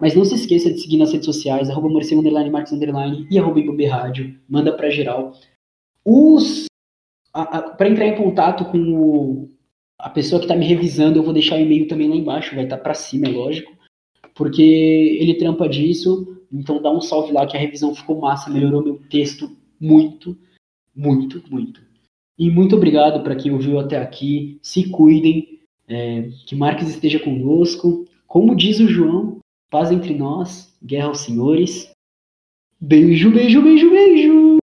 Mas 0.00 0.14
não 0.14 0.24
se 0.24 0.34
esqueça 0.34 0.70
de 0.70 0.80
seguir 0.80 0.98
nas 0.98 1.12
redes 1.12 1.24
sociais, 1.24 1.70
arroba 1.70 1.88
Underline, 1.88 2.52
Underline 2.72 3.26
e 3.30 3.38
arroba 3.38 3.60
Rádio. 3.88 4.38
Manda 4.48 4.76
pra 4.76 4.90
geral. 4.90 5.32
Os. 6.04 6.66
Para 7.32 7.88
entrar 7.88 8.06
em 8.06 8.16
contato 8.16 8.66
com 8.66 8.78
o, 8.78 9.53
a 9.98 10.10
pessoa 10.10 10.40
que 10.40 10.46
está 10.46 10.56
me 10.56 10.66
revisando, 10.66 11.18
eu 11.18 11.22
vou 11.22 11.32
deixar 11.32 11.56
o 11.56 11.60
e-mail 11.60 11.88
também 11.88 12.08
lá 12.08 12.16
embaixo, 12.16 12.54
vai 12.54 12.64
estar 12.64 12.76
tá 12.76 12.82
para 12.82 12.94
cima, 12.94 13.26
é 13.26 13.30
lógico. 13.30 13.72
Porque 14.34 14.62
ele 14.62 15.34
trampa 15.34 15.68
disso, 15.68 16.42
então 16.52 16.82
dá 16.82 16.90
um 16.90 17.00
salve 17.00 17.32
lá 17.32 17.46
que 17.46 17.56
a 17.56 17.60
revisão 17.60 17.94
ficou 17.94 18.20
massa, 18.20 18.50
melhorou 18.50 18.82
meu 18.82 19.00
texto 19.08 19.50
muito, 19.80 20.36
muito, 20.94 21.42
muito. 21.50 21.82
E 22.38 22.50
muito 22.50 22.76
obrigado 22.76 23.22
para 23.22 23.36
quem 23.36 23.52
ouviu 23.52 23.78
até 23.78 23.96
aqui. 23.96 24.58
Se 24.62 24.88
cuidem, 24.90 25.60
é, 25.86 26.30
que 26.46 26.56
Marques 26.56 26.88
esteja 26.88 27.18
conosco. 27.18 28.06
Como 28.26 28.56
diz 28.56 28.80
o 28.80 28.88
João, 28.88 29.38
paz 29.70 29.92
entre 29.92 30.14
nós, 30.14 30.76
guerra 30.82 31.08
aos 31.08 31.20
senhores. 31.20 31.90
Beijo, 32.80 33.30
beijo, 33.30 33.62
beijo, 33.62 33.90
beijo! 33.90 34.63